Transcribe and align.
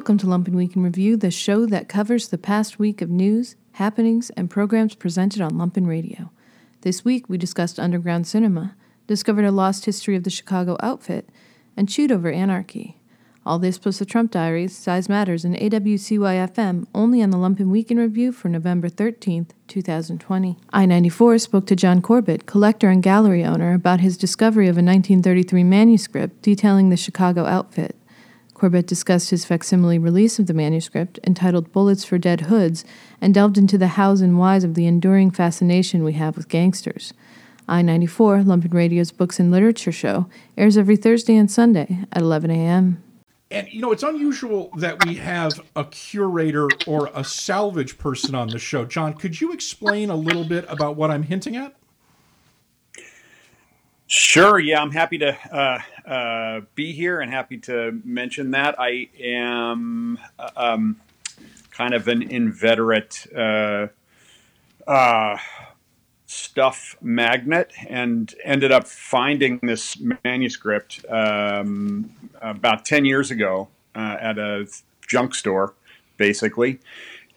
Welcome 0.00 0.16
to 0.16 0.26
Lumpen 0.26 0.54
Week 0.54 0.74
in 0.74 0.82
Review, 0.82 1.18
the 1.18 1.30
show 1.30 1.66
that 1.66 1.86
covers 1.86 2.28
the 2.28 2.38
past 2.38 2.78
week 2.78 3.02
of 3.02 3.10
news, 3.10 3.54
happenings, 3.72 4.30
and 4.30 4.48
programs 4.48 4.94
presented 4.94 5.42
on 5.42 5.50
Lumpen 5.50 5.86
Radio. 5.86 6.30
This 6.80 7.04
week, 7.04 7.28
we 7.28 7.36
discussed 7.36 7.78
underground 7.78 8.26
cinema, 8.26 8.76
discovered 9.06 9.44
a 9.44 9.52
lost 9.52 9.84
history 9.84 10.16
of 10.16 10.24
the 10.24 10.30
Chicago 10.30 10.78
outfit, 10.82 11.28
and 11.76 11.86
chewed 11.86 12.10
over 12.10 12.32
anarchy. 12.32 12.98
All 13.44 13.58
this 13.58 13.76
plus 13.76 13.98
the 13.98 14.06
Trump 14.06 14.30
Diaries, 14.30 14.74
Size 14.74 15.06
Matters, 15.10 15.44
and 15.44 15.54
AWCY 15.54 16.48
FM 16.48 16.86
only 16.94 17.22
on 17.22 17.28
the 17.28 17.36
Lumpen 17.36 17.68
Week 17.68 17.90
in 17.90 17.98
Review 17.98 18.32
for 18.32 18.48
November 18.48 18.88
13th, 18.88 19.50
2020. 19.68 20.56
I 20.72 20.86
94 20.86 21.36
spoke 21.40 21.66
to 21.66 21.76
John 21.76 22.00
Corbett, 22.00 22.46
collector 22.46 22.88
and 22.88 23.02
gallery 23.02 23.44
owner, 23.44 23.74
about 23.74 24.00
his 24.00 24.16
discovery 24.16 24.66
of 24.66 24.78
a 24.78 24.80
1933 24.82 25.62
manuscript 25.62 26.40
detailing 26.40 26.88
the 26.88 26.96
Chicago 26.96 27.44
outfit. 27.44 27.99
Corbett 28.60 28.86
discussed 28.86 29.30
his 29.30 29.46
facsimile 29.46 29.98
release 29.98 30.38
of 30.38 30.46
the 30.46 30.52
manuscript, 30.52 31.18
entitled 31.26 31.72
Bullets 31.72 32.04
for 32.04 32.18
Dead 32.18 32.42
Hoods, 32.42 32.84
and 33.18 33.32
delved 33.32 33.56
into 33.56 33.78
the 33.78 33.88
hows 33.88 34.20
and 34.20 34.38
whys 34.38 34.64
of 34.64 34.74
the 34.74 34.86
enduring 34.86 35.30
fascination 35.30 36.04
we 36.04 36.12
have 36.12 36.36
with 36.36 36.50
gangsters. 36.50 37.14
I 37.66 37.80
94, 37.80 38.40
Lumpen 38.40 38.74
Radio's 38.74 39.12
Books 39.12 39.40
and 39.40 39.50
Literature 39.50 39.92
Show, 39.92 40.28
airs 40.58 40.76
every 40.76 40.98
Thursday 40.98 41.36
and 41.36 41.50
Sunday 41.50 42.00
at 42.12 42.20
11 42.20 42.50
a.m. 42.50 43.02
And 43.50 43.66
you 43.72 43.80
know, 43.80 43.92
it's 43.92 44.02
unusual 44.02 44.70
that 44.76 45.06
we 45.06 45.14
have 45.14 45.58
a 45.74 45.84
curator 45.86 46.68
or 46.86 47.10
a 47.14 47.24
salvage 47.24 47.96
person 47.96 48.34
on 48.34 48.48
the 48.48 48.58
show. 48.58 48.84
John, 48.84 49.14
could 49.14 49.40
you 49.40 49.54
explain 49.54 50.10
a 50.10 50.16
little 50.16 50.44
bit 50.44 50.66
about 50.68 50.96
what 50.96 51.10
I'm 51.10 51.22
hinting 51.22 51.56
at? 51.56 51.74
Sure. 54.12 54.58
Yeah, 54.58 54.82
I'm 54.82 54.90
happy 54.90 55.18
to 55.18 55.38
uh, 55.54 55.78
uh, 56.04 56.60
be 56.74 56.90
here 56.90 57.20
and 57.20 57.30
happy 57.30 57.58
to 57.58 58.00
mention 58.04 58.50
that. 58.50 58.74
I 58.76 59.08
am 59.22 60.18
uh, 60.36 60.50
um, 60.56 61.00
kind 61.70 61.94
of 61.94 62.08
an 62.08 62.20
inveterate 62.20 63.28
uh, 63.32 63.86
uh, 64.84 65.36
stuff 66.26 66.96
magnet 67.00 67.70
and 67.88 68.34
ended 68.42 68.72
up 68.72 68.88
finding 68.88 69.60
this 69.62 69.96
manuscript 70.24 71.04
um, 71.08 72.10
about 72.42 72.84
10 72.84 73.04
years 73.04 73.30
ago 73.30 73.68
uh, 73.94 74.16
at 74.20 74.38
a 74.38 74.66
junk 75.06 75.36
store, 75.36 75.74
basically. 76.16 76.80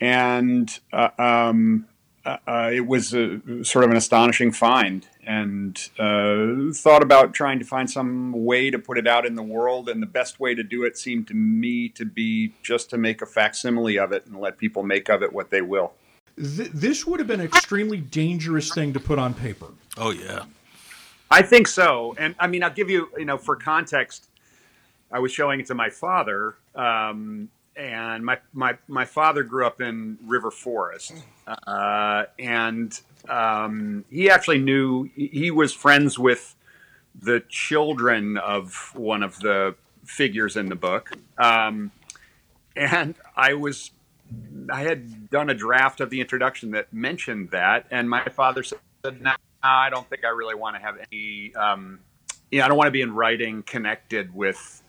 And 0.01 0.75
uh, 0.91 1.09
um, 1.19 1.85
uh, 2.25 2.37
uh 2.47 2.71
it 2.73 2.87
was 2.87 3.13
a, 3.13 3.63
sort 3.63 3.85
of 3.85 3.91
an 3.91 3.97
astonishing 3.97 4.51
find 4.51 5.07
and 5.25 5.77
uh, 5.99 6.73
thought 6.73 7.03
about 7.03 7.33
trying 7.33 7.59
to 7.59 7.65
find 7.65 7.89
some 7.89 8.31
way 8.33 8.69
to 8.69 8.79
put 8.79 8.97
it 8.97 9.07
out 9.07 9.25
in 9.25 9.35
the 9.35 9.43
world. 9.43 9.89
And 9.89 10.01
the 10.01 10.07
best 10.07 10.39
way 10.39 10.55
to 10.55 10.63
do 10.63 10.83
it 10.83 10.97
seemed 10.97 11.27
to 11.27 11.33
me 11.33 11.89
to 11.89 12.05
be 12.05 12.53
just 12.61 12.89
to 12.91 12.97
make 12.97 13.21
a 13.21 13.25
facsimile 13.25 13.97
of 13.97 14.11
it 14.11 14.25
and 14.25 14.39
let 14.39 14.57
people 14.57 14.83
make 14.83 15.09
of 15.09 15.23
it 15.23 15.33
what 15.33 15.49
they 15.49 15.61
will 15.61 15.93
th- 16.37 16.71
this 16.71 17.05
would 17.05 17.19
have 17.19 17.27
been 17.27 17.39
an 17.39 17.45
extremely 17.45 17.97
dangerous 17.97 18.73
thing 18.73 18.93
to 18.93 18.99
put 18.99 19.19
on 19.19 19.33
paper. 19.33 19.67
Oh 19.97 20.11
yeah, 20.11 20.45
I 21.29 21.41
think 21.41 21.67
so. 21.67 22.15
And 22.17 22.35
I 22.39 22.47
mean, 22.47 22.63
I'll 22.63 22.73
give 22.73 22.89
you, 22.89 23.09
you 23.17 23.25
know, 23.25 23.37
for 23.37 23.55
context, 23.55 24.29
I 25.11 25.19
was 25.19 25.31
showing 25.31 25.59
it 25.59 25.67
to 25.67 25.75
my 25.75 25.89
father, 25.89 26.55
um, 26.75 27.49
and 27.75 28.25
my 28.25 28.39
my 28.53 28.77
my 28.87 29.05
father 29.05 29.43
grew 29.43 29.65
up 29.65 29.81
in 29.81 30.17
River 30.25 30.51
Forest, 30.51 31.13
uh, 31.67 32.25
and 32.37 32.99
um, 33.27 34.05
he 34.09 34.29
actually 34.29 34.59
knew 34.59 35.09
he 35.15 35.51
was 35.51 35.73
friends 35.73 36.19
with 36.19 36.55
the 37.19 37.43
children 37.49 38.37
of 38.37 38.91
one 38.95 39.23
of 39.23 39.39
the 39.39 39.75
figures 40.03 40.55
in 40.55 40.67
the 40.67 40.75
book. 40.75 41.11
Um, 41.37 41.91
and 42.75 43.15
I 43.35 43.53
was 43.53 43.91
I 44.71 44.81
had 44.81 45.29
done 45.29 45.49
a 45.49 45.53
draft 45.53 45.99
of 45.99 46.09
the 46.09 46.21
introduction 46.21 46.71
that 46.71 46.93
mentioned 46.93 47.51
that, 47.51 47.87
and 47.91 48.09
my 48.09 48.23
father 48.25 48.63
said, 48.63 48.77
"No, 49.21 49.33
I 49.61 49.89
don't 49.89 50.07
think 50.09 50.25
I 50.25 50.29
really 50.29 50.55
want 50.55 50.75
to 50.75 50.81
have 50.81 50.95
any. 51.11 51.53
Um, 51.55 51.99
you 52.51 52.59
know, 52.59 52.65
I 52.65 52.67
don't 52.67 52.77
want 52.77 52.87
to 52.87 52.91
be 52.91 53.01
in 53.01 53.13
writing 53.15 53.63
connected 53.63 54.33
with 54.33 54.83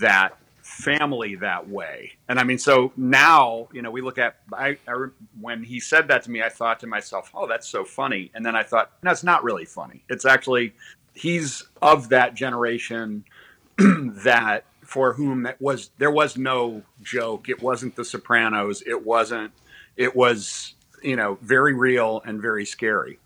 that 0.00 0.36
family 0.72 1.36
that 1.36 1.68
way." 1.68 2.12
And 2.28 2.38
I 2.38 2.44
mean, 2.44 2.58
so 2.58 2.92
now, 2.96 3.68
you 3.72 3.82
know, 3.82 3.90
we 3.90 4.00
look 4.00 4.18
at 4.18 4.36
I, 4.52 4.78
I 4.88 5.06
when 5.40 5.62
he 5.62 5.80
said 5.80 6.08
that 6.08 6.22
to 6.24 6.30
me, 6.30 6.42
I 6.42 6.48
thought 6.48 6.80
to 6.80 6.86
myself, 6.86 7.30
"Oh, 7.34 7.46
that's 7.46 7.68
so 7.68 7.84
funny," 7.84 8.30
and 8.34 8.44
then 8.44 8.56
I 8.56 8.62
thought, 8.62 8.92
"No, 9.02 9.10
it's 9.10 9.24
not 9.24 9.44
really 9.44 9.64
funny. 9.64 10.04
It's 10.08 10.24
actually." 10.24 10.74
He's 11.14 11.64
of 11.82 12.08
that 12.08 12.34
generation 12.34 13.24
that 13.76 14.64
for 14.82 15.14
whom 15.14 15.44
that 15.44 15.60
was 15.60 15.90
there 15.98 16.10
was 16.10 16.36
no 16.36 16.82
joke. 17.02 17.48
It 17.48 17.62
wasn't 17.62 17.96
The 17.96 18.04
Sopranos. 18.04 18.82
It 18.86 19.06
wasn't. 19.06 19.52
It 19.96 20.14
was 20.14 20.74
you 21.02 21.16
know 21.16 21.38
very 21.40 21.74
real 21.74 22.22
and 22.24 22.40
very 22.40 22.64
scary. 22.64 23.18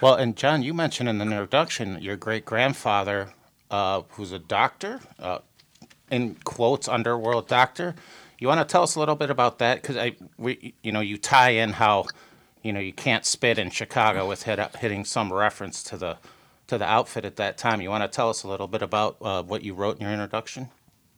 Well, 0.00 0.14
and 0.14 0.36
John, 0.36 0.62
you 0.62 0.74
mentioned 0.74 1.08
in 1.08 1.18
the 1.18 1.24
introduction 1.24 2.02
your 2.02 2.16
great 2.16 2.44
grandfather, 2.44 3.32
uh, 3.70 4.02
who's 4.10 4.32
a 4.32 4.38
doctor, 4.38 5.00
uh, 5.18 5.38
in 6.10 6.36
quotes, 6.44 6.88
underworld 6.88 7.48
doctor. 7.48 7.94
You 8.38 8.48
want 8.48 8.66
to 8.66 8.70
tell 8.70 8.82
us 8.82 8.94
a 8.96 9.00
little 9.00 9.16
bit 9.16 9.30
about 9.30 9.58
that? 9.58 9.80
Because 9.80 9.96
I, 9.96 10.16
we, 10.36 10.74
you 10.82 10.92
know, 10.92 11.00
you 11.00 11.16
tie 11.16 11.50
in 11.50 11.70
how, 11.70 12.06
you 12.62 12.72
know, 12.72 12.80
you 12.80 12.92
can't 12.92 13.24
spit 13.24 13.58
in 13.58 13.70
Chicago 13.70 14.28
with 14.28 14.42
hit, 14.42 14.58
hitting 14.76 15.04
some 15.04 15.32
reference 15.32 15.82
to 15.84 15.96
the 15.96 16.18
to 16.66 16.76
the 16.78 16.84
outfit 16.84 17.24
at 17.24 17.36
that 17.36 17.56
time. 17.56 17.80
You 17.80 17.90
want 17.90 18.02
to 18.02 18.08
tell 18.08 18.28
us 18.28 18.42
a 18.42 18.48
little 18.48 18.66
bit 18.66 18.82
about 18.82 19.16
uh, 19.22 19.42
what 19.42 19.62
you 19.62 19.72
wrote 19.72 19.96
in 19.96 20.02
your 20.02 20.10
introduction? 20.10 20.68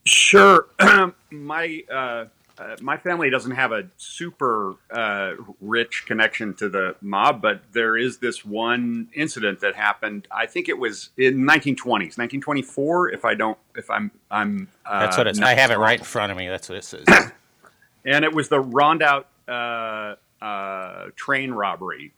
Sure. 0.04 0.66
my 1.30 1.84
uh, 1.90 2.26
uh, 2.58 2.76
my 2.80 2.96
family 2.96 3.30
doesn't 3.30 3.52
have 3.52 3.72
a 3.72 3.84
super 3.96 4.74
uh, 4.90 5.32
rich 5.60 6.04
connection 6.06 6.54
to 6.54 6.68
the 6.68 6.96
mob, 7.00 7.40
but 7.40 7.62
there 7.72 7.96
is 7.96 8.18
this 8.18 8.44
one 8.44 9.08
incident 9.14 9.60
that 9.60 9.74
happened. 9.74 10.26
I 10.30 10.46
think 10.46 10.68
it 10.68 10.78
was 10.78 11.10
in 11.16 11.38
1920s, 11.38 12.18
1924. 12.18 13.10
If 13.10 13.24
I 13.24 13.34
don't, 13.34 13.58
if 13.76 13.90
I'm, 13.90 14.10
I'm. 14.30 14.68
Uh, 14.84 15.00
That's 15.00 15.16
what 15.16 15.26
it's. 15.26 15.40
I 15.40 15.54
have 15.54 15.70
it 15.70 15.78
right 15.78 15.98
in 15.98 16.04
front 16.04 16.32
of 16.32 16.38
me. 16.38 16.48
That's 16.48 16.68
what 16.68 16.78
it 16.78 16.84
says. 16.84 17.06
and 18.04 18.24
it 18.24 18.34
was 18.34 18.48
the 18.48 18.62
Rondout 18.62 19.24
uh, 19.46 20.16
uh, 20.44 21.10
train 21.16 21.52
robbery. 21.52 22.12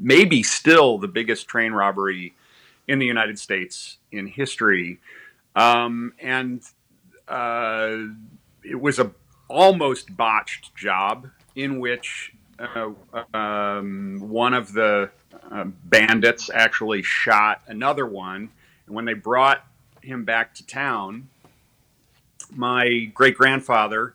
maybe 0.00 0.42
still 0.42 0.98
the 0.98 1.08
biggest 1.08 1.48
train 1.48 1.72
robbery 1.72 2.34
in 2.88 2.98
the 2.98 3.06
United 3.06 3.38
States 3.38 3.98
in 4.10 4.26
history. 4.26 4.98
Um, 5.54 6.14
and 6.18 6.62
uh, 7.28 7.96
it 8.64 8.80
was 8.80 8.98
a 8.98 9.10
almost 9.52 10.16
botched 10.16 10.74
job 10.74 11.28
in 11.54 11.78
which 11.78 12.32
uh, 12.58 12.90
um, 13.34 14.18
one 14.20 14.54
of 14.54 14.72
the 14.72 15.10
uh, 15.50 15.64
bandits 15.84 16.50
actually 16.52 17.02
shot 17.02 17.62
another 17.66 18.06
one. 18.06 18.50
And 18.86 18.94
when 18.94 19.04
they 19.04 19.14
brought 19.14 19.64
him 20.00 20.24
back 20.24 20.54
to 20.54 20.66
town, 20.66 21.28
my 22.54 23.10
great 23.14 23.36
grandfather 23.36 24.14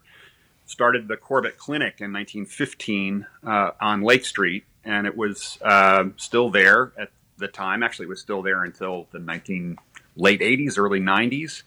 started 0.66 1.08
the 1.08 1.18
Corbett 1.18 1.58
Clinic 1.58 2.02
in 2.02 2.12
1915 2.12 3.26
uh, 3.46 3.72
on 3.80 4.02
Lake 4.02 4.26
Street, 4.26 4.66
and 4.84 5.08
it 5.08 5.16
was 5.16 5.58
uh, 5.62 6.06
still 6.18 6.50
there 6.50 6.92
at 6.98 7.10
the 7.38 7.48
time. 7.48 7.84
Actually, 7.84 8.06
it 8.06 8.10
was 8.10 8.20
still 8.22 8.42
there 8.42 8.64
until 8.64 9.08
the 9.12 9.20
19 9.20 9.78
late 10.16 10.42
80s, 10.42 10.78
early 10.78 11.00
90s. 11.00 11.64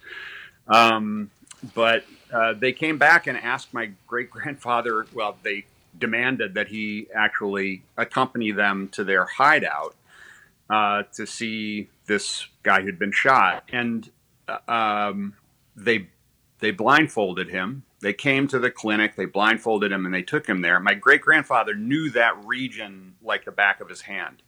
Um, 0.69 1.31
but 1.75 2.05
uh, 2.33 2.55
they 2.55 2.73
came 2.73 2.99
back 2.99 3.27
and 3.27 3.37
asked 3.37 3.73
my 3.75 3.91
great 4.07 4.31
grandfather, 4.31 5.07
well, 5.13 5.37
they 5.43 5.65
demanded 5.99 6.55
that 6.55 6.69
he 6.69 7.09
actually 7.15 7.83
accompany 7.97 8.53
them 8.53 8.89
to 8.93 9.05
their 9.05 9.25
hideout 9.25 9.95
uh, 10.69 11.03
to 11.15 11.27
see 11.27 11.89
this 12.07 12.47
guy 12.63 12.83
who'd 12.83 12.99
been 12.99 13.13
shot. 13.13 13.65
And 13.73 14.09
uh, 14.49 14.59
um, 14.69 15.35
they, 15.77 16.07
they 16.61 16.71
blindfolded 16.71 17.49
him. 17.49 17.85
They 18.01 18.13
came 18.15 18.49
to 18.49 18.59
the 18.59 18.71
clinic, 18.71 19.17
they 19.17 19.27
blindfolded 19.27 19.93
him, 19.93 20.07
and 20.07 20.15
they 20.15 20.23
took 20.23 20.47
him 20.47 20.63
there. 20.63 20.81
My 20.81 20.95
great 20.95 21.21
grandfather 21.21 21.75
knew 21.75 22.09
that 22.11 22.47
region 22.47 23.15
like 23.23 23.45
the 23.45 23.53
back 23.53 23.81
of 23.81 23.91
his 23.91 24.03
hand. 24.03 24.43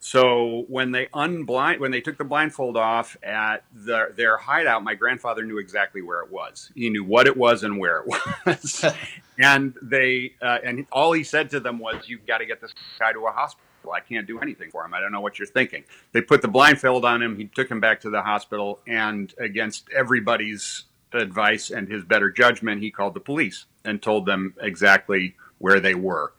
So 0.00 0.64
when 0.68 0.92
they 0.92 1.06
unblind, 1.06 1.80
when 1.80 1.90
they 1.90 2.00
took 2.00 2.18
the 2.18 2.24
blindfold 2.24 2.76
off 2.76 3.16
at 3.22 3.64
the, 3.74 4.12
their 4.16 4.36
hideout, 4.36 4.84
my 4.84 4.94
grandfather 4.94 5.44
knew 5.44 5.58
exactly 5.58 6.02
where 6.02 6.20
it 6.20 6.30
was. 6.30 6.70
He 6.74 6.88
knew 6.88 7.02
what 7.04 7.26
it 7.26 7.36
was 7.36 7.64
and 7.64 7.78
where 7.78 7.98
it 7.98 8.06
was. 8.46 8.84
and 9.38 9.74
they, 9.82 10.34
uh, 10.40 10.58
and 10.62 10.86
all 10.92 11.12
he 11.12 11.24
said 11.24 11.50
to 11.50 11.60
them 11.60 11.78
was, 11.78 12.08
"You've 12.08 12.26
got 12.26 12.38
to 12.38 12.46
get 12.46 12.60
this 12.60 12.72
guy 12.98 13.12
to 13.12 13.26
a 13.26 13.32
hospital. 13.32 13.64
I 13.92 14.00
can't 14.00 14.26
do 14.26 14.38
anything 14.40 14.70
for 14.70 14.84
him. 14.84 14.94
I 14.94 15.00
don't 15.00 15.12
know 15.12 15.20
what 15.20 15.38
you're 15.38 15.46
thinking." 15.46 15.84
They 16.12 16.20
put 16.20 16.42
the 16.42 16.48
blindfold 16.48 17.04
on 17.04 17.20
him. 17.20 17.36
He 17.36 17.46
took 17.46 17.68
him 17.68 17.80
back 17.80 18.00
to 18.02 18.10
the 18.10 18.22
hospital, 18.22 18.78
and 18.86 19.34
against 19.38 19.88
everybody's 19.96 20.84
advice 21.12 21.70
and 21.70 21.88
his 21.88 22.04
better 22.04 22.30
judgment, 22.30 22.82
he 22.82 22.90
called 22.90 23.14
the 23.14 23.20
police 23.20 23.66
and 23.84 24.00
told 24.00 24.26
them 24.26 24.54
exactly 24.60 25.34
where 25.58 25.80
they 25.80 25.94
were. 25.94 26.32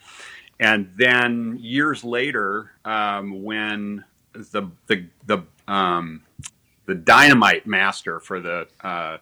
And 0.60 0.92
then 0.98 1.58
years 1.60 2.04
later, 2.04 2.72
um, 2.84 3.44
when 3.44 4.04
the 4.34 4.70
the 4.88 5.06
the 5.26 5.44
um, 5.68 6.24
the 6.86 6.96
dynamite 6.96 7.66
master 7.66 8.20
for 8.20 8.40
the 8.40 8.68
uh, 8.82 9.18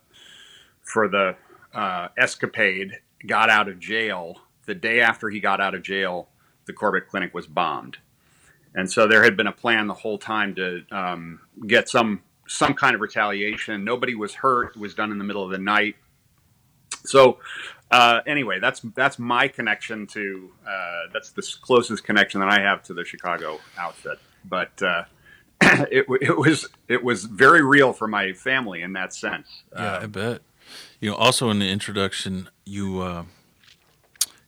for 0.81 1.07
the 1.07 1.35
uh, 1.73 2.07
escapade 2.17 2.99
got 3.25 3.49
out 3.49 3.67
of 3.67 3.79
jail, 3.79 4.37
the 4.65 4.73
day 4.75 5.01
after 5.01 5.29
he 5.29 5.39
got 5.39 5.61
out 5.61 5.75
of 5.75 5.83
jail, 5.83 6.29
the 6.65 6.73
Corbett 6.73 7.07
Clinic 7.07 7.33
was 7.33 7.45
bombed. 7.45 7.97
And 8.73 8.89
so 8.89 9.07
there 9.07 9.23
had 9.23 9.35
been 9.35 9.47
a 9.47 9.51
plan 9.51 9.87
the 9.87 9.93
whole 9.93 10.17
time 10.17 10.53
to 10.55 10.83
um, 10.91 11.39
get 11.65 11.89
some 11.89 12.21
some 12.47 12.73
kind 12.73 12.95
of 12.95 13.01
retaliation. 13.01 13.83
Nobody 13.83 14.15
was 14.15 14.33
hurt. 14.33 14.75
It 14.75 14.79
was 14.79 14.93
done 14.93 15.11
in 15.11 15.17
the 15.17 15.23
middle 15.23 15.43
of 15.43 15.51
the 15.51 15.57
night. 15.57 15.95
So 17.05 17.39
uh, 17.89 18.21
anyway, 18.27 18.59
that's 18.59 18.81
that's 18.95 19.17
my 19.17 19.47
connection 19.47 20.07
to 20.07 20.51
uh, 20.67 21.01
that's 21.13 21.31
the 21.31 21.41
closest 21.61 22.03
connection 22.03 22.41
that 22.41 22.49
I 22.49 22.59
have 22.59 22.83
to 22.83 22.93
the 22.93 23.05
Chicago 23.05 23.59
outfit. 23.77 24.19
But 24.43 24.81
uh, 24.81 25.03
it, 25.61 26.05
it 26.21 26.37
was 26.37 26.67
it 26.87 27.03
was 27.03 27.23
very 27.23 27.61
real 27.61 27.93
for 27.93 28.07
my 28.07 28.33
family 28.33 28.81
in 28.81 28.93
that 28.93 29.13
sense. 29.13 29.63
Yeah, 29.73 29.99
I 30.01 30.05
bet. 30.07 30.41
You 30.99 31.11
know, 31.11 31.15
also 31.15 31.49
in 31.49 31.59
the 31.59 31.69
introduction, 31.69 32.49
you 32.65 33.01
uh, 33.01 33.23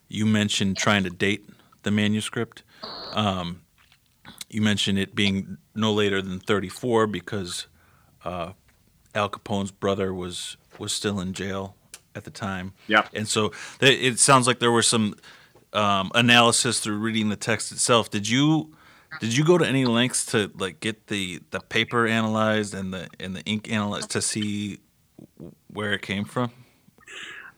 you 0.09 0.25
mentioned 0.25 0.77
trying 0.77 1.03
to 1.03 1.09
date 1.09 1.47
the 1.83 1.91
manuscript. 1.91 2.63
Um, 3.13 3.61
you 4.49 4.61
mentioned 4.61 4.99
it 4.99 5.15
being 5.15 5.57
no 5.73 5.93
later 5.93 6.21
than 6.21 6.39
34 6.39 7.07
because 7.07 7.67
uh, 8.25 8.53
Al 9.15 9.29
Capone's 9.29 9.71
brother 9.71 10.13
was 10.13 10.57
was 10.77 10.91
still 10.91 11.21
in 11.21 11.33
jail 11.33 11.75
at 12.15 12.23
the 12.23 12.31
time. 12.31 12.73
Yeah. 12.87 13.07
And 13.13 13.27
so 13.27 13.51
it 13.81 14.19
sounds 14.19 14.47
like 14.47 14.59
there 14.59 14.71
was 14.71 14.87
some 14.87 15.15
um, 15.73 16.11
analysis 16.15 16.79
through 16.79 16.97
reading 16.97 17.29
the 17.29 17.35
text 17.35 17.71
itself. 17.71 18.09
Did 18.09 18.27
you 18.27 18.73
did 19.19 19.35
you 19.35 19.43
go 19.43 19.57
to 19.57 19.65
any 19.65 19.85
lengths 19.85 20.25
to 20.27 20.51
like 20.57 20.79
get 20.79 21.07
the 21.07 21.41
the 21.51 21.59
paper 21.59 22.07
analyzed 22.07 22.73
and 22.73 22.93
the 22.93 23.07
and 23.19 23.35
the 23.35 23.41
ink 23.41 23.71
analyzed 23.71 24.11
to 24.11 24.21
see 24.21 24.79
where 25.67 25.93
it 25.93 26.01
came 26.01 26.25
from? 26.25 26.51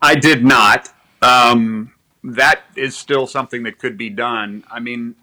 I 0.01 0.15
did 0.15 0.43
not. 0.43 0.89
Um, 1.21 1.93
that 2.23 2.61
is 2.75 2.95
still 2.95 3.27
something 3.27 3.63
that 3.63 3.77
could 3.77 3.97
be 3.97 4.09
done. 4.09 4.63
I 4.69 4.79
mean, 4.79 5.15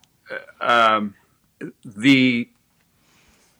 uh, 0.61 0.93
um, 0.99 1.15
the 1.85 2.49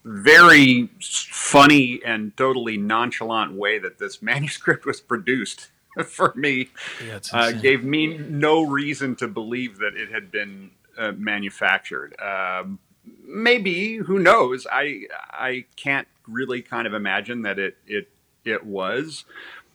very 0.09 0.89
funny 0.99 2.01
and 2.03 2.35
totally 2.35 2.77
nonchalant 2.77 3.53
way 3.53 3.77
that 3.77 3.99
this 3.99 4.21
manuscript 4.23 4.85
was 4.85 4.99
produced 4.99 5.69
for 6.05 6.33
me 6.35 6.69
Yeah, 7.05 7.19
uh, 7.31 7.51
gave 7.51 7.83
me 7.83 8.17
no 8.17 8.63
reason 8.63 9.15
to 9.17 9.27
believe 9.27 9.77
that 9.77 9.95
it 9.95 10.11
had 10.11 10.31
been 10.31 10.71
uh, 10.97 11.11
manufactured. 11.11 12.15
Um, 12.19 12.79
maybe 13.23 13.97
who 13.97 14.19
knows? 14.19 14.65
I 14.71 15.03
I 15.31 15.65
can't 15.75 16.07
really 16.27 16.61
kind 16.61 16.87
of 16.87 16.93
imagine 16.93 17.43
that 17.43 17.59
it 17.59 17.77
it 17.85 18.09
it 18.43 18.65
was, 18.65 19.25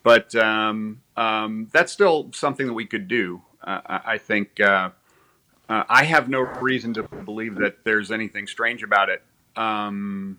but 0.02 0.34
um, 0.34 1.02
um, 1.16 1.69
that's 1.72 1.92
still 1.92 2.31
something 2.34 2.66
that 2.66 2.75
we 2.75 2.86
could 2.86 3.06
do. 3.06 3.42
Uh, 3.62 3.81
I 3.86 4.00
I 4.06 4.19
think 4.19 4.60
uh, 4.60 4.90
uh, 5.69 5.84
I 5.88 6.04
have 6.04 6.28
no 6.28 6.40
reason 6.40 6.92
to 6.94 7.04
believe 7.04 7.56
that 7.56 7.84
there's 7.84 8.10
anything 8.10 8.46
strange 8.46 8.82
about 8.82 9.08
it. 9.08 9.22
Um, 9.56 10.38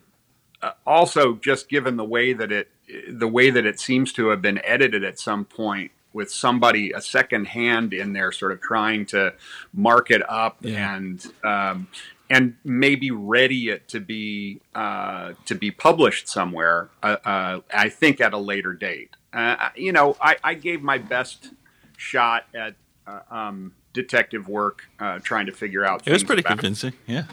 uh, 0.62 0.72
also, 0.86 1.36
just 1.36 1.70
given 1.70 1.98
the 1.98 2.04
way 2.06 2.34
that 2.34 2.52
it 2.52 2.70
the 3.10 3.28
way 3.28 3.50
that 3.50 3.66
it 3.66 3.80
seems 3.80 4.14
to 4.14 4.28
have 4.28 4.42
been 4.42 4.60
edited 4.64 5.04
at 5.04 5.18
some 5.20 5.44
point 5.46 5.92
with 6.14 6.32
somebody 6.32 6.92
a 6.92 7.02
second 7.02 7.46
hand 7.48 7.94
in 7.94 8.14
there, 8.14 8.32
sort 8.32 8.52
of 8.52 8.62
trying 8.62 9.06
to 9.08 9.34
mark 9.74 10.12
it 10.12 10.22
up 10.30 10.58
Yeah. 10.62 10.96
and 10.96 11.26
um, 11.44 11.88
and 12.30 12.56
maybe 12.64 13.12
ready 13.12 13.70
it 13.70 13.88
to 13.90 14.00
be 14.00 14.62
uh, 14.74 15.34
to 15.46 15.56
be 15.56 15.72
published 15.72 16.28
somewhere. 16.30 16.90
Uh, 17.04 17.18
uh, 17.26 17.60
I 17.74 17.90
think 17.90 18.22
at 18.22 18.34
a 18.34 18.38
later 18.38 18.74
date. 18.74 19.10
Uh, 19.34 19.70
you 19.76 19.92
know, 19.92 20.16
I, 20.22 20.38
I 20.44 20.54
gave 20.54 20.82
my 20.82 20.98
best 20.98 21.52
shot 21.98 22.46
at 22.56 22.76
uh, 23.06 23.20
um, 23.30 23.74
detective 23.94 24.48
work, 24.48 24.84
uh, 25.00 25.20
trying 25.20 25.46
to 25.48 25.52
figure 25.52 25.84
out. 25.86 26.08
It 26.08 26.14
was 26.14 26.24
pretty 26.24 26.42
about- 26.42 26.60
convincing. 26.60 26.94
Yeah. 27.06 27.24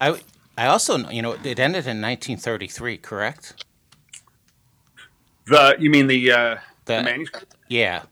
I 0.00 0.20
I 0.56 0.66
also 0.66 1.08
you 1.10 1.22
know 1.22 1.32
it 1.32 1.58
ended 1.58 1.86
in 1.86 2.00
1933, 2.00 2.98
correct? 2.98 3.64
The 5.46 5.76
you 5.78 5.90
mean 5.90 6.06
the 6.06 6.30
uh, 6.32 6.56
the 6.86 6.96
The- 6.96 7.02
manuscript? 7.02 7.54
Yeah. 7.68 8.02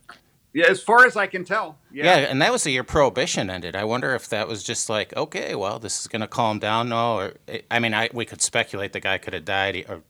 Yeah, 0.55 0.67
as 0.69 0.83
far 0.83 1.07
as 1.07 1.17
I 1.17 1.27
can 1.29 1.47
tell. 1.47 1.79
Yeah, 1.91 2.05
Yeah. 2.05 2.17
and 2.31 2.43
that 2.43 2.53
was 2.53 2.65
the 2.65 2.73
year 2.73 2.85
Prohibition 2.85 3.49
ended. 3.49 3.75
I 3.75 3.85
wonder 3.85 4.15
if 4.15 4.29
that 4.29 4.47
was 4.49 4.63
just 4.63 4.91
like, 4.91 5.17
okay, 5.17 5.55
well, 5.55 5.79
this 5.79 5.99
is 6.03 6.09
going 6.09 6.21
to 6.21 6.27
calm 6.29 6.59
down. 6.59 6.91
No, 6.91 7.17
or 7.17 7.33
I 7.71 7.79
mean, 7.79 7.95
I 7.95 8.11
we 8.13 8.27
could 8.27 8.43
speculate 8.43 8.93
the 8.93 9.01
guy 9.01 9.17
could 9.17 9.33
have 9.33 9.47
died 9.47 9.87
or 9.89 10.03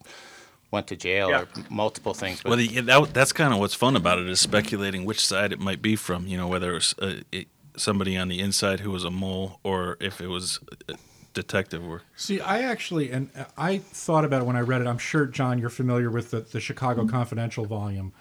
went 0.73 0.89
to 0.89 0.97
jail 0.97 1.29
Yeah. 1.31 1.43
or 1.43 1.49
multiple 1.71 2.13
things. 2.13 2.41
But 2.43 2.49
Well, 2.51 2.59
the, 2.59 2.81
that, 2.81 3.15
that's 3.15 3.33
kind 3.33 3.53
of 3.55 3.61
what's 3.61 3.75
fun 3.75 3.95
about 3.95 4.19
it 4.19 4.27
is 4.29 4.41
speculating 4.41 5.05
which 5.05 5.25
side 5.25 5.53
it 5.53 5.61
might 5.61 5.81
be 5.81 5.95
from. 5.95 6.27
You 6.27 6.39
know, 6.39 6.49
whether 6.49 6.75
it's 6.75 6.93
uh, 6.99 7.21
it, 7.31 7.47
somebody 7.77 8.17
on 8.17 8.27
the 8.27 8.41
inside 8.41 8.81
who 8.81 8.91
was 8.91 9.05
a 9.05 9.11
mole 9.13 9.61
or 9.63 9.97
if 10.01 10.21
it 10.21 10.27
was 10.27 10.59
uh, 10.89 10.95
detective 11.35 11.85
work. 11.85 12.05
See, 12.17 12.41
I 12.41 12.63
actually, 12.63 13.11
and 13.11 13.31
I 13.57 13.79
thought 13.79 14.25
about 14.25 14.43
it 14.43 14.45
when 14.45 14.57
I 14.57 14.61
read 14.61 14.81
it. 14.81 14.87
I'm 14.87 14.99
sure, 14.99 15.27
John, 15.27 15.59
you're 15.59 15.71
familiar 15.71 16.11
with 16.11 16.31
the, 16.31 16.41
the 16.41 16.61
Chicago 16.61 17.07
Confidential 17.07 17.65
volume, 17.65 18.13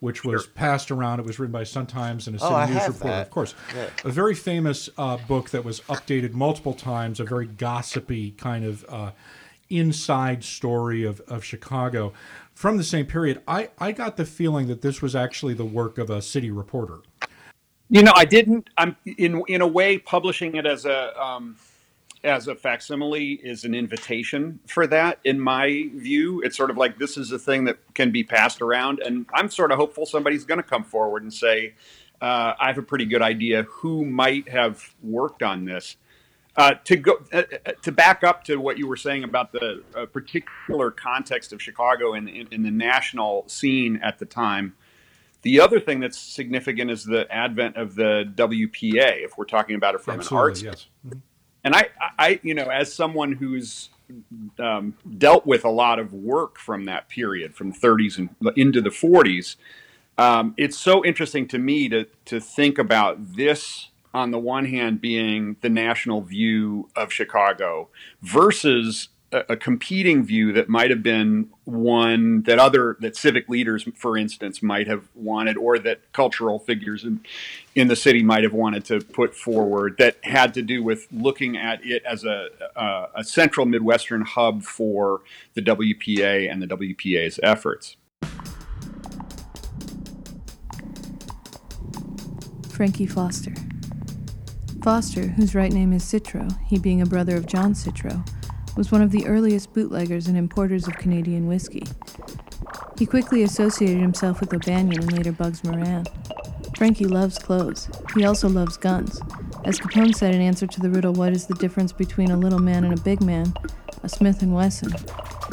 which 0.00 0.24
was 0.24 0.46
passed 0.46 0.90
around. 0.90 1.20
It 1.20 1.26
was 1.26 1.38
written 1.38 1.52
by 1.52 1.64
Sun 1.64 1.86
Times 1.86 2.26
and 2.26 2.36
a 2.36 2.38
city 2.38 2.52
Oh, 2.52 2.66
news 2.66 2.76
have 2.76 2.88
reporter, 2.94 3.16
that. 3.16 3.26
of 3.26 3.30
course. 3.30 3.54
A 4.04 4.10
very 4.10 4.34
famous 4.34 4.88
uh, 4.96 5.16
book 5.28 5.50
that 5.50 5.64
was 5.64 5.80
updated 5.82 6.32
multiple 6.32 6.74
times, 6.74 7.20
a 7.20 7.24
very 7.24 7.46
gossipy 7.46 8.30
kind 8.32 8.64
of 8.64 8.84
uh, 8.88 9.10
inside 9.68 10.42
story 10.44 11.04
of, 11.04 11.20
of 11.28 11.44
Chicago. 11.44 12.12
From 12.54 12.76
the 12.76 12.84
same 12.84 13.06
period, 13.06 13.40
I, 13.48 13.70
I 13.78 13.92
got 13.92 14.16
the 14.16 14.24
feeling 14.24 14.66
that 14.68 14.82
this 14.82 15.00
was 15.00 15.16
actually 15.16 15.54
the 15.54 15.64
work 15.64 15.98
of 15.98 16.10
a 16.10 16.20
city 16.20 16.50
reporter. 16.50 16.98
You 17.88 18.02
know, 18.04 18.12
I 18.14 18.24
didn't. 18.24 18.70
I'm 18.78 18.96
in 19.04 19.42
in 19.48 19.60
a 19.62 19.66
way 19.66 19.98
publishing 19.98 20.54
it 20.54 20.64
as 20.64 20.84
a 20.86 21.20
um, 21.20 21.56
as 22.22 22.48
a 22.48 22.54
facsimile 22.54 23.32
is 23.42 23.64
an 23.64 23.74
invitation 23.74 24.60
for 24.66 24.86
that. 24.86 25.18
In 25.24 25.40
my 25.40 25.88
view, 25.94 26.40
it's 26.42 26.56
sort 26.56 26.70
of 26.70 26.76
like 26.76 26.98
this 26.98 27.16
is 27.16 27.32
a 27.32 27.38
thing 27.38 27.64
that 27.64 27.78
can 27.94 28.10
be 28.10 28.22
passed 28.22 28.60
around, 28.60 29.00
and 29.00 29.26
I'm 29.32 29.48
sort 29.48 29.72
of 29.72 29.78
hopeful 29.78 30.06
somebody's 30.06 30.44
going 30.44 30.58
to 30.58 30.68
come 30.68 30.84
forward 30.84 31.22
and 31.22 31.32
say, 31.32 31.74
uh, 32.20 32.54
"I 32.58 32.66
have 32.66 32.78
a 32.78 32.82
pretty 32.82 33.06
good 33.06 33.22
idea 33.22 33.62
who 33.64 34.04
might 34.04 34.48
have 34.48 34.94
worked 35.02 35.42
on 35.42 35.64
this." 35.64 35.96
Uh, 36.56 36.74
to 36.84 36.96
go 36.96 37.24
uh, 37.32 37.42
uh, 37.64 37.72
to 37.82 37.92
back 37.92 38.24
up 38.24 38.44
to 38.44 38.56
what 38.56 38.76
you 38.76 38.86
were 38.86 38.96
saying 38.96 39.24
about 39.24 39.52
the 39.52 39.82
uh, 39.94 40.04
particular 40.06 40.90
context 40.90 41.52
of 41.52 41.62
Chicago 41.62 42.14
in, 42.14 42.28
in 42.28 42.48
in 42.50 42.62
the 42.62 42.70
national 42.70 43.44
scene 43.48 43.98
at 44.02 44.18
the 44.18 44.26
time. 44.26 44.74
The 45.42 45.60
other 45.60 45.80
thing 45.80 46.00
that's 46.00 46.18
significant 46.18 46.90
is 46.90 47.02
the 47.04 47.26
advent 47.32 47.76
of 47.76 47.94
the 47.94 48.30
WPA. 48.34 49.24
If 49.24 49.38
we're 49.38 49.46
talking 49.46 49.74
about 49.74 49.94
it 49.94 50.02
from 50.02 50.20
an 50.20 50.26
arts, 50.30 50.60
yes. 50.60 50.86
And 51.64 51.74
I, 51.74 51.88
I, 52.18 52.40
you 52.42 52.54
know, 52.54 52.64
as 52.64 52.92
someone 52.92 53.32
who's 53.32 53.90
um, 54.58 54.94
dealt 55.18 55.46
with 55.46 55.64
a 55.64 55.70
lot 55.70 55.98
of 55.98 56.12
work 56.12 56.58
from 56.58 56.84
that 56.86 57.08
period, 57.08 57.54
from 57.54 57.72
30s 57.72 58.18
and 58.18 58.30
into 58.56 58.80
the 58.80 58.90
40s, 58.90 59.56
um, 60.18 60.54
it's 60.56 60.76
so 60.76 61.04
interesting 61.04 61.48
to 61.48 61.58
me 61.58 61.88
to 61.88 62.06
to 62.26 62.40
think 62.40 62.78
about 62.78 63.36
this 63.36 63.88
on 64.12 64.30
the 64.32 64.38
one 64.38 64.66
hand 64.66 65.00
being 65.00 65.56
the 65.60 65.68
national 65.68 66.20
view 66.20 66.88
of 66.96 67.12
Chicago 67.12 67.88
versus 68.20 69.08
a, 69.32 69.56
competing 69.56 70.24
view 70.24 70.52
that 70.52 70.68
might 70.68 70.90
have 70.90 71.02
been 71.02 71.48
one 71.64 72.42
that 72.42 72.58
other 72.58 72.96
that 73.00 73.16
civic 73.16 73.48
leaders, 73.48 73.86
for 73.94 74.16
instance, 74.16 74.62
might 74.62 74.86
have 74.88 75.08
wanted, 75.14 75.56
or 75.56 75.78
that 75.78 76.12
cultural 76.12 76.58
figures 76.58 77.04
in 77.04 77.20
in 77.74 77.88
the 77.88 77.96
city 77.96 78.22
might 78.22 78.42
have 78.42 78.52
wanted 78.52 78.84
to 78.86 79.00
put 79.00 79.34
forward 79.34 79.96
that 79.98 80.16
had 80.24 80.52
to 80.54 80.62
do 80.62 80.82
with 80.82 81.06
looking 81.12 81.56
at 81.56 81.84
it 81.84 82.02
as 82.04 82.24
a, 82.24 82.48
a, 82.74 83.06
a 83.16 83.24
central 83.24 83.66
Midwestern 83.66 84.22
hub 84.22 84.62
for 84.62 85.22
the 85.54 85.62
WPA 85.62 86.50
and 86.50 86.60
the 86.60 86.66
WPA's 86.66 87.38
efforts. 87.42 87.96
Frankie 92.68 93.06
Foster. 93.06 93.54
Foster, 94.82 95.28
whose 95.28 95.54
right 95.54 95.70
name 95.70 95.92
is 95.92 96.02
Citro, 96.02 96.58
he 96.62 96.78
being 96.78 97.02
a 97.02 97.06
brother 97.06 97.36
of 97.36 97.44
John 97.44 97.74
Citro, 97.74 98.26
was 98.76 98.92
one 98.92 99.02
of 99.02 99.10
the 99.10 99.26
earliest 99.26 99.72
bootleggers 99.72 100.26
and 100.26 100.36
importers 100.36 100.86
of 100.86 100.94
Canadian 100.94 101.46
whiskey. 101.46 101.84
He 102.98 103.06
quickly 103.06 103.42
associated 103.42 104.00
himself 104.00 104.40
with 104.40 104.52
O'Banion 104.52 105.00
and 105.00 105.12
later 105.12 105.32
Bugs 105.32 105.64
Moran. 105.64 106.04
Frankie 106.76 107.04
loves 107.04 107.38
clothes. 107.38 107.88
He 108.14 108.24
also 108.24 108.48
loves 108.48 108.76
guns. 108.76 109.20
As 109.64 109.78
Capone 109.78 110.14
said 110.14 110.34
in 110.34 110.40
answer 110.40 110.66
to 110.66 110.80
the 110.80 110.90
riddle, 110.90 111.12
What 111.12 111.32
is 111.32 111.46
the 111.46 111.54
difference 111.54 111.92
between 111.92 112.30
a 112.30 112.36
little 112.36 112.58
man 112.58 112.84
and 112.84 112.98
a 112.98 113.02
big 113.02 113.22
man? 113.22 113.52
A 114.02 114.08
Smith 114.08 114.42
and 114.42 114.54
Wesson. 114.54 114.92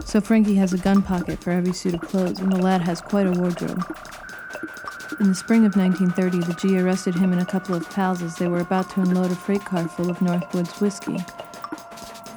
So 0.06 0.22
Frankie 0.22 0.56
has 0.56 0.74
a 0.74 0.78
gun 0.78 1.02
pocket 1.02 1.44
for 1.44 1.52
every 1.52 1.74
suit 1.74 1.94
of 1.94 2.02
clothes, 2.02 2.40
and 2.40 2.52
the 2.52 2.62
lad 2.62 2.82
has 2.82 3.02
quite 3.02 3.28
a 3.28 3.32
wardrobe. 3.32 3.84
In 5.20 5.30
the 5.30 5.36
spring 5.36 5.66
of 5.66 5.76
1930, 5.76 6.40
the 6.40 6.54
G 6.54 6.80
arrested 6.80 7.16
him 7.16 7.32
and 7.32 7.42
a 7.42 7.46
couple 7.46 7.76
of 7.76 7.90
pals 7.90 8.22
as 8.22 8.36
they 8.36 8.48
were 8.48 8.60
about 8.60 8.90
to 8.92 9.02
unload 9.02 9.32
a 9.32 9.36
freight 9.36 9.66
car 9.66 9.88
full 9.88 10.10
of 10.10 10.20
Northwoods 10.20 10.80
whiskey. 10.80 11.18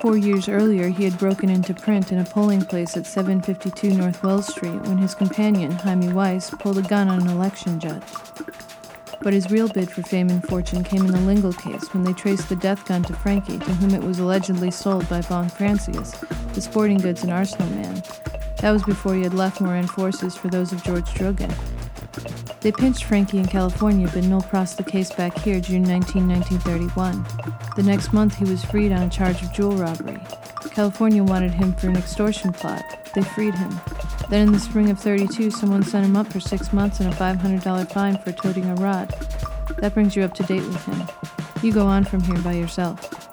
Four 0.00 0.16
years 0.16 0.49
earlier, 0.49 0.88
he 0.88 1.04
had 1.04 1.19
broken 1.19 1.50
into 1.50 1.75
print 1.75 2.11
in 2.11 2.21
a 2.21 2.25
polling 2.25 2.62
place 2.62 2.97
at 2.97 3.04
752 3.04 3.92
North 3.92 4.23
Wells 4.23 4.47
Street 4.47 4.80
when 4.80 4.97
his 4.97 5.14
companion, 5.14 5.73
Hymie 5.73 6.14
Weiss, 6.14 6.49
pulled 6.49 6.78
a 6.78 6.83
gun 6.83 7.09
on 7.09 7.21
an 7.21 7.28
election 7.28 7.78
judge. 7.78 8.02
But 9.21 9.35
his 9.35 9.50
real 9.50 9.69
bid 9.69 9.90
for 9.90 10.02
fame 10.02 10.30
and 10.30 10.42
fortune 10.42 10.85
came 10.85 11.04
in 11.04 11.12
the 11.12 11.21
Lingle 11.21 11.52
case 11.52 11.92
when 11.92 12.02
they 12.02 12.14
traced 12.14 12.49
the 12.49 12.57
death 12.57 12.87
gun 12.87 13.02
to 13.02 13.12
Frankie, 13.12 13.59
to 13.59 13.75
whom 13.75 13.95
it 13.95 14.02
was 14.02 14.21
allegedly 14.21 14.71
sold 14.71 15.07
by 15.11 15.21
Von 15.21 15.50
Frantzius, 15.50 16.19
the 16.54 16.62
sporting 16.62 16.97
goods 16.97 17.23
and 17.23 17.30
arsenal 17.30 17.69
man. 17.69 18.02
That 18.62 18.73
was 18.73 18.83
before 18.83 19.14
he 19.14 19.23
had 19.23 19.35
left 19.35 19.61
Moran 19.61 19.87
Forces 19.87 20.35
for 20.35 20.49
those 20.49 20.73
of 20.73 20.83
George 20.83 21.11
Drogan. 21.11 21.54
They 22.61 22.73
pinched 22.73 23.05
Frankie 23.05 23.38
in 23.38 23.47
California, 23.47 24.09
but 24.12 24.25
nolle 24.25 24.49
prossed 24.49 24.76
the 24.76 24.85
case 24.85 25.11
back 25.12 25.38
here 25.38 25.61
June 25.61 25.83
19, 25.83 26.29
1931. 26.29 27.25
The 27.76 27.83
next 27.83 28.12
month, 28.12 28.37
he 28.37 28.45
was 28.45 28.64
freed 28.64 28.93
on 28.93 29.02
a 29.02 29.11
charge 29.11 29.43
of 29.43 29.52
jewel 29.52 29.76
robbery. 29.76 30.21
California 30.71 31.23
wanted 31.23 31.52
him 31.52 31.73
for 31.75 31.88
an 31.88 31.97
extortion 31.97 32.52
plot. 32.52 32.85
They 33.14 33.23
freed 33.23 33.55
him. 33.55 33.81
Then 34.29 34.49
in 34.49 34.52
the 34.52 34.61
spring 34.61 34.90
of 34.90 34.99
32, 34.99 35.50
someone 35.50 35.83
sent 35.83 36.07
him 36.07 36.17
up 36.17 36.26
for 36.33 36.40
six 36.40 36.73
months 36.73 37.00
and 37.00 37.12
a 37.12 37.17
$500 37.17 37.93
fine 37.93 38.17
for 38.19 38.33
toting 38.33 38.67
a 38.67 38.75
rod. 38.76 39.09
That 39.79 39.95
brings 39.95 40.14
you 40.14 40.23
up 40.23 40.35
to 40.35 40.43
date 40.45 40.62
with 40.62 40.85
him. 40.85 41.02
You 41.62 41.73
go 41.73 41.87
on 41.87 42.05
from 42.05 42.23
here 42.23 42.38
by 42.38 42.52
yourself. 42.52 43.30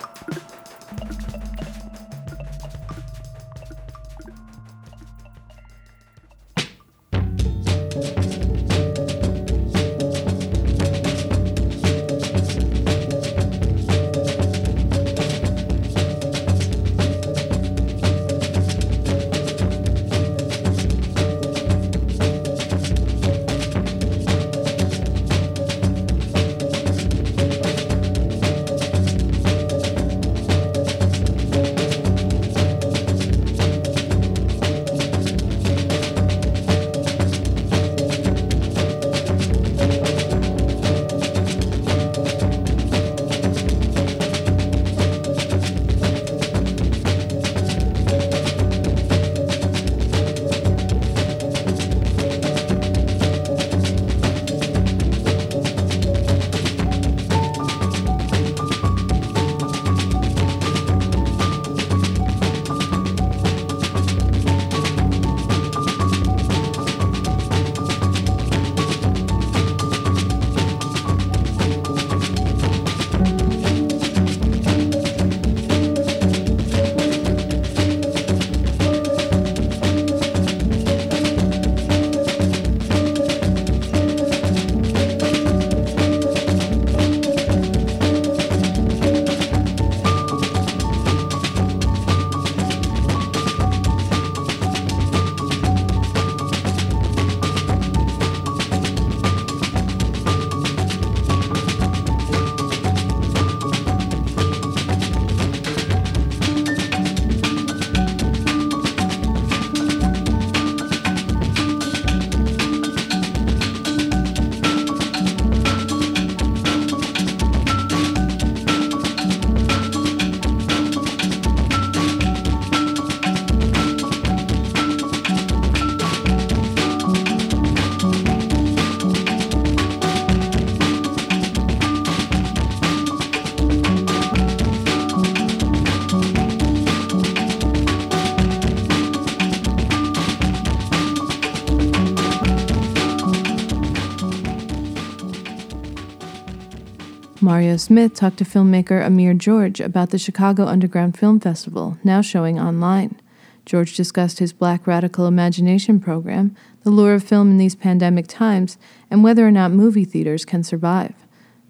Mario 147.47 147.77
Smith 147.77 148.13
talked 148.13 148.35
to 148.35 148.43
filmmaker 148.43 149.01
Amir 149.01 149.33
George 149.33 149.79
about 149.79 150.09
the 150.09 150.17
Chicago 150.17 150.65
Underground 150.65 151.17
Film 151.17 151.39
Festival, 151.39 151.97
now 152.03 152.19
showing 152.19 152.59
online. 152.59 153.21
George 153.65 153.95
discussed 153.95 154.39
his 154.39 154.51
Black 154.51 154.85
Radical 154.85 155.27
Imagination 155.27 156.01
program, 156.01 156.57
the 156.83 156.89
lure 156.89 157.13
of 157.13 157.23
film 157.23 157.49
in 157.49 157.57
these 157.57 157.73
pandemic 157.73 158.27
times, 158.27 158.77
and 159.09 159.23
whether 159.23 159.47
or 159.47 159.51
not 159.51 159.71
movie 159.71 160.03
theaters 160.03 160.43
can 160.43 160.61
survive. 160.61 161.13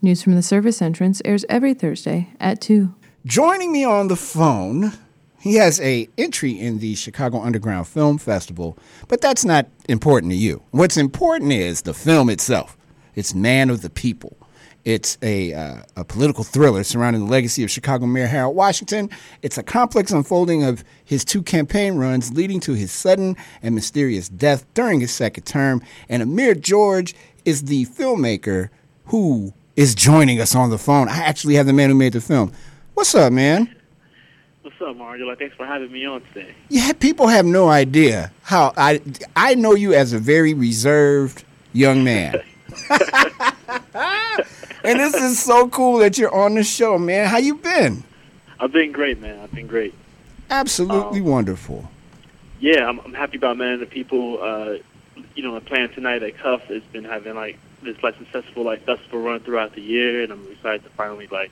News 0.02 0.24
from 0.24 0.34
the 0.34 0.42
service 0.42 0.82
entrance 0.82 1.22
airs 1.24 1.46
every 1.48 1.76
Thursday 1.76 2.30
at 2.40 2.60
2. 2.60 2.96
Joining 3.28 3.72
me 3.72 3.84
on 3.84 4.08
the 4.08 4.16
phone, 4.16 4.94
he 5.40 5.58
has 5.58 5.80
a 5.82 6.10
entry 6.18 6.60
in 6.60 6.80
the 6.80 6.96
Chicago 6.96 7.40
Underground 7.40 7.88
Film 7.88 8.18
Festival, 8.18 8.80
but 9.08 9.22
that's 9.22 9.46
not 9.46 9.68
important 9.88 10.32
to 10.32 10.38
you. 10.38 10.64
What's 10.72 10.98
important 10.98 11.52
is 11.52 11.84
the 11.84 11.94
film 11.94 12.32
itself. 12.32 12.76
It's 13.14 13.36
Man 13.36 13.70
of 13.70 13.84
the 13.84 13.92
People. 13.92 14.38
It's 14.88 15.18
a, 15.22 15.54
uh, 15.54 15.82
a 15.98 16.06
political 16.06 16.46
thriller 16.46 16.82
surrounding 16.82 17.26
the 17.26 17.30
legacy 17.30 17.62
of 17.62 17.70
Chicago 17.70 18.06
Mayor 18.06 18.28
Harold 18.28 18.56
Washington. 18.56 19.10
It's 19.42 19.58
a 19.58 19.64
complex 19.64 20.14
unfolding 20.14 20.64
of 20.64 20.82
his 21.04 21.26
two 21.26 21.44
campaign 21.44 21.96
runs, 21.96 22.32
leading 22.32 22.62
to 22.62 22.72
his 22.72 22.90
sudden 22.90 23.36
and 23.62 23.76
mysterious 23.76 24.30
death 24.30 24.66
during 24.76 25.02
his 25.02 25.12
second 25.12 25.44
term. 25.44 25.82
And 26.08 26.24
Amir 26.24 26.56
George 26.56 27.16
is 27.44 27.66
the 27.66 27.84
filmmaker 27.88 28.70
who 29.08 29.54
is 29.76 29.94
joining 29.94 30.40
us 30.40 30.56
on 30.56 30.70
the 30.70 30.78
phone. 30.78 31.10
I 31.10 31.18
actually 31.18 31.56
have 31.56 31.66
the 31.66 31.74
man 31.74 31.90
who 31.90 31.96
made 31.96 32.14
the 32.14 32.22
film. 32.22 32.54
What's 32.94 33.14
up, 33.14 33.34
man? 33.34 33.76
What's 34.62 34.80
up, 34.80 34.96
Mario? 34.96 35.36
Thanks 35.36 35.58
for 35.58 35.66
having 35.66 35.92
me 35.92 36.06
on 36.06 36.22
today. 36.34 36.56
Yeah, 36.70 36.94
people 36.94 37.28
have 37.28 37.46
no 37.46 37.68
idea 37.68 38.32
how 38.44 38.72
I 38.78 39.02
I 39.36 39.54
know 39.56 39.76
you 39.76 39.94
as 39.94 40.14
a 40.14 40.18
very 40.18 40.54
reserved 40.54 41.44
young 41.74 42.06
man. 42.06 42.42
and 44.88 45.00
this 45.00 45.14
is 45.16 45.40
so 45.44 45.68
cool 45.70 45.98
that 46.00 46.18
you're 46.18 46.34
on 46.34 46.56
the 46.56 46.64
show, 46.64 46.98
man. 46.98 47.28
How 47.28 47.38
you 47.38 47.56
been? 47.56 48.04
I've 48.60 48.72
been 48.72 48.92
great, 48.92 49.20
man. 49.20 49.40
I've 49.40 49.52
been 49.54 49.68
great. 49.68 49.94
Absolutely 50.50 51.20
Um, 51.20 51.26
wonderful. 51.26 51.90
Yeah, 52.60 52.88
I'm, 52.88 53.00
I'm 53.02 53.14
happy 53.14 53.38
about 53.38 53.58
man. 53.58 53.80
The 53.80 53.86
people, 53.86 54.42
uh, 54.42 54.78
you 55.36 55.44
know, 55.44 55.60
playing 55.60 55.90
tonight 55.90 56.24
at 56.24 56.38
Cuff 56.38 56.62
has 56.64 56.82
been 56.92 57.04
having 57.04 57.36
like 57.36 57.60
this 57.84 58.02
like 58.02 58.18
successful 58.18 58.64
like 58.64 58.84
festival 58.86 59.22
run 59.22 59.40
throughout 59.42 59.76
the 59.76 59.82
year, 59.82 60.24
and 60.24 60.32
I'm 60.32 60.48
excited 60.52 60.84
to 60.84 60.90
finally 60.92 61.28
like 61.28 61.52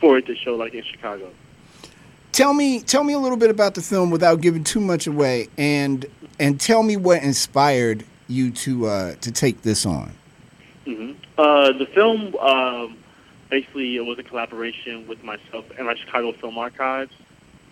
forward 0.00 0.26
the 0.26 0.36
show 0.36 0.56
like 0.56 0.74
in 0.74 0.82
Chicago. 0.84 1.30
Tell 2.32 2.52
me, 2.54 2.80
tell 2.80 3.02
me 3.04 3.12
a 3.12 3.18
little 3.18 3.36
bit 3.36 3.50
about 3.50 3.74
the 3.74 3.82
film 3.82 4.10
without 4.10 4.40
giving 4.40 4.64
too 4.64 4.80
much 4.80 5.06
away, 5.06 5.48
and 5.56 6.04
and 6.38 6.60
tell 6.60 6.82
me 6.82 6.96
what 6.96 7.22
inspired 7.22 8.04
you 8.28 8.50
to 8.50 8.86
uh, 8.86 9.14
to 9.16 9.32
take 9.32 9.62
this 9.62 9.86
on. 9.86 10.12
Hmm 10.90 11.12
Uh, 11.38 11.72
the 11.72 11.86
film 11.86 12.34
um, 12.36 12.98
basically 13.48 13.96
it 13.96 14.04
was 14.04 14.18
a 14.18 14.22
collaboration 14.22 15.06
with 15.08 15.22
myself 15.22 15.64
and 15.76 15.86
my 15.86 15.94
Chicago 15.94 16.32
Film 16.32 16.58
Archives, 16.58 17.12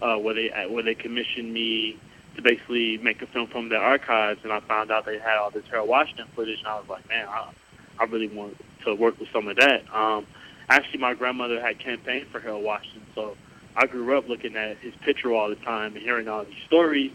uh, 0.03 0.17
where 0.17 0.35
they 0.35 0.49
where 0.71 0.83
they 0.83 0.95
commissioned 0.95 1.53
me 1.53 1.99
to 2.37 2.43
basically 2.43 2.99
make 2.99 3.21
a 3.23 3.27
film 3.27 3.49
from 3.49 3.69
their 3.69 3.81
archives, 3.81 4.41
and 4.45 4.53
I 4.53 4.61
found 4.61 4.91
out 4.91 5.05
they 5.05 5.19
had 5.19 5.37
all 5.39 5.51
this 5.51 5.65
Harold 5.71 5.89
Washington 5.89 6.27
footage, 6.37 6.59
and 6.59 6.69
I 6.69 6.79
was 6.79 6.89
like, 6.89 7.09
man, 7.09 7.27
I, 7.29 7.51
I 7.99 8.05
really 8.05 8.29
want 8.29 8.57
to 8.85 8.95
work 8.95 9.19
with 9.19 9.29
some 9.33 9.49
of 9.49 9.57
that. 9.57 9.83
Um, 9.93 10.25
actually, 10.69 11.01
my 11.01 11.15
grandmother 11.15 11.61
had 11.61 11.81
campaigned 11.81 12.29
for 12.29 12.39
Harold 12.39 12.63
Washington, 12.63 13.03
so 13.15 13.37
I 13.77 13.87
grew 13.87 14.17
up 14.17 14.29
looking 14.29 14.57
at 14.57 14.77
his 14.79 14.95
picture 14.97 15.33
all 15.33 15.49
the 15.49 15.57
time 15.57 15.95
and 15.95 16.03
hearing 16.03 16.29
all 16.29 16.45
these 16.45 16.63
stories. 16.67 17.13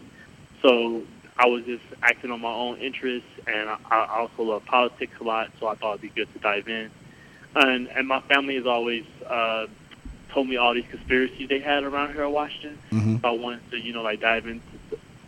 So 0.60 1.02
I 1.36 1.46
was 1.46 1.64
just 1.64 1.82
acting 2.02 2.30
on 2.30 2.40
my 2.40 2.52
own 2.52 2.78
interests, 2.78 3.28
and 3.46 3.68
I, 3.68 3.76
I 3.90 4.18
also 4.20 4.42
love 4.44 4.64
politics 4.66 5.12
a 5.20 5.24
lot. 5.24 5.50
So 5.58 5.66
I 5.66 5.74
thought 5.74 5.98
it'd 5.98 6.02
be 6.02 6.08
good 6.10 6.32
to 6.32 6.38
dive 6.38 6.68
in. 6.68 6.90
And 7.56 7.88
and 7.88 8.06
my 8.08 8.20
family 8.22 8.54
has 8.56 8.66
always 8.66 9.04
uh, 9.28 9.66
told 10.32 10.48
me 10.48 10.56
all 10.56 10.74
these 10.74 10.84
conspiracies 10.90 11.48
they 11.48 11.60
had 11.60 11.82
around 11.84 12.12
here 12.12 12.24
in 12.24 12.32
Washington. 12.32 12.78
Mhm. 12.92 13.20
So 13.20 13.28
I 13.28 13.32
wanted 13.32 13.68
to, 13.70 13.78
you 13.78 13.92
know, 13.92 14.02
like 14.02 14.20
dive 14.20 14.46
into 14.46 14.62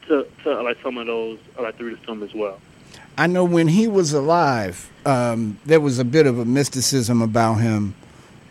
to, 0.08 0.26
to 0.44 0.62
like 0.62 0.78
some 0.82 0.98
of 0.98 1.06
those 1.06 1.38
like 1.60 1.76
through 1.76 1.96
the 1.96 2.00
film 2.02 2.22
as 2.22 2.32
well. 2.34 2.60
I 3.18 3.26
know 3.26 3.44
when 3.44 3.68
he 3.68 3.88
was 3.88 4.12
alive, 4.12 4.90
um, 5.06 5.58
there 5.64 5.80
was 5.80 5.98
a 5.98 6.04
bit 6.04 6.26
of 6.26 6.38
a 6.38 6.44
mysticism 6.44 7.22
about 7.22 7.54
him, 7.54 7.94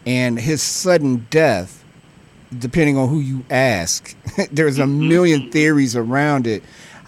and 0.05 0.39
his 0.39 0.62
sudden 0.62 1.27
death. 1.29 1.83
Depending 2.57 2.95
on 2.95 3.09
who 3.09 3.19
you 3.19 3.43
ask, 3.50 4.15
there's 4.51 4.77
a 4.79 4.88
million 4.88 5.51
theories 5.51 5.95
around 5.95 6.47
it. 6.47 6.63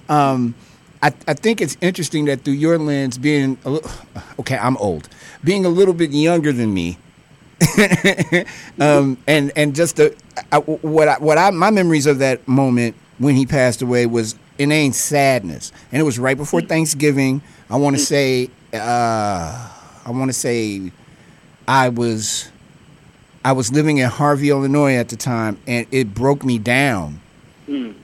Um, 0.09 0.55
I, 1.01 1.13
I 1.27 1.33
think 1.33 1.61
it's 1.61 1.77
interesting 1.81 2.25
that 2.25 2.41
through 2.41 2.53
your 2.53 2.77
lens, 2.77 3.17
being 3.17 3.57
a 3.65 3.69
little, 3.69 3.91
okay, 4.39 4.57
I'm 4.57 4.77
old, 4.77 5.09
being 5.43 5.65
a 5.65 5.69
little 5.69 5.93
bit 5.93 6.11
younger 6.11 6.51
than 6.51 6.73
me, 6.73 6.97
um, 8.79 9.17
and 9.27 9.51
and 9.55 9.75
just 9.75 9.97
the 9.97 10.15
I, 10.51 10.57
what 10.57 11.07
I, 11.07 11.17
what 11.19 11.37
I 11.37 11.49
my 11.51 11.69
memories 11.71 12.05
of 12.05 12.19
that 12.19 12.47
moment 12.47 12.95
when 13.19 13.35
he 13.35 13.45
passed 13.45 13.81
away 13.81 14.05
was 14.05 14.35
inane 14.57 14.93
sadness, 14.93 15.71
and 15.91 15.99
it 15.99 16.03
was 16.03 16.17
right 16.19 16.37
before 16.37 16.61
Thanksgiving. 16.61 17.41
I 17.69 17.77
want 17.77 17.97
to 17.97 18.01
say, 18.03 18.49
uh, 18.73 18.77
I 20.05 20.11
want 20.11 20.29
to 20.29 20.33
say, 20.33 20.91
I 21.67 21.89
was 21.89 22.49
I 23.43 23.51
was 23.53 23.71
living 23.71 23.97
in 23.97 24.09
Harvey, 24.09 24.49
Illinois 24.49 24.95
at 24.95 25.09
the 25.09 25.15
time, 25.15 25.57
and 25.67 25.85
it 25.91 26.13
broke 26.13 26.43
me 26.43 26.57
down. 26.57 27.21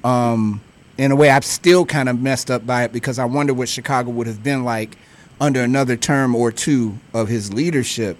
Um, 0.04 0.62
in 0.98 1.12
a 1.12 1.16
way, 1.16 1.30
I'm 1.30 1.42
still 1.42 1.86
kind 1.86 2.08
of 2.08 2.22
messed 2.22 2.52
up 2.52 2.66
by 2.66 2.84
it 2.84 2.92
because 2.92 3.20
I 3.20 3.26
wonder 3.26 3.54
what 3.54 3.70
Chicago 3.70 4.12
would 4.12 4.28
have 4.28 4.44
been 4.44 4.64
like 4.64 4.98
under 5.42 5.62
another 5.62 5.98
term 5.98 6.36
or 6.36 6.52
two 6.52 6.98
of 7.14 7.28
his 7.28 7.54
leadership. 7.54 8.18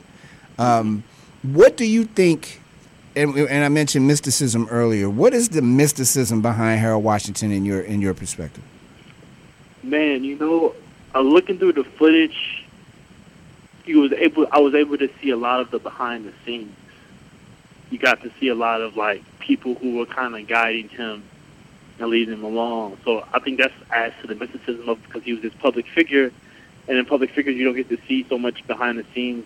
Um, 0.58 1.04
what 1.44 1.78
do 1.78 1.86
you 1.86 2.06
think? 2.06 2.62
And, 3.16 3.36
and 3.36 3.64
I 3.64 3.70
mentioned 3.70 4.08
mysticism 4.08 4.68
earlier. 4.72 5.10
What 5.10 5.34
is 5.34 5.50
the 5.50 5.62
mysticism 5.62 6.42
behind 6.42 6.80
Harold 6.80 7.04
Washington 7.04 7.52
in 7.52 7.64
your 7.64 7.82
in 7.82 8.02
your 8.02 8.16
perspective? 8.16 8.64
Man, 9.84 10.24
you 10.24 10.38
know, 10.38 10.74
uh, 11.14 11.20
looking 11.20 11.60
through 11.60 11.74
the 11.74 11.84
footage, 11.84 12.66
you 13.86 14.00
was 14.00 14.14
able. 14.14 14.48
I 14.52 14.60
was 14.60 14.74
able 14.74 14.98
to 14.98 15.10
see 15.22 15.30
a 15.30 15.38
lot 15.38 15.60
of 15.60 15.70
the 15.70 15.78
behind 15.78 16.26
the 16.26 16.34
scenes. 16.44 16.76
You 17.92 18.00
got 18.00 18.22
to 18.24 18.32
see 18.40 18.48
a 18.48 18.56
lot 18.56 18.82
of 18.82 18.98
like 18.98 19.22
people 19.40 19.76
who 19.76 19.98
were 19.98 20.08
kind 20.08 20.36
of 20.36 20.48
guiding 20.48 20.90
him 20.90 21.24
and 22.00 22.10
leading 22.10 22.34
him 22.34 22.44
along. 22.44 22.98
So 23.06 23.26
I 23.34 23.40
think 23.40 23.60
that's 23.60 23.74
adds 23.92 24.16
to 24.22 24.28
the 24.28 24.36
mysticism 24.36 24.90
of 24.90 25.02
because 25.04 25.24
he 25.24 25.34
was 25.34 25.42
this 25.42 25.54
public 25.56 25.88
figure, 25.88 26.32
and 26.88 26.98
in 26.98 27.06
public 27.06 27.32
figures 27.32 27.56
you 27.56 27.66
don't 27.66 27.76
get 27.76 27.90
to 27.90 27.98
see 28.08 28.26
so 28.28 28.38
much 28.38 28.66
behind 28.68 28.98
the 28.98 29.06
scenes 29.14 29.46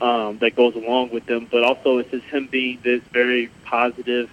um, 0.00 0.38
that 0.38 0.56
goes 0.56 0.74
along 0.74 1.10
with 1.10 1.26
them. 1.26 1.46
But 1.50 1.64
also 1.64 1.98
it's 1.98 2.10
just 2.10 2.26
him 2.26 2.48
being 2.50 2.80
this 2.82 3.02
very 3.12 3.50
positive 3.64 4.30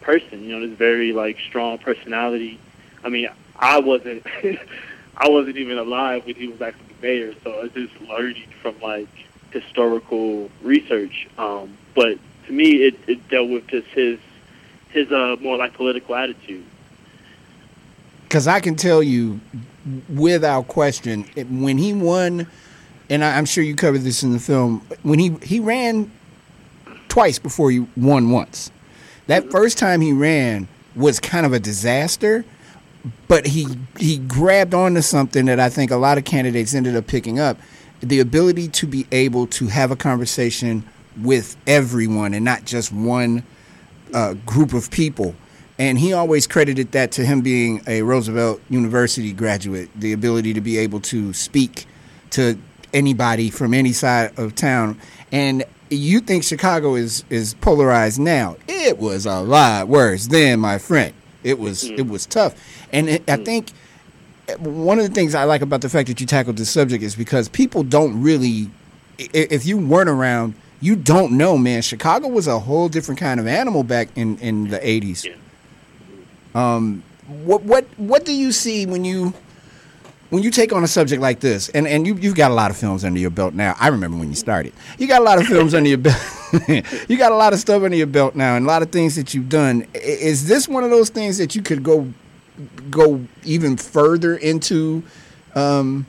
person. 0.00 0.42
You 0.42 0.58
know, 0.58 0.66
this 0.66 0.76
very 0.76 1.12
like 1.12 1.38
strong 1.40 1.78
personality. 1.78 2.58
I 3.04 3.08
mean, 3.08 3.28
I 3.56 3.80
wasn't 3.80 4.26
I 5.16 5.28
wasn't 5.28 5.56
even 5.56 5.78
alive 5.78 6.26
when 6.26 6.36
he 6.36 6.48
was 6.48 6.60
actually 6.62 6.96
mayor, 7.00 7.34
so 7.42 7.52
I 7.52 7.62
was 7.64 7.72
just 7.72 8.00
learning 8.02 8.48
from 8.60 8.80
like 8.80 9.08
historical 9.50 10.50
research. 10.62 11.28
Um, 11.36 11.76
but 11.94 12.18
to 12.46 12.52
me, 12.52 12.84
it, 12.84 12.98
it 13.06 13.28
dealt 13.28 13.50
with 13.50 13.66
just 13.68 13.88
his 13.88 14.18
his 14.92 15.10
uh, 15.10 15.36
more 15.40 15.56
like 15.56 15.74
political 15.74 16.14
attitude. 16.14 16.64
Because 18.24 18.46
I 18.46 18.60
can 18.60 18.76
tell 18.76 19.02
you, 19.02 19.40
without 20.08 20.68
question, 20.68 21.24
when 21.50 21.76
he 21.76 21.92
won, 21.92 22.46
and 23.10 23.24
I, 23.24 23.36
I'm 23.36 23.44
sure 23.44 23.62
you 23.62 23.74
covered 23.74 24.02
this 24.02 24.22
in 24.22 24.32
the 24.32 24.38
film, 24.38 24.86
when 25.02 25.18
he 25.18 25.36
he 25.42 25.60
ran 25.60 26.10
twice 27.08 27.38
before 27.38 27.70
he 27.70 27.86
won 27.96 28.30
once. 28.30 28.70
That 29.26 29.50
first 29.50 29.78
time 29.78 30.00
he 30.00 30.12
ran 30.12 30.66
was 30.96 31.20
kind 31.20 31.44
of 31.44 31.52
a 31.52 31.58
disaster, 31.58 32.44
but 33.28 33.46
he 33.46 33.66
he 33.98 34.18
grabbed 34.18 34.74
onto 34.74 35.02
something 35.02 35.46
that 35.46 35.60
I 35.60 35.68
think 35.68 35.90
a 35.90 35.96
lot 35.96 36.18
of 36.18 36.24
candidates 36.24 36.74
ended 36.74 36.96
up 36.96 37.06
picking 37.06 37.38
up: 37.38 37.58
the 38.00 38.20
ability 38.20 38.68
to 38.68 38.86
be 38.86 39.06
able 39.12 39.46
to 39.48 39.66
have 39.66 39.90
a 39.90 39.96
conversation 39.96 40.84
with 41.20 41.56
everyone 41.66 42.32
and 42.32 42.44
not 42.44 42.64
just 42.64 42.90
one 42.92 43.42
uh, 44.12 44.34
group 44.46 44.72
of 44.72 44.90
people. 44.90 45.34
And 45.78 45.98
he 45.98 46.12
always 46.12 46.46
credited 46.46 46.92
that 46.92 47.12
to 47.12 47.24
him 47.24 47.40
being 47.40 47.82
a 47.86 48.02
Roosevelt 48.02 48.60
University 48.68 49.32
graduate, 49.32 49.88
the 49.96 50.12
ability 50.12 50.54
to 50.54 50.60
be 50.60 50.78
able 50.78 51.00
to 51.00 51.32
speak 51.32 51.86
to 52.30 52.58
anybody 52.92 53.50
from 53.50 53.74
any 53.74 53.92
side 53.92 54.38
of 54.38 54.54
town. 54.54 55.00
And 55.32 55.64
you 55.90 56.20
think 56.20 56.44
Chicago 56.44 56.94
is 56.94 57.24
is 57.30 57.54
polarized 57.54 58.20
now? 58.20 58.56
It 58.68 58.98
was 58.98 59.26
a 59.26 59.40
lot 59.40 59.88
worse 59.88 60.26
then, 60.26 60.60
my 60.60 60.78
friend. 60.78 61.14
It 61.42 61.58
was 61.58 61.84
it 61.84 62.06
was 62.06 62.26
tough, 62.26 62.54
and 62.92 63.08
it, 63.08 63.28
I 63.28 63.36
think 63.36 63.72
one 64.58 64.98
of 64.98 65.06
the 65.06 65.14
things 65.14 65.34
I 65.34 65.44
like 65.44 65.62
about 65.62 65.80
the 65.80 65.88
fact 65.88 66.08
that 66.08 66.20
you 66.20 66.26
tackled 66.26 66.56
this 66.56 66.70
subject 66.70 67.02
is 67.02 67.14
because 67.14 67.48
people 67.48 67.82
don't 67.82 68.20
really, 68.22 68.70
if 69.18 69.66
you 69.66 69.78
weren't 69.78 70.08
around, 70.08 70.54
you 70.82 70.96
don't 70.96 71.32
know, 71.32 71.56
man. 71.56 71.80
Chicago 71.80 72.26
was 72.26 72.48
a 72.48 72.58
whole 72.58 72.88
different 72.88 73.20
kind 73.20 73.38
of 73.38 73.46
animal 73.46 73.84
back 73.84 74.08
in 74.16 74.36
in 74.38 74.68
the 74.68 74.86
eighties. 74.86 75.24
Yeah. 75.24 75.36
Um, 76.54 77.04
what 77.44 77.62
what 77.62 77.86
what 77.96 78.24
do 78.24 78.34
you 78.34 78.50
see 78.50 78.84
when 78.84 79.04
you 79.04 79.32
when 80.30 80.42
you 80.42 80.50
take 80.50 80.72
on 80.72 80.82
a 80.82 80.88
subject 80.88 81.22
like 81.22 81.38
this? 81.38 81.68
And 81.68 81.86
and 81.86 82.04
you 82.04 82.16
you've 82.16 82.34
got 82.34 82.50
a 82.50 82.54
lot 82.54 82.72
of 82.72 82.76
films 82.76 83.04
under 83.04 83.20
your 83.20 83.30
belt 83.30 83.54
now. 83.54 83.76
I 83.78 83.88
remember 83.88 84.18
when 84.18 84.28
you 84.28 84.34
started. 84.34 84.72
You 84.98 85.06
got 85.06 85.20
a 85.20 85.24
lot 85.24 85.40
of 85.40 85.46
films 85.46 85.72
under 85.72 85.88
your 85.88 85.98
belt. 85.98 86.20
you 87.08 87.16
got 87.16 87.30
a 87.30 87.36
lot 87.36 87.52
of 87.52 87.60
stuff 87.60 87.84
under 87.84 87.96
your 87.96 88.08
belt 88.08 88.34
now, 88.34 88.56
and 88.56 88.66
a 88.66 88.68
lot 88.68 88.82
of 88.82 88.90
things 88.90 89.14
that 89.14 89.34
you've 89.34 89.48
done. 89.48 89.86
Is 89.94 90.48
this 90.48 90.68
one 90.68 90.82
of 90.82 90.90
those 90.90 91.10
things 91.10 91.38
that 91.38 91.54
you 91.54 91.62
could 91.62 91.84
go 91.84 92.12
go 92.90 93.24
even 93.44 93.76
further 93.76 94.36
into? 94.36 95.04
Um, 95.54 96.06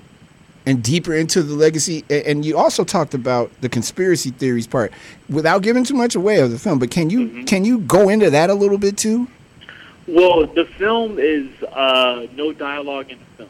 and 0.66 0.82
deeper 0.82 1.14
into 1.14 1.44
the 1.44 1.54
legacy. 1.54 2.06
And 2.10 2.46
you 2.46 2.58
also 2.58 2.84
talked 2.84 3.14
about 3.14 3.52
the 3.62 3.70
conspiracy 3.70 4.32
theories 4.32 4.68
part, 4.68 4.92
without 5.30 5.62
giving 5.62 5.84
too 5.84 5.96
much 5.96 6.16
away 6.16 6.40
of 6.40 6.52
the 6.52 6.60
film. 6.60 6.80
But 6.80 6.92
can 6.92 7.10
you 7.10 7.44
can 7.46 7.66
you 7.66 7.80
go 7.80 8.10
into 8.10 8.30
that 8.30 8.50
a 8.50 8.54
little 8.54 8.78
bit 8.78 8.98
too? 8.98 9.28
Well, 10.08 10.46
the 10.48 10.66
film 10.66 11.18
is 11.18 11.50
uh, 11.64 12.28
no 12.36 12.52
dialogue 12.52 13.10
in 13.10 13.20
the 13.20 13.46
film. 13.46 13.50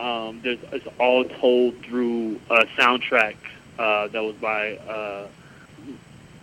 Um, 0.00 0.40
there's 0.42 0.58
it's 0.72 0.86
all 0.98 1.24
told 1.24 1.78
through 1.82 2.40
a 2.50 2.66
soundtrack 2.76 3.36
uh, 3.78 4.08
that 4.08 4.22
was 4.22 4.34
by 4.36 4.76
uh, 4.76 5.28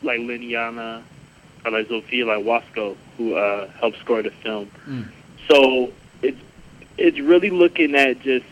like 0.03 0.19
Liniana 0.19 1.03
or 1.65 1.71
like 1.71 1.87
Zofia 1.87 2.25
like 2.25 2.45
Wasco, 2.45 2.95
who 3.17 3.35
uh, 3.35 3.67
helped 3.79 3.99
score 3.99 4.21
the 4.21 4.31
film. 4.31 4.69
So 5.47 5.91
it's 6.21 6.39
it's 6.97 7.19
really 7.19 7.49
looking 7.49 7.95
at 7.95 8.21
just 8.21 8.45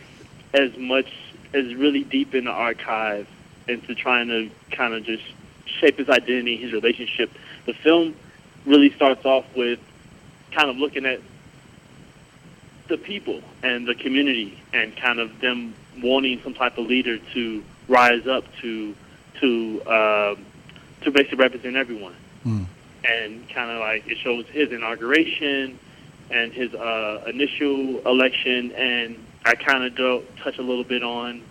as 0.52 0.76
much 0.76 1.06
as 1.54 1.74
really 1.74 2.04
deep 2.04 2.34
in 2.34 2.44
the 2.44 2.50
archive 2.50 3.26
into 3.68 3.94
trying 3.94 4.28
to 4.28 4.50
kind 4.70 4.94
of 4.94 5.04
just 5.04 5.22
shape 5.66 5.98
his 5.98 6.08
identity, 6.08 6.56
his 6.56 6.72
relationship. 6.72 7.30
The 7.66 7.74
film 7.74 8.14
really 8.66 8.90
starts 8.90 9.24
off 9.24 9.44
with 9.56 9.78
kind 10.52 10.68
of 10.68 10.76
looking 10.76 11.06
at 11.06 11.20
the 12.88 12.98
people 12.98 13.40
and 13.62 13.86
the 13.86 13.94
community 13.94 14.58
and 14.72 14.96
kind 14.96 15.20
of 15.20 15.40
them 15.40 15.74
wanting 16.02 16.40
some 16.42 16.54
type 16.54 16.76
of 16.76 16.86
leader 16.86 17.18
to 17.32 17.64
rise 17.88 18.26
up 18.26 18.44
to 18.60 18.94
to 19.40 19.80
um, 19.86 20.44
to 21.02 21.10
basically 21.10 21.38
represent 21.38 21.76
everyone 21.76 22.14
and 23.04 23.48
kind 23.50 23.70
of 23.70 23.78
like 23.80 24.06
it 24.06 24.18
shows 24.18 24.46
his 24.46 24.72
inauguration 24.72 25.78
and 26.30 26.52
his 26.52 26.74
uh, 26.74 27.24
initial 27.26 27.98
election 28.06 28.72
and 28.72 29.16
I 29.44 29.54
kind 29.54 29.84
of 29.84 29.94
do 29.94 30.22
touch 30.42 30.58
a 30.58 30.62
little 30.62 30.84
bit 30.84 31.02
on 31.02 31.42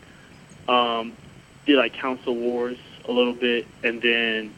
um, 0.67 1.13
the 1.65 1.75
like 1.75 1.93
council 1.93 2.36
wars 2.36 2.78
a 3.08 3.12
little 3.12 3.34
bit 3.34 3.67
and 3.84 4.02
then 4.02 4.54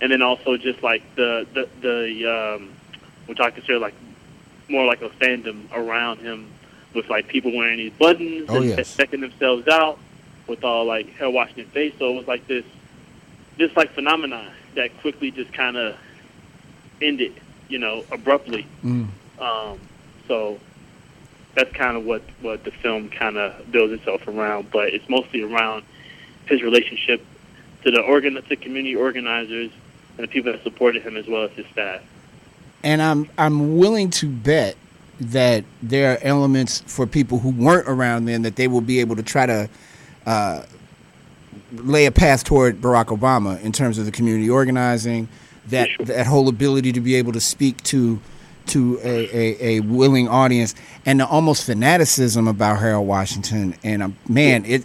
and 0.00 0.12
then 0.12 0.22
also 0.22 0.56
just 0.56 0.82
like 0.82 1.02
the 1.16 1.46
the 1.54 1.68
the 1.80 2.30
um, 2.56 2.70
which 3.26 3.40
I 3.40 3.50
consider 3.50 3.78
like 3.78 3.94
more 4.68 4.84
like 4.86 5.02
a 5.02 5.08
fandom 5.08 5.64
around 5.72 6.18
him 6.20 6.50
with 6.94 7.08
like 7.08 7.28
people 7.28 7.54
wearing 7.54 7.78
these 7.78 7.92
buttons 7.92 8.46
Oh, 8.48 8.56
and 8.56 8.66
yes. 8.66 8.96
checking 8.96 9.20
themselves 9.20 9.66
out 9.68 9.98
with 10.46 10.62
all 10.64 10.84
like 10.84 11.08
hair 11.14 11.30
washing 11.30 11.56
Washington 11.56 11.72
face. 11.72 11.94
So 11.98 12.12
it 12.12 12.16
was 12.16 12.26
like 12.26 12.46
this 12.46 12.64
this 13.56 13.74
like 13.76 13.90
phenomenon 13.90 14.50
that 14.74 14.96
quickly 15.00 15.30
just 15.30 15.52
kind 15.52 15.76
of 15.76 15.96
ended, 17.00 17.34
you 17.68 17.78
know, 17.78 18.04
abruptly. 18.10 18.66
Mm. 18.84 19.08
Um, 19.38 19.78
so 20.28 20.58
that's 21.54 21.72
kind 21.72 21.96
of 21.96 22.04
what 22.04 22.22
what 22.40 22.64
the 22.64 22.70
film 22.70 23.08
kind 23.08 23.36
of 23.36 23.70
builds 23.70 23.92
itself 23.92 24.26
around, 24.26 24.70
but 24.70 24.88
it's 24.88 25.08
mostly 25.08 25.42
around 25.42 25.84
his 26.46 26.62
relationship 26.62 27.24
to 27.84 27.90
the 27.90 28.00
organ 28.00 28.34
to 28.34 28.56
community 28.56 28.96
organizers 28.96 29.70
and 30.16 30.24
the 30.24 30.28
people 30.28 30.52
that 30.52 30.62
supported 30.62 31.02
him 31.02 31.16
as 31.16 31.26
well 31.26 31.44
as 31.44 31.50
his 31.52 31.66
staff. 31.72 32.02
And 32.82 33.00
I'm 33.00 33.28
I'm 33.38 33.78
willing 33.78 34.10
to 34.10 34.28
bet 34.28 34.76
that 35.20 35.64
there 35.82 36.12
are 36.14 36.18
elements 36.22 36.82
for 36.86 37.06
people 37.06 37.38
who 37.38 37.50
weren't 37.50 37.88
around 37.88 38.24
then 38.24 38.42
that 38.42 38.56
they 38.56 38.66
will 38.66 38.80
be 38.80 38.98
able 39.00 39.16
to 39.16 39.22
try 39.22 39.46
to 39.46 39.68
uh, 40.26 40.64
lay 41.72 42.06
a 42.06 42.10
path 42.10 42.44
toward 42.44 42.80
Barack 42.80 43.06
Obama 43.06 43.60
in 43.62 43.72
terms 43.72 43.98
of 43.98 44.06
the 44.06 44.10
community 44.12 44.50
organizing, 44.50 45.28
that 45.68 45.88
Sure. 45.90 46.06
that 46.06 46.26
whole 46.26 46.48
ability 46.48 46.92
to 46.92 47.00
be 47.00 47.14
able 47.14 47.32
to 47.32 47.40
speak 47.40 47.82
to 47.84 48.20
to 48.66 48.98
a, 49.02 49.28
a, 49.36 49.76
a 49.76 49.80
willing 49.80 50.28
audience, 50.28 50.74
and 51.06 51.20
the 51.20 51.26
almost 51.26 51.64
fanaticism 51.64 52.48
about 52.48 52.78
Harold 52.78 53.06
Washington. 53.06 53.74
And 53.82 54.02
um, 54.02 54.16
man, 54.28 54.64
it 54.64 54.84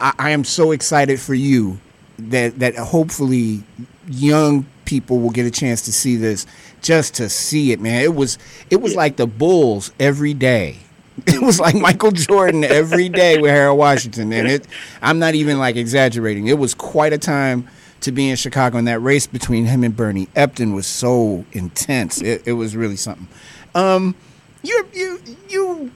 I, 0.00 0.12
I 0.18 0.30
am 0.30 0.44
so 0.44 0.72
excited 0.72 1.20
for 1.20 1.34
you 1.34 1.78
that 2.18 2.58
that 2.58 2.76
hopefully 2.76 3.62
young 4.06 4.66
people 4.84 5.18
will 5.18 5.30
get 5.30 5.46
a 5.46 5.50
chance 5.50 5.82
to 5.82 5.92
see 5.92 6.16
this 6.16 6.46
just 6.82 7.14
to 7.14 7.28
see 7.28 7.72
it 7.72 7.80
man. 7.80 8.02
It 8.02 8.14
was 8.14 8.38
it 8.70 8.80
was 8.80 8.94
like 8.94 9.16
the 9.16 9.26
bulls 9.26 9.92
every 9.98 10.34
day. 10.34 10.78
It 11.28 11.40
was 11.40 11.60
like 11.60 11.76
michael 11.76 12.10
jordan 12.10 12.64
every 12.64 13.08
day 13.08 13.38
with 13.38 13.52
harold 13.52 13.78
washington. 13.78 14.32
And 14.32 14.48
it 14.48 14.66
i'm 15.00 15.20
not 15.20 15.36
even 15.36 15.58
like 15.58 15.76
exaggerating. 15.76 16.48
It 16.48 16.58
was 16.58 16.74
quite 16.74 17.12
a 17.12 17.18
time 17.18 17.68
to 18.04 18.12
be 18.12 18.30
in 18.30 18.36
chicago 18.36 18.78
and 18.78 18.86
that 18.86 19.00
race 19.00 19.26
between 19.26 19.64
him 19.66 19.84
and 19.84 19.96
bernie 19.96 20.26
epton 20.36 20.74
was 20.74 20.86
so 20.86 21.44
intense. 21.52 22.20
It, 22.22 22.42
it 22.46 22.52
was 22.52 22.76
really 22.76 22.96
something. 22.96 23.28
Um 23.74 24.14
you're 24.62 24.86
you 24.92 25.20
you 25.48 25.90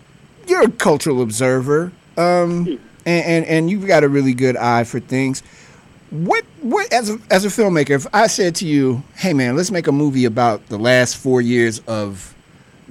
you're 0.47 0.62
a 0.62 0.71
cultural 0.71 1.23
observer 1.23 1.92
um 2.16 2.79
and, 3.09 3.25
and 3.25 3.44
and 3.47 3.71
you've 3.71 3.87
got 3.87 4.05
a 4.05 4.09
really 4.09 4.35
good 4.35 4.57
eye 4.57 4.85
for 4.85 5.01
things. 5.01 5.42
What 6.11 6.44
what 6.61 6.92
as 6.92 7.11
a 7.11 7.18
as 7.31 7.44
a 7.44 7.49
filmmaker, 7.49 7.90
if 7.90 8.07
I 8.12 8.27
said 8.27 8.55
to 8.57 8.66
you, 8.66 9.03
"Hey 9.16 9.33
man, 9.33 9.57
let's 9.57 9.71
make 9.71 9.87
a 9.87 9.92
movie 9.92 10.25
about 10.25 10.66
the 10.68 10.79
last 10.79 11.16
four 11.16 11.40
years 11.40 11.81
of 11.87 12.35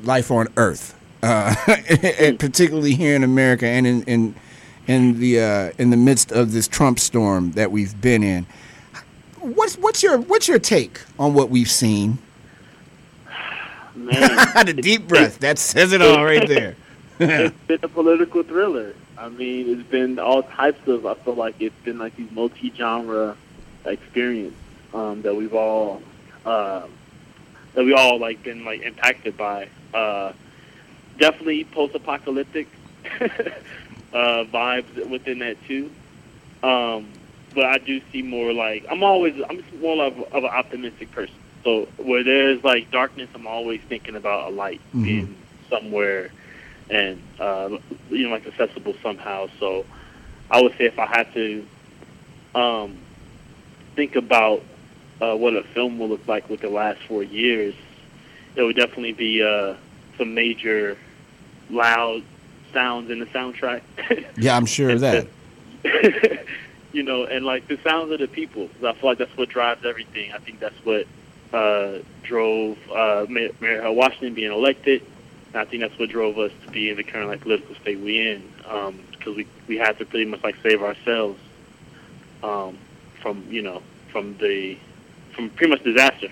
life 0.04 0.32
on 0.32 0.48
Earth," 0.58 0.96
uh, 1.24 1.56
and 2.20 2.40
particularly 2.40 2.96
here 2.96 3.16
in 3.16 3.24
America 3.24 3.68
and 3.68 3.86
in 3.88 4.04
in 4.04 4.36
in 4.88 5.20
the 5.20 5.40
uh, 5.40 5.72
in 5.78 5.90
the 5.90 5.98
midst 5.98 6.32
of 6.32 6.52
this 6.52 6.68
Trump 6.68 7.00
storm 7.00 7.52
that 7.52 7.72
we've 7.72 8.00
been 8.02 8.24
in, 8.24 8.46
what's 9.40 9.78
what's 9.78 10.04
your 10.04 10.18
what's 10.18 10.48
your 10.48 10.60
take 10.60 11.02
on 11.20 11.34
what 11.34 11.50
we've 11.50 11.70
seen? 11.70 12.18
Man, 13.96 14.66
the 14.66 14.74
deep 14.74 15.08
breath 15.08 15.40
that 15.40 15.58
says 15.58 15.92
it 15.92 16.02
all 16.02 16.24
right 16.24 16.48
there. 16.48 16.76
it's 17.20 17.58
been 17.68 17.80
a 17.82 17.88
political 17.88 18.44
thriller. 18.44 18.94
I 19.18 19.30
mean, 19.30 19.70
it's 19.80 19.90
been 19.90 20.20
all 20.20 20.44
types 20.44 20.88
of. 20.88 21.06
I 21.06 21.16
feel 21.16 21.34
like 21.34 21.56
it's 21.60 21.76
been 21.84 21.98
like 21.98 22.16
these 22.16 22.30
multi-genre 22.32 23.36
experience 23.86 24.56
um, 24.94 25.24
that 25.24 25.36
we've 25.36 25.56
all 25.56 26.02
uh, 26.46 26.86
that 27.74 27.84
we 27.84 27.94
all 27.94 28.20
like 28.20 28.44
been 28.44 28.64
like 28.64 28.82
impacted 28.82 29.36
by. 29.36 29.70
Uh, 29.94 30.34
definitely 31.18 31.64
post-apocalyptic 31.64 32.68
uh, 34.14 34.44
vibes 34.46 35.10
within 35.10 35.40
that 35.40 35.58
too. 35.66 35.90
Um, 36.62 37.08
but 37.54 37.66
I 37.66 37.78
do 37.78 38.02
see 38.12 38.22
more 38.22 38.54
like 38.54 38.86
I'm 38.90 39.04
always 39.04 39.36
I'm 39.50 39.58
just 39.58 39.74
more 39.76 40.04
of, 40.06 40.18
of 40.18 40.44
an 40.44 40.46
optimistic 40.46 41.12
person. 41.12 41.36
So 41.64 41.88
where 41.98 42.24
there's 42.24 42.64
like 42.64 42.92
darkness, 42.92 43.30
I'm 43.34 43.48
always 43.48 43.82
thinking 43.82 44.16
about 44.16 44.52
a 44.52 44.56
light 44.56 44.82
Mhm. 44.94 45.04
being 45.04 45.36
somewhere 45.70 46.30
and 46.90 47.22
uh, 47.40 47.78
you 48.10 48.24
know 48.26 48.30
like 48.30 48.46
accessible 48.48 48.96
somehow. 49.02 49.48
So 49.60 49.86
I 50.50 50.62
would 50.62 50.78
say 50.78 50.86
if 50.86 50.98
I 51.00 51.06
had 51.06 51.34
to 51.34 51.66
um, 52.56 52.98
think 53.96 54.16
about 54.16 54.64
uh, 55.22 55.36
what 55.36 55.56
a 55.56 55.64
film 55.64 56.00
will 56.00 56.10
look 56.10 56.28
like 56.28 56.50
with 56.50 56.62
the 56.62 56.70
last 56.70 57.00
four 57.08 57.24
years, 57.24 57.74
it 58.56 58.62
would 58.64 58.76
definitely 58.76 59.14
be 59.14 59.44
uh, 59.44 59.76
some 60.18 60.34
major 60.34 60.98
loud 61.70 62.24
sounds 62.74 63.10
in 63.10 63.20
the 63.20 63.26
soundtrack. 63.28 63.82
Yeah, 64.38 64.56
I'm 64.56 64.66
sure 64.66 64.92
of 64.92 65.00
that. 65.02 65.28
you 66.94 67.04
know, 67.04 67.26
and 67.26 67.46
like 67.46 67.68
the 67.68 67.78
sounds 67.84 68.12
of 68.12 68.20
the 68.20 68.28
people. 68.28 68.68
'cause 68.70 68.84
I 68.84 68.94
feel 69.00 69.10
like 69.10 69.18
that's 69.18 69.36
what 69.38 69.50
drives 69.50 69.86
everything. 69.86 70.32
I 70.32 70.38
think 70.40 70.60
that's 70.60 70.78
what 70.86 71.06
uh, 71.54 72.00
drove 72.24 72.78
uh, 72.92 73.26
Mayor 73.30 73.52
Mayor 73.62 73.92
Washington 73.92 74.34
being 74.34 74.52
elected. 74.52 75.02
And 75.54 75.62
I 75.62 75.66
think 75.66 75.82
that's 75.82 75.98
what 75.98 76.10
drove 76.10 76.38
us 76.40 76.52
to 76.66 76.72
be 76.72 76.90
in 76.90 76.98
the 76.98 77.04
current 77.04 77.30
like 77.30 77.42
political 77.42 77.74
state 77.76 78.00
we 78.00 78.28
in, 78.28 78.44
because 79.12 79.36
we 79.36 79.48
we 79.68 79.78
had 79.78 79.98
to 80.00 80.06
pretty 80.06 80.26
much 80.26 80.44
like 80.44 80.56
save 80.62 80.84
ourselves 80.84 81.40
um, 82.44 82.78
from 83.22 83.46
you 83.50 83.62
know 83.62 83.82
from 84.12 84.38
the 84.40 84.78
from 85.34 85.50
pretty 85.52 85.72
much 85.72 85.84
disaster 85.84 86.30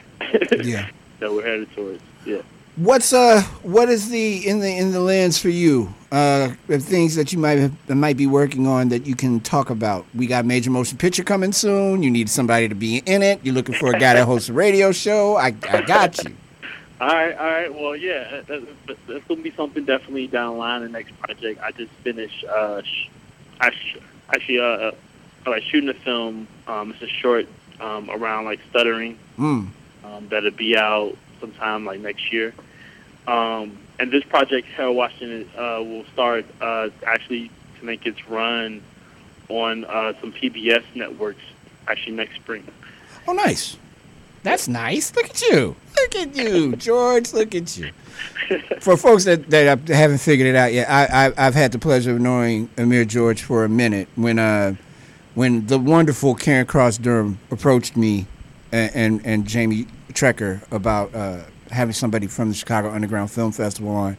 Yeah. 0.64 0.90
that 1.20 1.32
we're 1.32 1.44
headed 1.44 1.72
towards. 1.74 2.02
Yeah. 2.26 2.42
What's 2.78 3.14
uh 3.14 3.42
what 3.64 3.88
is 3.88 4.10
the 4.10 4.46
in 4.46 4.60
the 4.60 4.78
in 4.78 4.92
the 4.92 5.00
lens 5.00 5.40
for 5.40 5.48
you? 5.48 5.94
Uh 6.12 6.50
things 6.68 7.16
that 7.16 7.32
you 7.32 7.40
might 7.40 7.58
have, 7.58 7.90
might 7.90 8.18
be 8.18 8.28
working 8.28 8.68
on 8.68 8.90
that 8.90 9.06
you 9.06 9.16
can 9.16 9.40
talk 9.40 9.70
about. 9.70 10.06
We 10.14 10.28
got 10.28 10.46
major 10.46 10.72
motion 10.72 10.98
picture 10.98 11.24
coming 11.24 11.54
soon. 11.54 12.04
You 12.04 12.12
need 12.12 12.30
somebody 12.30 12.68
to 12.68 12.76
be 12.76 12.98
in 13.06 13.24
it. 13.24 13.40
You're 13.44 13.54
looking 13.56 13.76
for 13.76 13.96
a 13.96 14.00
guy 14.00 14.16
that 14.16 14.26
hosts 14.26 14.50
a 14.50 14.54
radio 14.54 14.92
show. 14.92 15.38
I 15.38 15.56
I 15.70 15.82
got 15.84 16.22
you. 16.24 16.36
All 17.00 17.08
right, 17.08 17.38
all 17.38 17.46
right. 17.46 17.74
Well, 17.74 17.96
yeah, 17.96 18.42
that, 18.48 18.88
that, 18.88 18.98
that's 19.08 19.24
gonna 19.26 19.42
be 19.42 19.52
something 19.52 19.84
definitely 19.84 20.28
down 20.28 20.54
the 20.54 20.60
line. 20.60 20.82
The 20.82 20.90
next 20.90 21.18
project, 21.20 21.62
I 21.62 21.72
just 21.72 21.92
finished. 22.04 22.44
Uh, 22.46 22.82
sh- 22.84 23.10
I 23.60 23.70
sh- 23.72 23.98
actually, 24.34 24.60
uh, 24.60 24.64
uh, 24.64 24.92
like 25.46 25.64
shooting 25.64 25.90
a 25.90 25.94
film. 25.94 26.48
Um, 26.68 26.92
it's 26.92 27.02
a 27.02 27.08
short 27.08 27.48
um, 27.82 28.10
around 28.10 28.46
like 28.46 28.62
stuttering. 28.70 29.18
Mm. 29.38 29.68
Um, 30.06 30.28
that'll 30.30 30.52
be 30.52 30.78
out 30.78 31.18
sometime 31.42 31.86
like 31.86 32.00
next 32.00 32.32
year. 32.32 32.54
Um, 33.28 33.78
and 34.00 34.12
this 34.12 34.24
project, 34.24 34.68
Harold 34.68 34.98
Washington, 34.98 35.50
uh, 35.58 35.82
will 35.82 36.06
start 36.14 36.46
uh, 36.62 36.90
actually 37.06 37.50
to 37.80 37.86
make 37.86 38.06
its 38.06 38.28
run 38.28 38.82
on 39.50 39.86
uh, 39.86 40.14
some 40.20 40.32
PBS 40.32 40.84
networks 40.96 41.42
actually 41.88 42.16
next 42.16 42.36
spring. 42.36 42.66
Oh 43.28 43.34
nice. 43.34 43.78
That's 44.44 44.68
nice. 44.68 45.16
Look 45.16 45.26
at 45.26 45.42
you. 45.42 45.76
Look 46.00 46.16
at 46.16 46.36
you, 46.36 46.76
George. 46.78 47.34
Look 47.34 47.56
at 47.56 47.76
you. 47.78 47.92
For 48.80 48.96
folks 48.96 49.24
that, 49.24 49.50
that 49.50 49.88
haven't 49.90 50.20
figured 50.20 50.48
it 50.48 50.56
out 50.56 50.72
yet, 50.72 50.88
I, 50.88 51.28
I 51.28 51.34
I've 51.36 51.56
had 51.56 51.72
the 51.72 51.80
pleasure 51.80 52.12
of 52.12 52.22
knowing 52.22 52.70
Amir 52.78 53.06
George 53.06 53.42
for 53.42 53.64
a 53.64 53.70
minute. 53.70 54.08
When 54.16 54.38
uh 54.38 54.76
when 55.34 55.66
the 55.66 55.80
wonderful 55.80 56.36
Karen 56.36 56.68
Cross 56.68 57.00
Durham 57.00 57.40
approached 57.50 57.98
me 57.98 58.28
and 58.72 58.96
and, 58.96 59.26
and 59.26 59.48
Jamie 59.48 59.88
Trecker 60.14 60.62
about 60.72 61.14
uh, 61.16 61.42
having 61.72 61.94
somebody 61.94 62.28
from 62.28 62.50
the 62.50 62.56
Chicago 62.56 62.92
Underground 62.92 63.32
Film 63.32 63.52
Festival 63.52 63.92
on. 63.92 64.18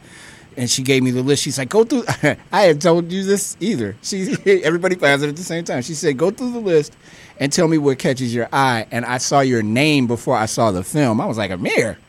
And 0.55 0.69
she 0.69 0.81
gave 0.81 1.03
me 1.03 1.11
the 1.11 1.21
list. 1.21 1.43
She's 1.43 1.57
like, 1.59 1.69
"Go 1.69 1.83
through." 1.83 2.05
I 2.51 2.61
had 2.63 2.81
told 2.81 3.11
you 3.11 3.23
this 3.23 3.55
either. 3.59 3.95
She, 4.01 4.35
everybody 4.63 4.95
finds 4.95 5.23
it 5.23 5.29
at 5.29 5.35
the 5.35 5.43
same 5.43 5.63
time. 5.63 5.83
She 5.83 5.93
said, 5.93 6.17
"Go 6.17 6.31
through 6.31 6.51
the 6.51 6.59
list 6.59 6.95
and 7.39 7.51
tell 7.51 7.67
me 7.67 7.77
what 7.77 7.99
catches 7.99 8.33
your 8.33 8.49
eye." 8.51 8.87
And 8.89 9.05
I 9.05 9.19
saw 9.19 9.41
your 9.41 9.61
name 9.61 10.07
before 10.07 10.35
I 10.35 10.47
saw 10.47 10.71
the 10.71 10.83
film. 10.83 11.21
I 11.21 11.27
was 11.27 11.37
like, 11.37 11.51
"Amir, 11.51 11.99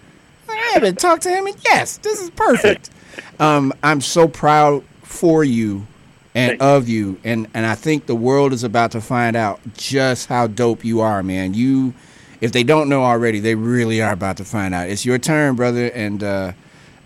I 0.49 0.71
haven't 0.73 0.99
talked 0.99 1.25
to 1.25 1.31
him, 1.31 1.47
and 1.47 1.57
yes, 1.65 1.99
this 1.99 2.23
is 2.23 2.31
perfect." 2.31 2.91
um, 3.39 3.75
I'm 3.83 4.01
so 4.01 4.27
proud 4.27 4.83
for 5.03 5.45
you 5.45 5.87
and 6.35 6.61
of 6.63 6.89
you, 6.89 7.19
and 7.25 7.49
and 7.53 7.67
I 7.67 7.75
think 7.75 8.07
the 8.07 8.15
world 8.15 8.53
is 8.53 8.65
about 8.65 8.93
to 8.93 9.01
find 9.01 9.37
out 9.37 9.61
just 9.75 10.27
how 10.29 10.47
dope 10.47 10.85
you 10.85 11.01
are, 11.01 11.23
man. 11.23 11.55
You, 11.55 11.95
if 12.41 12.53
they 12.53 12.63
don't 12.63 12.89
know 12.89 13.05
already, 13.05 13.41
they 13.41 13.55
really 13.55 14.01
are 14.03 14.13
about 14.13 14.37
to 14.39 14.45
find 14.45 14.75
out. 14.75 14.89
It's 14.89 15.05
your 15.05 15.19
turn, 15.19 15.57
brother, 15.57 15.87
and. 15.89 16.23
Uh, 16.23 16.53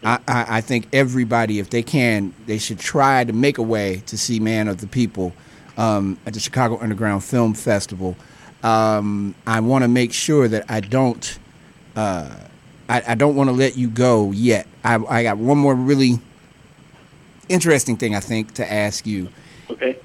I, 0.05 0.19
I, 0.27 0.47
I 0.49 0.61
think 0.61 0.89
everybody, 0.93 1.61
if 1.61 1.71
they 1.71 1.83
can, 1.83 2.35
they 2.47 2.59
should 2.59 2.81
try 2.81 3.23
to 3.23 3.33
make 3.33 3.59
a 3.59 3.63
way 3.63 4.03
to 4.07 4.19
see 4.19 4.41
Man 4.41 4.67
of 4.67 4.81
the 4.81 4.89
People 4.89 5.33
um, 5.77 6.19
at 6.27 6.35
the 6.35 6.41
Chicago 6.41 6.77
Underground 6.81 7.23
Film 7.23 7.55
Festival. 7.55 8.17
Um, 8.63 9.35
I 9.47 9.61
want 9.61 9.83
to 9.83 9.89
make 9.89 10.13
sure 10.13 10.49
that 10.49 10.65
I 10.69 10.81
don't, 10.81 11.39
uh, 11.95 12.35
I, 12.89 13.03
I 13.09 13.15
don't 13.15 13.37
want 13.37 13.49
to 13.49 13.53
let 13.55 13.77
you 13.77 13.89
go 13.89 14.33
yet. 14.33 14.67
I, 14.85 14.97
I 14.97 15.23
got 15.23 15.39
one 15.39 15.59
more 15.59 15.75
really 15.75 16.19
interesting 17.49 17.97
thing 17.97 18.15
I 18.15 18.21
think 18.21 18.55
to 18.55 18.73
ask 18.73 19.07
you. 19.07 19.29
Okay. 19.71 19.99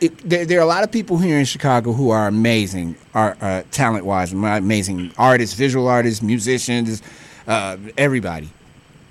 It, 0.00 0.16
there, 0.28 0.44
there 0.44 0.58
are 0.58 0.62
a 0.62 0.66
lot 0.66 0.84
of 0.84 0.92
people 0.92 1.16
here 1.18 1.38
in 1.38 1.44
Chicago 1.46 1.92
who 1.92 2.10
are 2.10 2.28
amazing, 2.28 2.96
are 3.14 3.36
uh, 3.40 3.62
talent 3.70 4.04
wise, 4.04 4.32
amazing 4.32 5.12
artists, 5.16 5.54
visual 5.56 5.88
artists, 5.88 6.22
musicians, 6.22 7.02
uh, 7.46 7.78
everybody. 7.96 8.50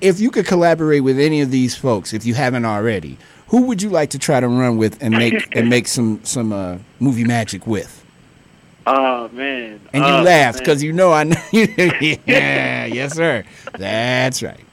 If 0.02 0.19
you 0.19 0.30
could 0.30 0.45
collaborate 0.45 1.04
with 1.04 1.19
any 1.19 1.41
of 1.41 1.50
these 1.50 1.76
folks, 1.76 2.13
if 2.13 2.26
you 2.26 2.36
haven't 2.36 2.65
already, 2.65 3.17
who 3.48 3.63
would 3.63 3.82
you 3.82 3.89
like 3.89 4.12
to 4.12 4.19
try 4.19 4.39
to 4.39 4.48
run 4.48 4.78
with 4.78 5.02
and 5.02 5.15
make 5.17 5.48
and 5.58 5.69
make 5.69 5.88
some 5.88 6.24
some 6.24 6.52
uh, 6.54 6.78
movie 7.00 7.24
magic 7.24 7.65
with? 7.65 8.04
Oh 8.86 9.30
man. 9.30 9.80
And 9.93 10.04
you 10.04 10.10
Oh, 10.12 10.21
laughed 10.21 10.60
because 10.60 10.84
you 10.84 10.93
know 10.93 11.12
I 11.12 11.24
know. 11.24 11.41
yeah, 11.52 12.86
yes, 12.86 13.13
sir. 13.15 13.43
That's 13.78 14.43
right. 14.43 14.63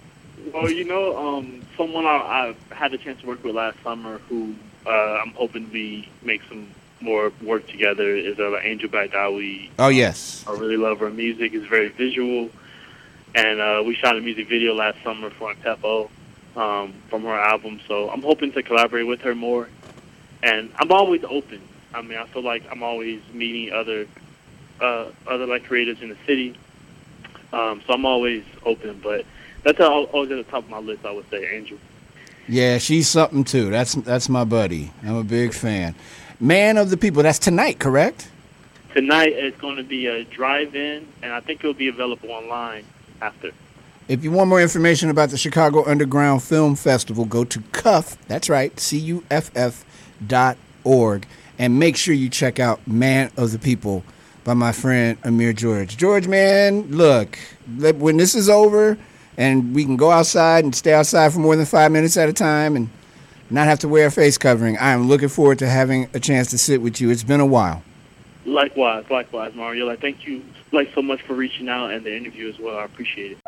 Well, 0.53 0.71
you 0.71 0.85
know, 0.85 1.17
um, 1.17 1.63
someone 1.79 2.05
I, 2.05 2.55
I 2.71 2.75
had 2.75 2.93
the 2.93 2.99
chance 2.99 3.21
to 3.23 3.27
work 3.27 3.43
with 3.43 3.55
last 3.55 3.79
summer 3.83 4.19
who 4.29 4.55
uh, 4.87 4.91
I'm 4.91 5.33
hoping 5.33 5.71
we 5.73 6.09
make 6.23 6.43
some 6.49 6.69
more 7.01 7.33
work 7.43 7.67
together 7.69 8.15
is 8.15 8.39
uh, 8.39 8.57
Angel 8.63 8.89
Bat 8.89 9.11
Dawid. 9.11 9.71
Oh 9.79 9.89
yes. 9.89 10.45
I 10.47 10.53
really 10.53 10.77
love 10.77 11.01
her 11.01 11.11
music. 11.11 11.53
It's 11.55 11.67
very 11.67 11.89
visual, 11.89 12.51
and 13.35 13.61
uh, 13.61 13.83
we 13.85 13.95
shot 13.95 14.17
a 14.17 14.21
music 14.21 14.49
video 14.49 14.75
last 14.75 15.03
summer 15.03 15.31
for 15.31 15.53
Antepo 15.55 16.09
um, 16.57 16.93
from 17.09 17.23
her 17.23 17.39
album. 17.39 17.81
So 17.89 18.11
I'm 18.11 18.23
hoping 18.23 18.53
to 18.53 18.63
collaborate 18.63 19.07
with 19.07 19.21
her 19.23 19.35
more, 19.35 19.69
and 20.43 20.71
I'm 20.77 20.93
always 20.93 21.25
open. 21.25 21.61
I 21.95 22.03
mean, 22.03 22.19
I 22.19 22.27
feel 22.27 22.43
like 22.43 22.65
I'm 22.71 22.83
always 22.83 23.21
meeting 23.33 23.73
other 23.73 24.07
uh, 24.81 25.07
other 25.27 25.47
like 25.47 25.65
creators 25.65 26.01
in 26.01 26.09
the 26.09 26.17
city. 26.27 26.57
Um, 27.53 27.83
so 27.87 27.93
I'm 27.93 28.07
always 28.07 28.45
open, 28.65 29.01
but 29.03 29.27
that's 29.63 29.79
al- 29.79 30.05
always 30.05 30.31
at 30.31 30.37
the 30.37 30.51
top 30.51 30.65
of 30.65 30.71
my 30.71 30.79
list. 30.79 31.05
I 31.05 31.11
would 31.11 31.29
say 31.31 31.47
Angel. 31.55 31.79
Yeah, 32.49 32.79
she's 32.79 33.09
something 33.09 33.45
too. 33.45 33.71
That's 33.71 33.95
that's 33.95 34.29
my 34.29 34.45
buddy. 34.45 34.93
I'm 35.03 35.17
a 35.17 35.25
big 35.25 35.55
fan. 35.55 35.95
Man 36.41 36.77
of 36.77 36.91
the 36.91 36.97
People. 36.97 37.23
That's 37.23 37.39
tonight, 37.39 37.79
correct? 37.79 38.29
Tonight 38.95 39.33
it's 39.33 39.59
going 39.61 39.77
to 39.77 39.85
be 39.85 40.07
a 40.07 40.25
drive-in, 40.25 41.07
and 41.23 41.33
I 41.33 41.41
think 41.41 41.61
it'll 41.61 41.73
be 41.73 41.89
available 41.89 42.31
online 42.31 42.85
after. 43.21 43.53
If 44.09 44.25
you 44.25 44.33
want 44.33 44.49
more 44.49 44.61
information 44.61 45.09
about 45.09 45.31
the 45.31 45.39
Chicago 45.39 45.89
Underground 45.89 46.43
Film 46.43 46.75
Festival, 46.75 47.25
go 47.25 47.45
to 47.45 47.63
Cuff. 47.73 48.19
That's 48.27 48.51
right, 48.51 48.79
C 48.79 48.99
U 48.99 49.25
F 49.31 49.51
F 49.55 49.85
dot 50.27 50.59
org, 50.85 51.27
and 51.59 51.79
make 51.79 51.97
sure 51.97 52.13
you 52.13 52.29
check 52.29 52.59
out 52.59 52.87
Man 52.87 53.31
of 53.37 53.53
the 53.53 53.59
People 53.59 54.05
by 54.45 54.55
my 54.55 54.73
friend 54.73 55.17
Amir 55.23 55.53
George. 55.53 55.97
George, 55.97 56.27
man, 56.27 56.91
look, 56.91 57.39
when 57.79 58.17
this 58.17 58.35
is 58.35 58.49
over 58.51 58.99
and 59.37 59.75
we 59.75 59.85
can 59.85 59.97
go 59.97 60.11
outside 60.11 60.65
and 60.65 60.75
stay 60.75 60.93
outside 60.93 61.33
for 61.33 61.39
more 61.39 61.57
than 61.57 61.67
five 61.67 61.91
minutes 61.93 62.17
at 62.17 62.29
a 62.29 62.33
time 62.33 62.77
and 62.77 62.91
not 63.51 63.67
have 63.67 63.79
to 63.81 63.89
wear 63.89 64.07
a 64.07 64.11
face 64.11 64.39
covering, 64.39 64.79
I 64.79 64.93
am 64.93 65.09
looking 65.09 65.29
forward 65.29 65.59
to 65.61 65.69
having 65.69 66.09
a 66.15 66.21
chance 66.21 66.51
to 66.51 66.59
sit 66.59 66.81
with 66.81 67.01
you. 67.01 67.11
It's 67.11 67.23
been 67.23 67.41
a 67.41 67.47
while. 67.47 67.83
Likewise, 68.45 69.05
likewise, 69.11 69.55
Mario. 69.55 69.87
Like, 69.87 70.01
thank 70.01 70.27
you, 70.27 70.43
like, 70.73 70.93
so 70.95 71.03
much 71.03 71.23
for 71.23 71.35
reaching 71.35 71.69
out 71.69 71.93
and 71.93 72.05
the 72.05 72.17
interview 72.17 72.49
as 72.49 72.59
well. 72.59 72.79
I 72.79 72.85
appreciate 72.85 73.33
it. 73.33 73.39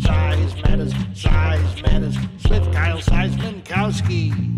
Size 0.00 0.54
matters, 0.62 0.94
size 1.14 1.82
matters. 1.82 2.16
With 2.48 2.72
Kyle 2.72 2.98
Seismankowski. 2.98 4.54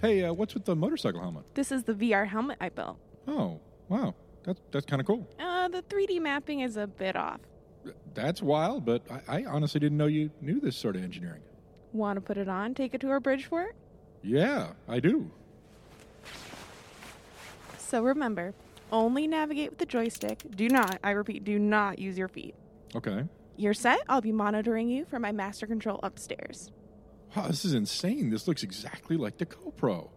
Hey, 0.00 0.22
uh, 0.22 0.32
what's 0.32 0.54
with 0.54 0.64
the 0.64 0.76
motorcycle 0.76 1.20
helmet? 1.20 1.44
This 1.54 1.72
is 1.72 1.82
the 1.82 1.92
VR 1.92 2.28
helmet 2.28 2.56
I 2.60 2.68
built. 2.68 2.98
Oh, 3.26 3.60
wow. 3.88 4.14
That's, 4.44 4.60
that's 4.70 4.86
kind 4.86 5.00
of 5.00 5.06
cool. 5.06 5.28
Uh, 5.38 5.68
the 5.68 5.82
3D 5.82 6.20
mapping 6.20 6.60
is 6.60 6.76
a 6.76 6.86
bit 6.86 7.16
off. 7.16 7.40
That's 8.14 8.40
wild, 8.42 8.84
but 8.84 9.02
I, 9.10 9.40
I 9.40 9.44
honestly 9.44 9.80
didn't 9.80 9.98
know 9.98 10.06
you 10.06 10.30
knew 10.40 10.60
this 10.60 10.76
sort 10.76 10.96
of 10.96 11.02
engineering. 11.02 11.42
Want 11.92 12.16
to 12.16 12.20
put 12.20 12.36
it 12.36 12.48
on? 12.48 12.74
Take 12.74 12.94
it 12.94 13.00
to 13.02 13.10
our 13.10 13.20
bridge 13.20 13.46
for 13.46 13.62
it? 13.62 13.74
Yeah, 14.22 14.72
I 14.88 15.00
do. 15.00 15.30
So 17.78 18.02
remember, 18.02 18.54
only 18.92 19.26
navigate 19.26 19.70
with 19.70 19.78
the 19.78 19.86
joystick. 19.86 20.42
Do 20.54 20.68
not, 20.68 20.98
I 21.02 21.10
repeat, 21.10 21.44
do 21.44 21.58
not 21.58 21.98
use 21.98 22.18
your 22.18 22.28
feet. 22.28 22.54
Okay. 22.94 23.24
You're 23.56 23.74
set. 23.74 24.00
I'll 24.08 24.20
be 24.20 24.32
monitoring 24.32 24.88
you 24.88 25.04
from 25.04 25.22
my 25.22 25.32
master 25.32 25.66
control 25.66 25.98
upstairs. 26.02 26.70
Wow, 27.34 27.48
this 27.48 27.64
is 27.64 27.74
insane. 27.74 28.30
This 28.30 28.46
looks 28.48 28.62
exactly 28.62 29.16
like 29.16 29.38
the 29.38 29.46
Co-Pro. 29.46 30.10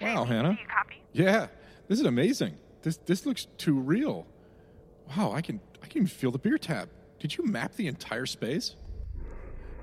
Wow, 0.00 0.24
Hannah. 0.24 0.50
you 0.60 0.66
copy? 0.66 1.02
Yeah, 1.12 1.46
this 1.88 2.00
is 2.00 2.06
amazing. 2.06 2.56
This 2.84 2.98
this 2.98 3.24
looks 3.24 3.46
too 3.56 3.80
real. 3.80 4.26
Wow, 5.16 5.32
I 5.32 5.40
can 5.40 5.58
I 5.82 5.86
can 5.86 6.02
even 6.02 6.06
feel 6.06 6.30
the 6.30 6.38
beer 6.38 6.58
tap. 6.58 6.90
Did 7.18 7.36
you 7.36 7.44
map 7.46 7.74
the 7.74 7.86
entire 7.86 8.26
space? 8.26 8.76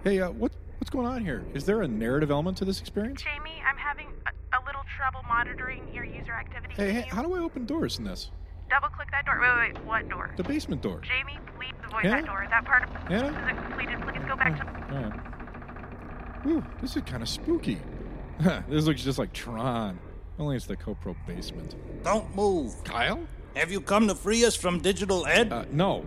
Hey, 0.03 0.21
uh, 0.21 0.29
what 0.29 0.51
what's 0.77 0.91
going 0.91 1.07
on 1.07 1.25
here? 1.25 1.43
Is 1.55 1.65
there 1.65 1.81
a 1.81 1.87
narrative 1.87 2.29
element 2.29 2.57
to 2.57 2.65
this 2.65 2.79
experience? 2.79 3.23
Jamie, 3.23 3.59
I'm 3.67 3.75
having 3.75 4.07
a, 4.27 4.57
a 4.57 4.61
little 4.65 4.83
trouble 4.95 5.21
monitoring 5.27 5.91
your 5.91 6.05
user 6.05 6.31
activity. 6.31 6.75
Hey, 6.75 6.91
hey, 6.91 7.05
how 7.09 7.23
do 7.23 7.33
I 7.33 7.39
open 7.39 7.65
doors 7.65 7.97
in 7.97 8.05
this? 8.05 8.29
double 8.69 8.87
click 8.89 9.09
that 9.11 9.25
door? 9.25 9.37
Wait, 9.41 9.49
wait, 9.49 9.73
wait. 9.73 9.85
What 9.85 10.07
door? 10.09 10.31
The 10.37 10.43
basement 10.43 10.81
door. 10.81 11.01
Jamie, 11.01 11.39
please 11.57 11.73
avoid 11.83 12.03
Hannah? 12.03 12.21
that 12.21 12.25
door. 12.25 12.47
That 12.49 12.65
part 12.65 12.83
of 12.83 12.93
the 12.93 12.99
Hannah? 12.99 13.51
isn't 13.51 13.65
completed. 13.65 14.01
Please 14.01 14.25
go 14.29 14.35
back 14.37 14.57
to. 14.59 14.95
All 14.95 15.03
right. 15.03 16.45
Whew, 16.45 16.63
this 16.81 16.95
is 16.95 17.01
kind 17.03 17.21
of 17.23 17.27
spooky. 17.27 17.79
this 18.69 18.85
looks 18.85 19.03
just 19.03 19.17
like 19.17 19.33
Tron. 19.33 19.99
Only 20.39 20.55
it's 20.55 20.65
the 20.65 20.75
Co-Pro 20.75 21.15
basement. 21.27 21.75
Don't 22.03 22.35
move. 22.35 22.83
Kyle? 22.83 23.19
Have 23.55 23.71
you 23.71 23.81
come 23.81 24.07
to 24.07 24.15
free 24.15 24.45
us 24.45 24.55
from 24.55 24.79
digital 24.79 25.25
ed? 25.27 25.51
Uh, 25.51 25.65
no. 25.71 26.05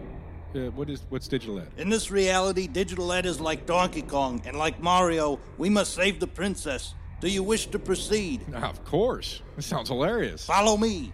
Uh, 0.55 0.71
what 0.71 0.89
is 0.89 1.03
what's 1.09 1.29
digital 1.29 1.59
ed? 1.59 1.69
In 1.77 1.89
this 1.89 2.11
reality, 2.11 2.67
digital 2.67 3.13
ed 3.13 3.27
is 3.27 3.41
like 3.41 3.67
Donkey 3.67 4.03
Kong, 4.03 4.41
and 4.47 4.57
like 4.57 4.81
Mario, 4.81 5.41
we 5.59 5.69
must 5.69 5.95
save 5.95 6.21
the 6.21 6.27
princess. 6.27 6.95
Do 7.21 7.29
you 7.29 7.43
wish 7.43 7.67
to 7.67 7.79
proceed? 7.79 8.45
Ah, 8.55 8.71
of 8.71 8.85
course. 8.85 9.43
This 9.57 9.67
sounds 9.67 9.89
hilarious. 9.89 10.45
Follow 10.47 10.77
me. 10.77 11.13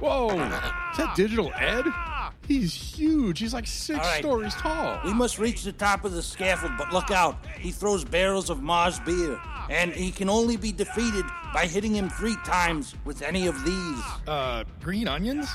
Whoa! 0.00 0.28
Is 0.30 0.98
that 0.98 1.12
digital 1.16 1.52
ed? 1.56 1.84
He's 2.48 2.72
huge. 2.72 3.40
He's 3.40 3.52
like 3.52 3.66
six 3.66 3.98
right. 3.98 4.20
stories 4.20 4.54
tall. 4.54 4.98
We 5.04 5.12
must 5.12 5.38
reach 5.38 5.64
the 5.64 5.72
top 5.72 6.06
of 6.06 6.12
the 6.12 6.22
scaffold, 6.22 6.72
but 6.78 6.90
look 6.94 7.10
out. 7.10 7.44
He 7.58 7.70
throws 7.70 8.06
barrels 8.06 8.48
of 8.48 8.60
Marz 8.60 9.04
beer, 9.04 9.38
and 9.68 9.92
he 9.92 10.10
can 10.10 10.30
only 10.30 10.56
be 10.56 10.72
defeated 10.72 11.26
by 11.52 11.66
hitting 11.66 11.94
him 11.94 12.08
three 12.08 12.36
times 12.46 12.94
with 13.04 13.20
any 13.20 13.46
of 13.48 13.64
these. 13.66 14.02
Uh, 14.26 14.64
green 14.80 15.06
onions? 15.06 15.46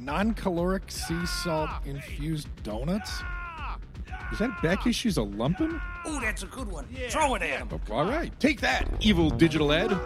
Non-caloric 0.00 0.90
sea 0.90 1.24
salt 1.26 1.70
infused 1.84 2.48
donuts? 2.64 3.22
Is 4.32 4.40
that 4.40 4.60
back 4.62 4.84
issues 4.86 5.16
a 5.16 5.20
Lumpen? 5.20 5.80
Ooh, 6.08 6.18
that's 6.18 6.42
a 6.42 6.46
good 6.46 6.66
one. 6.72 6.88
Throw 7.08 7.36
it 7.36 7.42
at 7.42 7.60
him. 7.60 7.68
Oh, 7.70 7.94
all 7.94 8.04
right, 8.04 8.32
take 8.40 8.60
that, 8.62 8.88
evil 8.98 9.30
digital 9.30 9.70
ed. 9.70 9.96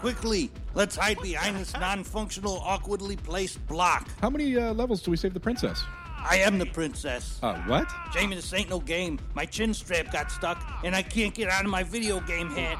Quickly, 0.00 0.50
let's 0.74 0.96
hide 0.96 1.18
behind 1.20 1.56
this 1.56 1.74
non 1.74 2.04
functional, 2.04 2.58
awkwardly 2.64 3.16
placed 3.16 3.64
block. 3.66 4.08
How 4.22 4.30
many 4.30 4.56
uh, 4.56 4.72
levels 4.72 5.02
do 5.02 5.10
we 5.10 5.16
save 5.18 5.34
the 5.34 5.40
princess? 5.40 5.84
I 6.22 6.36
am 6.36 6.58
the 6.58 6.66
princess. 6.66 7.38
Uh, 7.42 7.56
what? 7.62 7.86
Jamie, 8.12 8.36
this 8.36 8.52
ain't 8.54 8.70
no 8.70 8.80
game. 8.80 9.18
My 9.34 9.44
chin 9.44 9.74
strap 9.74 10.10
got 10.10 10.30
stuck, 10.30 10.62
and 10.84 10.96
I 10.96 11.02
can't 11.02 11.34
get 11.34 11.50
out 11.50 11.64
of 11.64 11.70
my 11.70 11.82
video 11.82 12.20
game 12.20 12.50
hat. 12.50 12.78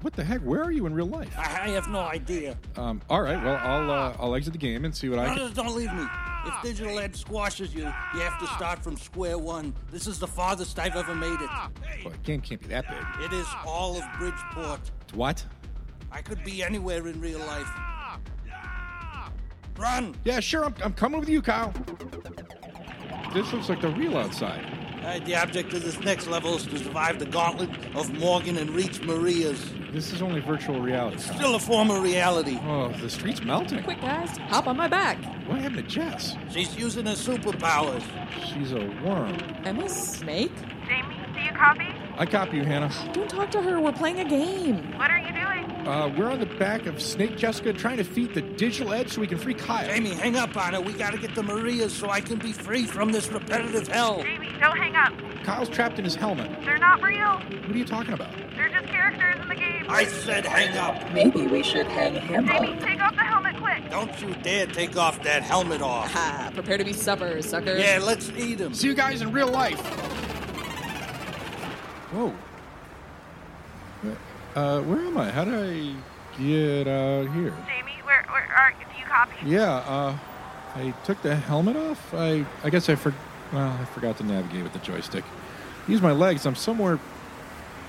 What 0.00 0.14
the 0.14 0.24
heck? 0.24 0.40
Where 0.42 0.62
are 0.62 0.70
you 0.70 0.86
in 0.86 0.94
real 0.94 1.06
life? 1.06 1.32
I 1.36 1.42
I 1.42 1.68
have 1.70 1.88
no 1.88 2.00
idea. 2.00 2.56
Um, 2.76 3.00
all 3.08 3.22
right, 3.22 3.42
well, 3.42 3.56
I'll 3.56 3.90
uh, 3.90 4.16
I'll 4.18 4.34
exit 4.34 4.52
the 4.52 4.58
game 4.58 4.84
and 4.84 4.94
see 4.94 5.08
what 5.08 5.18
I 5.18 5.26
can. 5.26 5.36
no, 5.36 5.48
don't 5.50 5.76
leave 5.76 5.92
me. 5.92 6.04
If 6.46 6.62
digital 6.62 6.98
ed 6.98 7.14
squashes 7.16 7.74
you, 7.74 7.82
you 7.82 8.20
have 8.20 8.38
to 8.40 8.46
start 8.48 8.82
from 8.82 8.96
square 8.96 9.38
one. 9.38 9.74
This 9.90 10.06
is 10.06 10.18
the 10.18 10.26
farthest 10.28 10.78
I've 10.78 10.96
ever 10.96 11.14
made 11.14 11.38
it. 11.40 11.50
The 12.04 12.16
game 12.22 12.40
can't 12.40 12.60
be 12.60 12.68
that 12.68 12.86
big. 12.88 13.24
It 13.24 13.32
is 13.32 13.46
all 13.66 13.96
of 13.96 14.04
Bridgeport. 14.18 14.80
What? 15.14 15.44
I 16.10 16.22
could 16.22 16.42
be 16.44 16.62
anywhere 16.62 17.06
in 17.06 17.20
real 17.20 17.40
life. 17.40 17.68
Run! 19.78 20.14
Yeah, 20.24 20.40
sure. 20.40 20.64
I'm, 20.64 20.74
I'm 20.82 20.92
coming 20.92 21.20
with 21.20 21.28
you, 21.28 21.40
Kyle. 21.40 21.72
This 23.32 23.52
looks 23.52 23.68
like 23.68 23.80
the 23.80 23.90
real 23.90 24.16
outside. 24.16 24.64
Alright, 24.98 25.24
the 25.24 25.36
object 25.36 25.72
of 25.72 25.82
this 25.82 26.00
next 26.00 26.26
level 26.26 26.56
is 26.56 26.66
to 26.66 26.78
survive 26.78 27.18
the 27.18 27.26
gauntlet 27.26 27.70
of 27.94 28.12
Morgan 28.18 28.56
and 28.56 28.70
Reach 28.70 29.00
Maria's. 29.02 29.72
This 29.92 30.12
is 30.12 30.20
only 30.20 30.40
virtual 30.40 30.80
reality. 30.80 31.22
Kyle. 31.22 31.36
Still 31.36 31.54
a 31.54 31.58
form 31.58 31.90
of 31.90 32.02
reality. 32.02 32.58
Oh, 32.64 32.92
the 33.00 33.08
street's 33.08 33.42
melting. 33.42 33.84
Quick, 33.84 34.00
guys, 34.00 34.36
hop 34.36 34.66
on 34.66 34.76
my 34.76 34.88
back. 34.88 35.16
What 35.46 35.60
happened 35.60 35.76
to 35.76 35.82
Jess? 35.82 36.36
She's 36.50 36.76
using 36.76 37.06
her 37.06 37.12
superpowers. 37.12 38.02
She's 38.52 38.72
a 38.72 38.84
worm. 39.04 39.38
Emma 39.64 39.88
Snake? 39.88 40.52
Jamie, 40.86 41.16
do 41.32 41.40
you 41.40 41.52
copy? 41.52 41.86
I 42.18 42.26
copy 42.26 42.56
you, 42.56 42.64
Hannah. 42.64 42.92
Don't 43.12 43.30
talk 43.30 43.50
to 43.52 43.62
her. 43.62 43.80
We're 43.80 43.92
playing 43.92 44.18
a 44.18 44.24
game. 44.28 44.92
What 44.98 45.10
are 45.10 45.18
you 45.18 45.32
doing? 45.32 45.86
Uh, 45.86 46.12
we're 46.18 46.28
on 46.30 46.40
the 46.40 46.46
back 46.46 46.86
of 46.86 47.00
Snake 47.00 47.36
Jessica 47.36 47.72
trying 47.72 47.96
to 47.98 48.04
feed 48.04 48.34
the 48.34 48.42
digital 48.42 48.92
edge 48.92 49.10
so 49.12 49.20
we 49.20 49.28
can 49.28 49.38
free 49.38 49.54
Kyle. 49.54 49.86
Jamie, 49.86 50.10
hang 50.10 50.34
up 50.36 50.56
on 50.56 50.74
her. 50.74 50.80
We 50.80 50.92
gotta 50.94 51.16
get 51.16 51.34
to 51.36 51.42
Maria's 51.44 51.94
so 51.94 52.10
I 52.10 52.20
can 52.20 52.38
be 52.38 52.52
free 52.52 52.86
from 52.86 53.12
this 53.12 53.30
repetitive 53.30 53.86
hell. 53.86 54.20
Jamie, 54.22 54.50
don't 54.60 54.76
hang 54.76 54.96
up. 54.96 55.12
Kyle's 55.44 55.68
trapped 55.68 55.98
in 55.98 56.04
his 56.04 56.16
helmet. 56.16 56.50
They're 56.64 56.76
not 56.76 57.00
real. 57.02 57.38
What 57.38 57.70
are 57.70 57.78
you 57.78 57.84
talking 57.84 58.12
about? 58.12 58.32
They're 58.56 58.68
just 58.68 58.86
characters 58.88 59.36
in 59.40 59.48
the 59.48 59.54
game. 59.54 59.86
I 59.88 60.04
said 60.04 60.44
hang 60.44 60.76
up. 60.76 61.12
Maybe 61.14 61.46
we 61.46 61.62
should 61.62 61.86
hang 61.86 62.14
him 62.16 62.46
Jamie, 62.46 62.74
up. 62.74 62.80
take 62.80 63.00
off 63.00 63.14
the 63.14 63.22
helmet 63.22 63.56
quick. 63.56 63.88
Don't 63.90 64.20
you 64.20 64.34
dare 64.42 64.66
take 64.66 64.96
off 64.96 65.22
that 65.22 65.42
helmet 65.42 65.80
off. 65.80 66.12
Ha! 66.12 66.50
Prepare 66.52 66.78
to 66.78 66.84
be 66.84 66.92
supper, 66.92 67.40
suckers. 67.40 67.80
Yeah, 67.80 68.00
let's 68.02 68.28
eat 68.36 68.60
him. 68.60 68.74
See 68.74 68.88
you 68.88 68.94
guys 68.94 69.22
in 69.22 69.30
real 69.30 69.48
life. 69.48 69.80
Whoa. 72.12 72.32
Uh, 74.54 74.80
where 74.82 75.00
am 75.00 75.18
I? 75.18 75.30
How 75.30 75.44
did 75.44 75.54
I 75.54 75.94
get 76.40 76.88
out 76.88 77.32
here? 77.34 77.54
Jamie, 77.66 77.92
where, 78.04 78.24
where 78.30 78.48
are 78.56 78.72
do 78.72 78.98
you 78.98 79.04
copy? 79.04 79.34
Yeah, 79.44 79.76
uh, 79.76 80.16
I 80.74 80.94
took 81.04 81.20
the 81.22 81.36
helmet 81.36 81.76
off. 81.76 82.14
I, 82.14 82.46
I 82.64 82.70
guess 82.70 82.88
I 82.88 82.94
for, 82.94 83.14
well, 83.52 83.76
I 83.80 83.84
forgot 83.86 84.16
to 84.18 84.24
navigate 84.24 84.62
with 84.62 84.72
the 84.72 84.78
joystick. 84.78 85.24
Use 85.86 86.00
my 86.00 86.12
legs. 86.12 86.46
I'm 86.46 86.54
somewhere. 86.54 86.98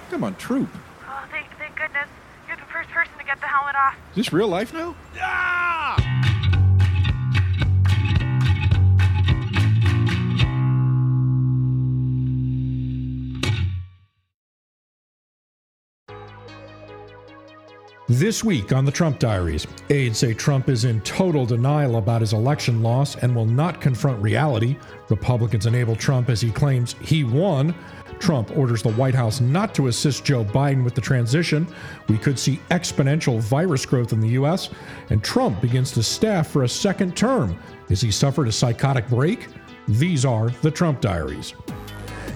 Come 0.09 0.23
on, 0.23 0.35
troop. 0.35 0.69
Oh, 1.07 1.23
thank, 1.31 1.47
thank 1.57 1.75
goodness. 1.77 2.07
You're 2.47 2.57
the 2.57 2.63
first 2.63 2.89
person 2.89 3.13
to 3.17 3.23
get 3.23 3.39
the 3.39 3.47
helmet 3.47 3.75
off. 3.75 3.95
Is 4.11 4.15
this 4.15 4.33
real 4.33 4.47
life 4.47 4.73
now? 4.73 4.95
This 18.09 18.43
week 18.43 18.73
on 18.73 18.85
the 18.85 18.91
Trump 18.91 19.19
Diaries, 19.19 19.67
aides 19.91 20.17
say 20.17 20.33
Trump 20.33 20.67
is 20.67 20.83
in 20.83 20.99
total 21.01 21.45
denial 21.45 21.97
about 21.97 22.21
his 22.21 22.33
election 22.33 22.81
loss 22.81 23.15
and 23.17 23.35
will 23.35 23.45
not 23.45 23.81
confront 23.81 24.19
reality. 24.19 24.77
Republicans 25.09 25.67
enable 25.67 25.95
Trump 25.95 26.27
as 26.27 26.41
he 26.41 26.49
claims 26.49 26.95
he 27.01 27.23
won. 27.23 27.75
Trump 28.17 28.57
orders 28.57 28.81
the 28.81 28.93
White 28.93 29.13
House 29.13 29.41
not 29.41 29.75
to 29.75 29.89
assist 29.89 30.25
Joe 30.25 30.43
Biden 30.43 30.83
with 30.83 30.95
the 30.95 31.01
transition. 31.01 31.67
We 32.07 32.17
could 32.17 32.39
see 32.39 32.59
exponential 32.71 33.39
virus 33.39 33.85
growth 33.85 34.11
in 34.11 34.21
the 34.21 34.29
U.S. 34.29 34.71
And 35.11 35.23
Trump 35.23 35.61
begins 35.61 35.91
to 35.91 36.01
staff 36.01 36.47
for 36.47 36.63
a 36.63 36.67
second 36.67 37.15
term. 37.15 37.59
Has 37.89 38.01
he 38.01 38.09
suffered 38.09 38.47
a 38.47 38.51
psychotic 38.51 39.07
break? 39.07 39.45
These 39.87 40.25
are 40.25 40.49
the 40.63 40.71
Trump 40.71 40.99
Diaries. 40.99 41.53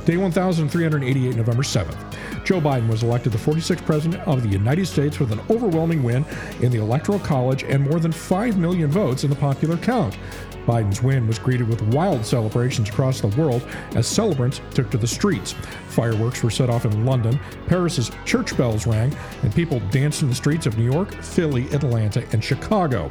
Day 0.06 0.18
1388, 0.18 1.36
November 1.36 1.64
7th. 1.64 2.13
Joe 2.44 2.60
Biden 2.60 2.90
was 2.90 3.04
elected 3.04 3.32
the 3.32 3.38
46th 3.38 3.86
President 3.86 4.22
of 4.28 4.44
the 4.44 4.50
United 4.50 4.86
States 4.86 5.20
with 5.20 5.32
an 5.32 5.40
overwhelming 5.50 6.04
win 6.04 6.26
in 6.62 6.72
the 6.72 6.80
Electoral 6.80 7.20
College 7.20 7.64
and 7.64 7.90
more 7.90 8.00
than 8.00 8.12
5 8.12 8.58
million 8.58 8.92
votes 8.92 9.24
in 9.24 9.30
the 9.30 9.36
popular 9.36 9.78
count. 9.78 10.18
Biden's 10.66 11.02
win 11.02 11.28
was 11.28 11.40
greeted 11.40 11.68
with 11.68 11.82
wild 11.94 12.26
celebrations 12.26 12.90
across 12.90 13.22
the 13.22 13.28
world 13.28 13.66
as 13.96 14.08
celebrants 14.08 14.62
took 14.74 14.90
to 14.92 14.98
the 14.98 15.08
streets. 15.08 15.54
Fireworks 15.88 16.44
were 16.44 16.50
set 16.50 16.70
off 16.70 16.86
in 16.86 17.06
London, 17.06 17.40
Paris's 17.68 18.12
church 18.26 18.56
bells 18.58 18.88
rang, 18.88 19.16
and 19.42 19.54
people 19.54 19.80
danced 19.92 20.22
in 20.22 20.30
the 20.30 20.36
streets 20.36 20.66
of 20.66 20.78
New 20.78 20.90
York, 20.90 21.14
Philly, 21.16 21.68
Atlanta, 21.74 22.26
and 22.32 22.44
Chicago. 22.44 23.10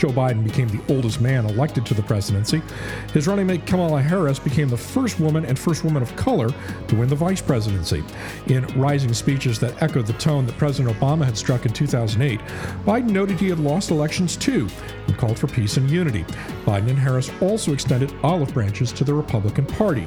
Joe 0.00 0.08
Biden 0.08 0.42
became 0.42 0.66
the 0.68 0.80
oldest 0.88 1.20
man 1.20 1.44
elected 1.44 1.84
to 1.84 1.92
the 1.92 2.02
presidency. 2.02 2.62
His 3.12 3.28
running 3.28 3.46
mate 3.46 3.66
Kamala 3.66 4.00
Harris 4.00 4.38
became 4.38 4.70
the 4.70 4.76
first 4.76 5.20
woman 5.20 5.44
and 5.44 5.58
first 5.58 5.84
woman 5.84 6.02
of 6.02 6.16
color 6.16 6.48
to 6.88 6.96
win 6.96 7.10
the 7.10 7.14
vice 7.14 7.42
presidency. 7.42 8.02
In 8.46 8.64
rising 8.80 9.12
speeches 9.12 9.58
that 9.58 9.82
echoed 9.82 10.06
the 10.06 10.14
tone 10.14 10.46
that 10.46 10.56
President 10.56 10.96
Obama 10.96 11.26
had 11.26 11.36
struck 11.36 11.66
in 11.66 11.72
2008, 11.74 12.40
Biden 12.86 13.10
noted 13.10 13.38
he 13.38 13.50
had 13.50 13.58
lost 13.58 13.90
elections 13.90 14.36
too 14.36 14.68
and 15.06 15.18
called 15.18 15.38
for 15.38 15.48
peace 15.48 15.76
and 15.76 15.90
unity. 15.90 16.24
Biden 16.64 16.88
and 16.88 16.98
Harris 16.98 17.30
also 17.42 17.74
extended 17.74 18.10
olive 18.22 18.54
branches 18.54 18.92
to 18.92 19.04
the 19.04 19.12
Republican 19.12 19.66
Party. 19.66 20.06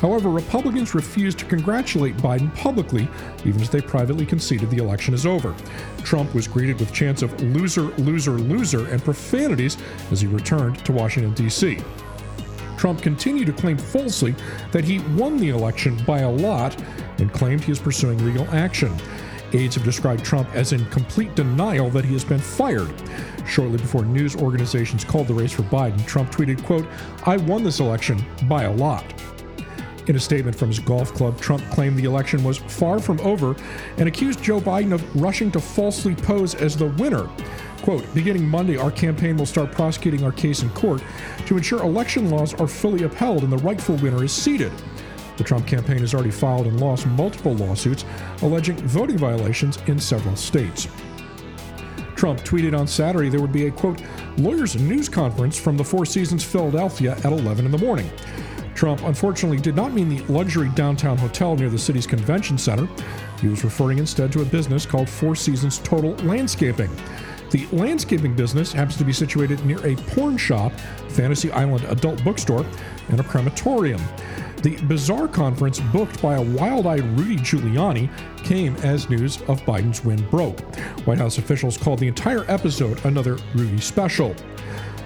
However, 0.00 0.30
Republicans 0.30 0.94
refused 0.94 1.38
to 1.40 1.44
congratulate 1.44 2.16
Biden 2.16 2.54
publicly, 2.56 3.06
even 3.44 3.60
as 3.60 3.68
they 3.68 3.82
privately 3.82 4.24
conceded 4.24 4.70
the 4.70 4.78
election 4.78 5.12
is 5.12 5.26
over. 5.26 5.54
Trump 6.02 6.34
was 6.34 6.48
greeted 6.48 6.80
with 6.80 6.92
chants 6.92 7.20
of 7.20 7.38
loser, 7.42 7.82
loser, 7.98 8.32
loser, 8.32 8.86
and 8.88 9.04
profanities 9.04 9.76
as 10.10 10.22
he 10.22 10.26
returned 10.26 10.82
to 10.86 10.92
Washington, 10.92 11.34
D.C. 11.34 11.78
Trump 12.78 13.02
continued 13.02 13.44
to 13.46 13.52
claim 13.52 13.76
falsely 13.76 14.34
that 14.72 14.84
he 14.84 15.00
won 15.18 15.36
the 15.36 15.50
election 15.50 16.02
by 16.06 16.20
a 16.20 16.30
lot 16.30 16.82
and 17.18 17.30
claimed 17.30 17.62
he 17.62 17.72
is 17.72 17.78
pursuing 17.78 18.24
legal 18.24 18.48
action. 18.54 18.96
Aides 19.52 19.74
have 19.74 19.84
described 19.84 20.24
Trump 20.24 20.48
as 20.54 20.72
in 20.72 20.82
complete 20.86 21.34
denial 21.34 21.90
that 21.90 22.06
he 22.06 22.14
has 22.14 22.24
been 22.24 22.38
fired. 22.38 22.90
Shortly 23.46 23.76
before 23.76 24.06
news 24.06 24.34
organizations 24.34 25.04
called 25.04 25.26
the 25.26 25.34
race 25.34 25.52
for 25.52 25.64
Biden, 25.64 26.06
Trump 26.06 26.30
tweeted, 26.30 26.64
quote, 26.64 26.86
I 27.26 27.36
won 27.36 27.62
this 27.62 27.80
election 27.80 28.24
by 28.48 28.62
a 28.62 28.72
lot. 28.72 29.04
In 30.10 30.16
a 30.16 30.18
statement 30.18 30.56
from 30.56 30.70
his 30.70 30.80
golf 30.80 31.14
club, 31.14 31.40
Trump 31.40 31.62
claimed 31.70 31.96
the 31.96 32.02
election 32.02 32.42
was 32.42 32.58
far 32.58 32.98
from 32.98 33.20
over 33.20 33.54
and 33.96 34.08
accused 34.08 34.42
Joe 34.42 34.60
Biden 34.60 34.92
of 34.92 35.22
rushing 35.22 35.52
to 35.52 35.60
falsely 35.60 36.16
pose 36.16 36.56
as 36.56 36.76
the 36.76 36.86
winner. 36.86 37.30
Quote, 37.82 38.12
beginning 38.12 38.44
Monday, 38.48 38.76
our 38.76 38.90
campaign 38.90 39.36
will 39.36 39.46
start 39.46 39.70
prosecuting 39.70 40.24
our 40.24 40.32
case 40.32 40.64
in 40.64 40.70
court 40.70 41.00
to 41.46 41.56
ensure 41.56 41.80
election 41.84 42.28
laws 42.28 42.54
are 42.54 42.66
fully 42.66 43.04
upheld 43.04 43.44
and 43.44 43.52
the 43.52 43.58
rightful 43.58 43.94
winner 43.98 44.24
is 44.24 44.32
seated. 44.32 44.72
The 45.36 45.44
Trump 45.44 45.64
campaign 45.68 45.98
has 45.98 46.12
already 46.12 46.32
filed 46.32 46.66
and 46.66 46.80
lost 46.80 47.06
multiple 47.06 47.54
lawsuits 47.54 48.04
alleging 48.42 48.78
voting 48.78 49.16
violations 49.16 49.78
in 49.86 50.00
several 50.00 50.34
states. 50.34 50.88
Trump 52.16 52.40
tweeted 52.40 52.76
on 52.76 52.88
Saturday 52.88 53.28
there 53.28 53.40
would 53.40 53.52
be 53.52 53.68
a 53.68 53.70
quote, 53.70 54.02
lawyers' 54.38 54.74
news 54.74 55.08
conference 55.08 55.56
from 55.56 55.76
the 55.76 55.84
Four 55.84 56.04
Seasons 56.04 56.42
Philadelphia 56.42 57.12
at 57.12 57.26
11 57.26 57.64
in 57.64 57.70
the 57.70 57.78
morning. 57.78 58.10
Trump 58.74 59.02
unfortunately 59.02 59.58
did 59.58 59.76
not 59.76 59.92
mean 59.92 60.08
the 60.08 60.20
luxury 60.32 60.70
downtown 60.74 61.18
hotel 61.18 61.56
near 61.56 61.68
the 61.68 61.78
city's 61.78 62.06
convention 62.06 62.56
center. 62.58 62.88
He 63.40 63.48
was 63.48 63.64
referring 63.64 63.98
instead 63.98 64.32
to 64.32 64.42
a 64.42 64.44
business 64.44 64.86
called 64.86 65.08
Four 65.08 65.34
Seasons 65.34 65.78
Total 65.78 66.14
Landscaping. 66.26 66.90
The 67.50 67.66
landscaping 67.72 68.36
business 68.36 68.72
happens 68.72 68.96
to 68.98 69.04
be 69.04 69.12
situated 69.12 69.64
near 69.66 69.84
a 69.84 69.96
porn 69.96 70.36
shop, 70.36 70.72
Fantasy 71.08 71.50
Island 71.50 71.84
adult 71.88 72.22
bookstore, 72.22 72.64
and 73.08 73.18
a 73.18 73.24
crematorium. 73.24 74.00
The 74.62 74.76
bizarre 74.82 75.26
conference 75.26 75.80
booked 75.80 76.20
by 76.22 76.34
a 76.34 76.42
wild 76.42 76.86
eyed 76.86 77.02
Rudy 77.18 77.36
Giuliani 77.36 78.08
came 78.44 78.76
as 78.76 79.08
news 79.08 79.40
of 79.42 79.60
Biden's 79.62 80.04
win 80.04 80.22
broke. 80.28 80.60
White 81.06 81.18
House 81.18 81.38
officials 81.38 81.76
called 81.76 81.98
the 81.98 82.08
entire 82.08 82.44
episode 82.48 83.04
another 83.04 83.36
Rudy 83.54 83.80
special. 83.80 84.34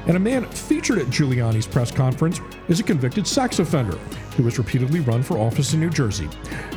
And 0.06 0.16
a 0.16 0.20
man 0.20 0.44
featured 0.50 0.98
at 0.98 1.06
Giuliani's 1.06 1.66
press 1.66 1.90
conference 1.90 2.40
is 2.68 2.78
a 2.78 2.82
convicted 2.82 3.26
sex 3.26 3.58
offender 3.58 3.96
who 4.36 4.42
was 4.42 4.58
repeatedly 4.58 5.00
run 5.00 5.22
for 5.22 5.38
office 5.38 5.72
in 5.72 5.80
New 5.80 5.90
Jersey. 5.90 6.26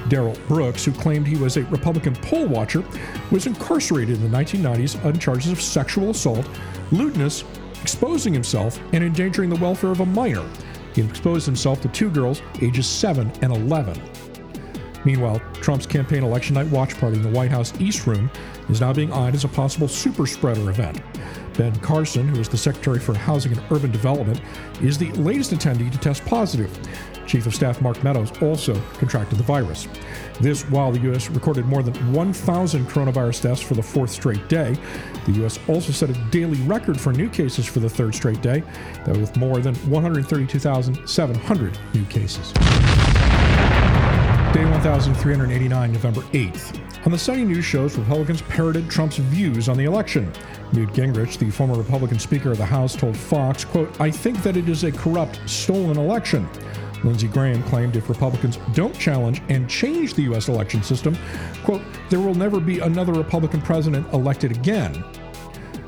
Daryl 0.08 0.38
Brooks, 0.48 0.86
who 0.86 0.94
claimed 0.94 1.28
he 1.28 1.36
was 1.36 1.58
a 1.58 1.64
Republican 1.66 2.16
poll 2.16 2.48
watcher, 2.48 2.84
was 3.32 3.46
incarcerated 3.46 4.16
in 4.16 4.32
the 4.32 4.38
1990s 4.38 5.04
on 5.04 5.20
charges 5.20 5.52
of 5.52 5.62
sexual 5.62 6.12
assault, 6.12 6.48
lewdness, 6.92 7.44
exposing 7.82 8.34
himself, 8.34 8.80
and 8.94 9.04
endangering 9.04 9.50
the 9.50 9.58
welfare 9.58 9.92
of 9.92 10.00
a 10.00 10.06
minor. 10.06 10.48
He 10.94 11.02
exposed 11.02 11.46
himself 11.46 11.82
to 11.82 11.90
two 11.90 12.10
girls, 12.10 12.42
ages 12.62 12.88
7 12.88 13.32
and 13.42 13.54
11. 13.54 14.02
Meanwhile, 15.06 15.42
Trump's 15.62 15.86
campaign 15.86 16.24
election 16.24 16.56
night 16.56 16.68
watch 16.68 16.98
party 16.98 17.18
in 17.18 17.24
the 17.24 17.30
White 17.30 17.52
House 17.52 17.74
East 17.80 18.08
Room 18.08 18.30
is 18.70 18.82
now 18.82 18.94
being 18.94 19.12
eyed 19.14 19.36
as 19.36 19.44
a 19.44 19.48
possible 19.48 19.88
super 19.88 20.26
spreader 20.26 20.70
event. 20.70 21.02
Ben 21.58 21.76
Carson, 21.80 22.28
who 22.28 22.40
is 22.40 22.48
the 22.48 22.58
Secretary 22.58 23.00
for 23.00 23.16
Housing 23.16 23.52
and 23.52 23.62
Urban 23.72 23.92
Development, 23.92 24.40
is 24.82 24.98
the 24.98 25.12
latest 25.14 25.52
attendee 25.52 25.92
to 25.92 25.98
test 25.98 26.24
positive. 26.26 26.72
Chief 27.26 27.48
of 27.48 27.56
Staff 27.56 27.82
Mark 27.82 28.04
Meadows 28.04 28.32
also 28.42 28.80
contracted 29.00 29.38
the 29.40 29.44
virus. 29.44 29.88
This 30.40 30.64
while 30.70 30.92
the 30.92 31.00
U.S. 31.00 31.30
recorded 31.30 31.66
more 31.66 31.82
than 31.84 32.14
1,000 32.14 32.86
coronavirus 32.88 33.42
deaths 33.42 33.62
for 33.62 33.74
the 33.74 33.84
fourth 33.84 34.12
straight 34.12 34.48
day. 34.48 34.78
The 35.26 35.32
U.S. 35.34 35.60
also 35.68 35.92
set 35.92 36.10
a 36.12 36.14
daily 36.30 36.62
record 36.62 37.02
for 37.02 37.12
new 37.12 37.28
cases 37.28 37.66
for 37.66 37.80
the 37.80 37.90
third 37.90 38.14
straight 38.16 38.42
day, 38.42 38.64
that 39.06 39.18
with 39.18 39.36
more 39.36 39.60
than 39.60 39.76
132,700 39.90 41.80
new 41.94 42.06
cases. 42.06 42.54
Day 44.54 44.64
1389, 44.64 45.92
November 45.92 46.22
8th. 46.22 47.06
On 47.06 47.12
the 47.12 47.18
Sunday 47.18 47.44
news 47.44 47.66
shows, 47.66 47.98
Republicans 47.98 48.42
parroted 48.44 48.90
Trump's 48.90 49.18
views 49.18 49.68
on 49.70 49.78
the 49.78 49.84
election. 49.84 50.32
Newt 50.74 50.90
Gingrich, 50.90 51.38
the 51.38 51.50
former 51.50 51.76
Republican 51.76 52.20
Speaker 52.20 52.52
of 52.52 52.58
the 52.58 52.66
House, 52.66 52.96
told 52.96 53.16
Fox, 53.16 53.64
quote, 53.64 54.00
I 54.02 54.12
think 54.12 54.44
that 54.44 54.58
it 54.58 54.70
is 54.70 54.84
a 54.84 54.92
corrupt, 54.92 55.40
stolen 55.46 55.98
election. 55.98 56.48
Lindsey 57.04 57.28
Graham 57.28 57.64
claimed 57.64 57.96
if 57.96 58.10
Republicans 58.10 58.58
don't 58.74 58.98
challenge 58.98 59.42
and 59.50 59.70
change 59.70 60.14
the 60.14 60.24
U.S. 60.24 60.48
election 60.48 60.84
system, 60.84 61.18
quote, 61.64 61.82
there 62.10 62.20
will 62.20 62.36
never 62.36 62.60
be 62.60 62.80
another 62.80 63.14
Republican 63.14 63.62
president 63.62 64.12
elected 64.14 64.52
again. 64.52 65.04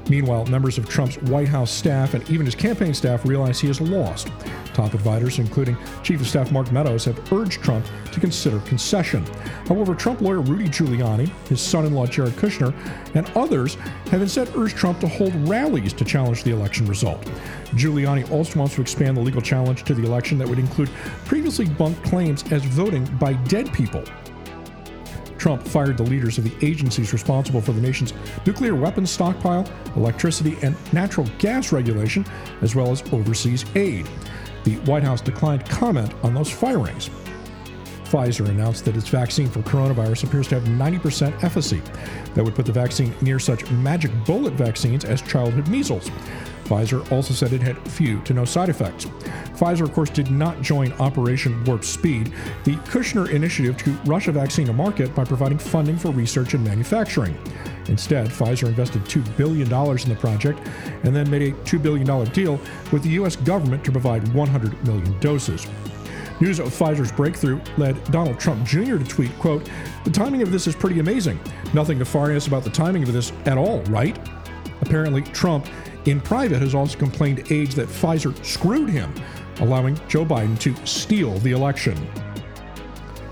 Meanwhile, 0.10 0.48
members 0.48 0.78
of 0.78 0.90
Trump's 0.90 1.18
White 1.24 1.48
House 1.48 1.72
staff 1.72 2.16
and 2.16 2.28
even 2.30 2.46
his 2.46 2.56
campaign 2.56 2.94
staff 2.94 3.26
realize 3.26 3.60
he 3.60 3.68
has 3.68 3.80
lost. 3.80 4.30
Top 4.74 4.94
advisors, 4.94 5.40
including 5.40 5.78
Chief 6.04 6.20
of 6.20 6.28
Staff 6.28 6.52
Mark 6.52 6.72
Meadows, 6.72 7.06
have 7.06 7.32
urged 7.32 7.62
Trump 7.62 7.86
to 8.12 8.20
consider 8.20 8.60
concession. 8.62 9.26
However, 9.68 9.94
Trump 9.94 10.22
lawyer 10.22 10.42
Rudy 10.42 10.68
Giuliani, 10.68 11.30
his 11.48 11.62
son 11.62 11.86
in 11.86 11.94
law 11.94 12.08
Jared 12.08 12.34
Kushner, 12.34 12.74
and 13.16 13.30
others 13.36 13.76
have 14.12 14.22
instead 14.22 14.50
urged 14.56 14.76
Trump 14.76 15.00
to 15.00 15.08
hold 15.08 15.34
rallies 15.48 15.94
to 15.94 16.06
challenge 16.06 16.44
the 16.44 16.52
election 16.52 16.88
result. 16.88 17.22
Giuliani 17.76 18.30
also 18.32 18.60
wants 18.60 18.76
to 18.76 18.82
expand 18.82 19.16
the 19.16 19.22
legal 19.22 19.42
challenge 19.42 19.84
to 19.84 19.94
the 19.94 20.04
election 20.04 20.38
that 20.40 20.48
would 20.48 20.60
include 20.60 20.90
previously 21.26 21.66
bunked 21.66 22.04
claims 22.04 22.44
as 22.52 22.64
voting 22.66 23.06
by 23.18 23.34
dead 23.34 23.72
people. 23.74 24.04
Trump 25.40 25.66
fired 25.66 25.98
the 25.98 26.04
leaders 26.04 26.38
of 26.38 26.44
the 26.44 26.66
agencies 26.66 27.14
responsible 27.14 27.62
for 27.62 27.72
the 27.72 27.82
nation's 27.82 28.14
nuclear 28.46 28.76
weapons 28.76 29.10
stockpile, 29.10 29.68
electricity 29.96 30.58
and 30.62 30.76
natural 30.94 31.26
gas 31.40 31.72
regulation, 31.72 32.26
as 32.62 32.76
well 32.76 32.92
as 32.92 33.02
overseas 33.14 33.66
aid. 33.76 34.08
The 34.66 34.76
White 34.80 35.04
House 35.04 35.22
declined 35.22 35.68
comment 35.68 36.14
on 36.24 36.34
those 36.34 36.52
firings. 36.52 37.10
Pfizer 38.04 38.50
announced 38.50 38.86
that 38.86 38.98
its 38.98 39.08
vaccine 39.08 39.48
for 39.48 39.62
coronavirus 39.62 40.26
appears 40.26 40.48
to 40.50 40.60
have 40.60 40.64
90% 40.64 41.44
efficacy. 41.44 41.82
That 42.34 42.44
would 42.44 42.56
put 42.56 42.66
the 42.66 42.72
vaccine 42.72 43.16
near 43.22 43.40
such 43.40 43.70
magic 43.72 44.12
bullet 44.26 44.54
vaccines 44.54 45.06
as 45.06 45.22
childhood 45.22 45.68
measles. 45.68 46.10
Pfizer 46.70 47.12
also 47.12 47.34
said 47.34 47.52
it 47.52 47.62
had 47.62 47.78
few 47.90 48.22
to 48.22 48.34
no 48.34 48.46
side 48.46 48.70
effects. 48.70 49.06
Pfizer, 49.56 49.82
of 49.82 49.92
course, 49.92 50.12
did 50.12 50.30
not 50.30 50.62
join 50.62 50.94
Operation 50.94 51.64
Warp 51.64 51.84
Speed, 51.84 52.32
the 52.64 52.76
Kushner 52.76 53.30
initiative 53.32 53.76
to 53.78 53.92
rush 54.06 54.28
a 54.28 54.32
vaccine 54.32 54.68
to 54.68 54.74
market 54.74 55.14
by 55.16 55.24
providing 55.24 55.58
funding 55.58 55.98
for 55.98 56.12
research 56.12 56.54
and 56.54 56.64
manufacturing. 56.64 57.36
Instead, 57.88 58.28
Pfizer 58.28 58.68
invested 58.68 59.04
$2 59.06 59.36
billion 59.36 59.68
in 59.68 60.10
the 60.10 60.18
project 60.20 60.60
and 61.04 61.16
then 61.16 61.28
made 61.32 61.42
a 61.42 61.52
$2 61.64 61.82
billion 61.82 62.26
deal 62.32 62.60
with 62.92 63.02
the 63.02 63.10
U.S. 63.10 63.36
government 63.36 63.84
to 63.84 63.92
provide 63.92 64.28
100 64.36 64.86
million 64.86 65.20
doses. 65.20 65.66
News 66.40 66.60
of 66.60 66.68
Pfizer's 66.68 67.12
breakthrough 67.12 67.60
led 67.78 68.02
Donald 68.12 68.40
Trump 68.40 68.66
Jr. 68.66 68.98
to 68.98 69.04
tweet, 69.04 69.38
quote, 69.40 69.68
The 70.06 70.12
timing 70.12 70.44
of 70.44 70.52
this 70.52 70.68
is 70.68 70.76
pretty 70.76 71.00
amazing. 71.00 71.40
Nothing 71.74 71.98
nefarious 71.98 72.48
about 72.48 72.64
the 72.64 72.70
timing 72.70 73.04
of 73.04 73.12
this 73.12 73.34
at 73.46 73.58
all, 73.58 73.82
right? 73.86 74.18
Apparently, 74.82 75.22
Trump, 75.22 75.68
in 76.06 76.22
private, 76.22 76.62
has 76.62 76.74
also 76.74 76.98
complained 76.98 77.52
aides 77.52 77.76
that 77.76 77.88
Pfizer 77.88 78.34
screwed 78.46 78.90
him, 78.90 79.14
allowing 79.60 80.00
Joe 80.08 80.26
Biden 80.26 80.58
to 80.60 80.76
steal 80.86 81.38
the 81.40 81.52
election. 81.52 81.98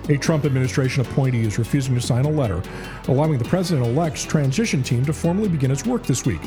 A 0.09 0.17
Trump 0.17 0.45
administration 0.45 1.01
appointee 1.01 1.41
is 1.41 1.59
refusing 1.59 1.93
to 1.95 2.01
sign 2.01 2.23
a 2.23 2.29
letter 2.29 2.61
allowing 3.09 3.37
the 3.37 3.45
president 3.45 3.85
elect's 3.85 4.23
transition 4.23 4.81
team 4.81 5.05
to 5.05 5.11
formally 5.11 5.49
begin 5.49 5.69
its 5.69 5.85
work 5.85 6.03
this 6.03 6.25
week. 6.25 6.41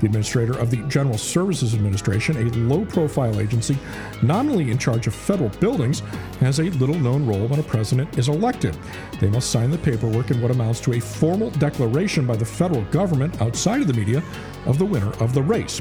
The 0.00 0.06
administrator 0.06 0.58
of 0.58 0.70
the 0.70 0.78
General 0.88 1.16
Services 1.16 1.74
Administration, 1.74 2.36
a 2.36 2.50
low 2.56 2.84
profile 2.84 3.40
agency 3.40 3.78
nominally 4.22 4.70
in 4.70 4.76
charge 4.76 5.06
of 5.06 5.14
federal 5.14 5.48
buildings, 5.60 6.00
has 6.40 6.58
a 6.58 6.64
little 6.64 6.98
known 6.98 7.26
role 7.26 7.46
when 7.46 7.60
a 7.60 7.62
president 7.62 8.18
is 8.18 8.28
elected. 8.28 8.76
They 9.20 9.30
must 9.30 9.50
sign 9.50 9.70
the 9.70 9.78
paperwork 9.78 10.30
in 10.30 10.42
what 10.42 10.50
amounts 10.50 10.80
to 10.80 10.94
a 10.94 11.00
formal 11.00 11.50
declaration 11.52 12.26
by 12.26 12.36
the 12.36 12.44
federal 12.44 12.82
government 12.84 13.40
outside 13.40 13.80
of 13.80 13.86
the 13.86 13.94
media 13.94 14.22
of 14.66 14.78
the 14.78 14.84
winner 14.84 15.12
of 15.22 15.32
the 15.32 15.42
race. 15.42 15.80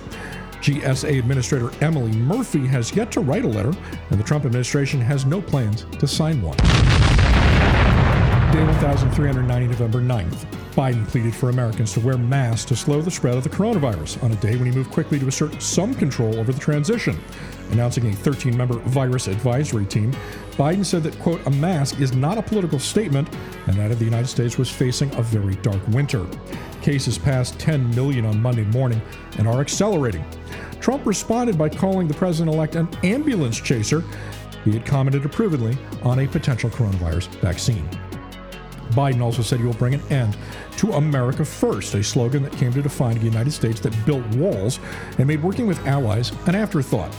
GSA 0.62 1.20
Administrator 1.20 1.72
Emily 1.82 2.12
Murphy 2.12 2.66
has 2.66 2.96
yet 2.96 3.12
to 3.12 3.20
write 3.20 3.46
a 3.46 3.48
letter, 3.48 3.74
and 4.10 4.20
the 4.20 4.24
Trump 4.24 4.46
administration 4.46 5.00
has 5.02 5.26
no 5.26 5.42
plans 5.42 5.86
to 6.00 6.08
sign 6.08 6.42
one. 6.42 6.58
Day 8.52 8.64
1390, 8.64 9.68
November 9.68 10.00
9th. 10.00 10.46
Biden 10.72 11.08
pleaded 11.08 11.34
for 11.34 11.50
Americans 11.50 11.94
to 11.94 12.00
wear 12.00 12.18
masks 12.18 12.66
to 12.66 12.76
slow 12.76 13.02
the 13.02 13.10
spread 13.10 13.38
of 13.38 13.44
the 13.44 13.50
coronavirus 13.50 14.22
on 14.24 14.32
a 14.32 14.36
day 14.36 14.56
when 14.56 14.70
he 14.70 14.72
moved 14.72 14.92
quickly 14.92 15.20
to 15.20 15.28
assert 15.28 15.62
some 15.62 15.94
control 15.94 16.38
over 16.38 16.52
the 16.52 16.60
transition. 16.60 17.20
Announcing 17.72 18.08
a 18.08 18.14
13 18.14 18.56
member 18.56 18.76
virus 18.80 19.28
advisory 19.28 19.86
team, 19.86 20.12
Biden 20.52 20.86
said 20.86 21.04
that, 21.04 21.18
quote, 21.20 21.46
a 21.48 21.50
mask 21.50 22.00
is 22.00 22.14
not 22.14 22.38
a 22.38 22.42
political 22.42 22.78
statement 22.80 23.28
and 23.68 23.78
that 23.78 23.98
the 23.98 24.06
United 24.06 24.28
States 24.28 24.58
was 24.58 24.70
facing 24.70 25.14
a 25.16 25.22
very 25.22 25.56
dark 25.56 25.86
winter. 25.90 26.26
Cases 26.82 27.18
passed 27.18 27.58
10 27.60 27.96
million 27.96 28.26
on 28.26 28.42
Monday 28.42 28.66
morning 28.66 29.02
and 29.38 29.48
are 29.48 29.62
accelerating. 29.62 30.26
Trump 30.80 31.06
responded 31.06 31.58
by 31.58 31.70
calling 31.70 32.08
the 32.08 32.14
president 32.14 32.54
elect 32.54 32.76
an 32.76 32.88
ambulance 33.04 33.60
chaser. 33.60 34.04
He 34.64 34.72
had 34.72 34.86
commented 34.86 35.26
approvingly 35.26 35.78
on 36.04 36.20
a 36.20 36.28
potential 36.28 36.70
coronavirus 36.70 37.28
vaccine. 37.40 37.88
Biden 38.96 39.22
also 39.22 39.42
said 39.42 39.60
he 39.60 39.66
will 39.66 39.74
bring 39.74 39.94
an 39.94 40.02
end 40.10 40.38
to 40.78 40.94
America 40.94 41.44
First, 41.44 41.94
a 41.94 42.04
slogan 42.04 42.44
that 42.44 42.54
came 42.54 42.74
to 42.74 42.82
define 42.82 43.18
a 43.18 43.20
United 43.20 43.52
States 43.52 43.80
that 43.82 44.06
built 44.06 44.26
walls 44.36 44.80
and 45.18 45.28
made 45.28 45.44
working 45.44 45.68
with 45.68 45.86
allies 45.86 46.32
an 46.48 46.56
afterthought. 46.56 47.12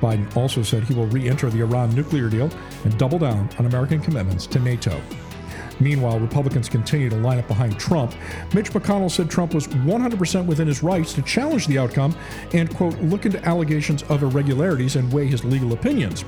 Biden 0.00 0.34
also 0.36 0.62
said 0.62 0.84
he 0.84 0.94
will 0.94 1.06
re 1.06 1.28
enter 1.28 1.50
the 1.50 1.60
Iran 1.60 1.94
nuclear 1.94 2.28
deal 2.28 2.50
and 2.84 2.98
double 2.98 3.18
down 3.18 3.48
on 3.58 3.66
American 3.66 4.00
commitments 4.00 4.46
to 4.46 4.60
NATO. 4.60 5.00
Meanwhile, 5.80 6.20
Republicans 6.20 6.68
continue 6.68 7.10
to 7.10 7.16
line 7.16 7.38
up 7.38 7.48
behind 7.48 7.78
Trump. 7.78 8.14
Mitch 8.52 8.70
McConnell 8.72 9.10
said 9.10 9.28
Trump 9.28 9.54
was 9.54 9.66
100% 9.66 10.46
within 10.46 10.68
his 10.68 10.82
rights 10.82 11.12
to 11.14 11.22
challenge 11.22 11.66
the 11.66 11.78
outcome 11.78 12.14
and, 12.52 12.72
quote, 12.74 12.96
look 13.00 13.26
into 13.26 13.44
allegations 13.44 14.02
of 14.04 14.22
irregularities 14.22 14.96
and 14.96 15.12
weigh 15.12 15.26
his 15.26 15.44
legal 15.44 15.72
opinions. 15.72 16.24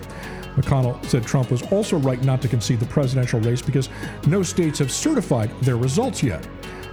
McConnell 0.57 1.04
said 1.04 1.24
Trump 1.24 1.50
was 1.50 1.62
also 1.70 1.98
right 1.98 2.22
not 2.24 2.42
to 2.42 2.48
concede 2.48 2.80
the 2.80 2.86
presidential 2.86 3.40
race 3.40 3.62
because 3.62 3.88
no 4.26 4.42
states 4.42 4.78
have 4.78 4.90
certified 4.90 5.50
their 5.61 5.76
results 5.76 6.22
yet. 6.22 6.46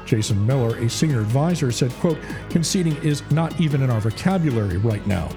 Jason 0.06 0.46
Miller, 0.46 0.78
a 0.78 0.90
senior 0.90 1.22
advisor, 1.22 1.72
said, 1.72 1.92
quote, 1.94 2.20
conceding 2.50 2.96
is 2.98 3.24
not 3.32 3.60
even 3.60 3.82
in 3.82 3.90
our 3.90 4.02
vocabulary 4.02 4.78
right 4.78 5.06
now. 5.08 5.30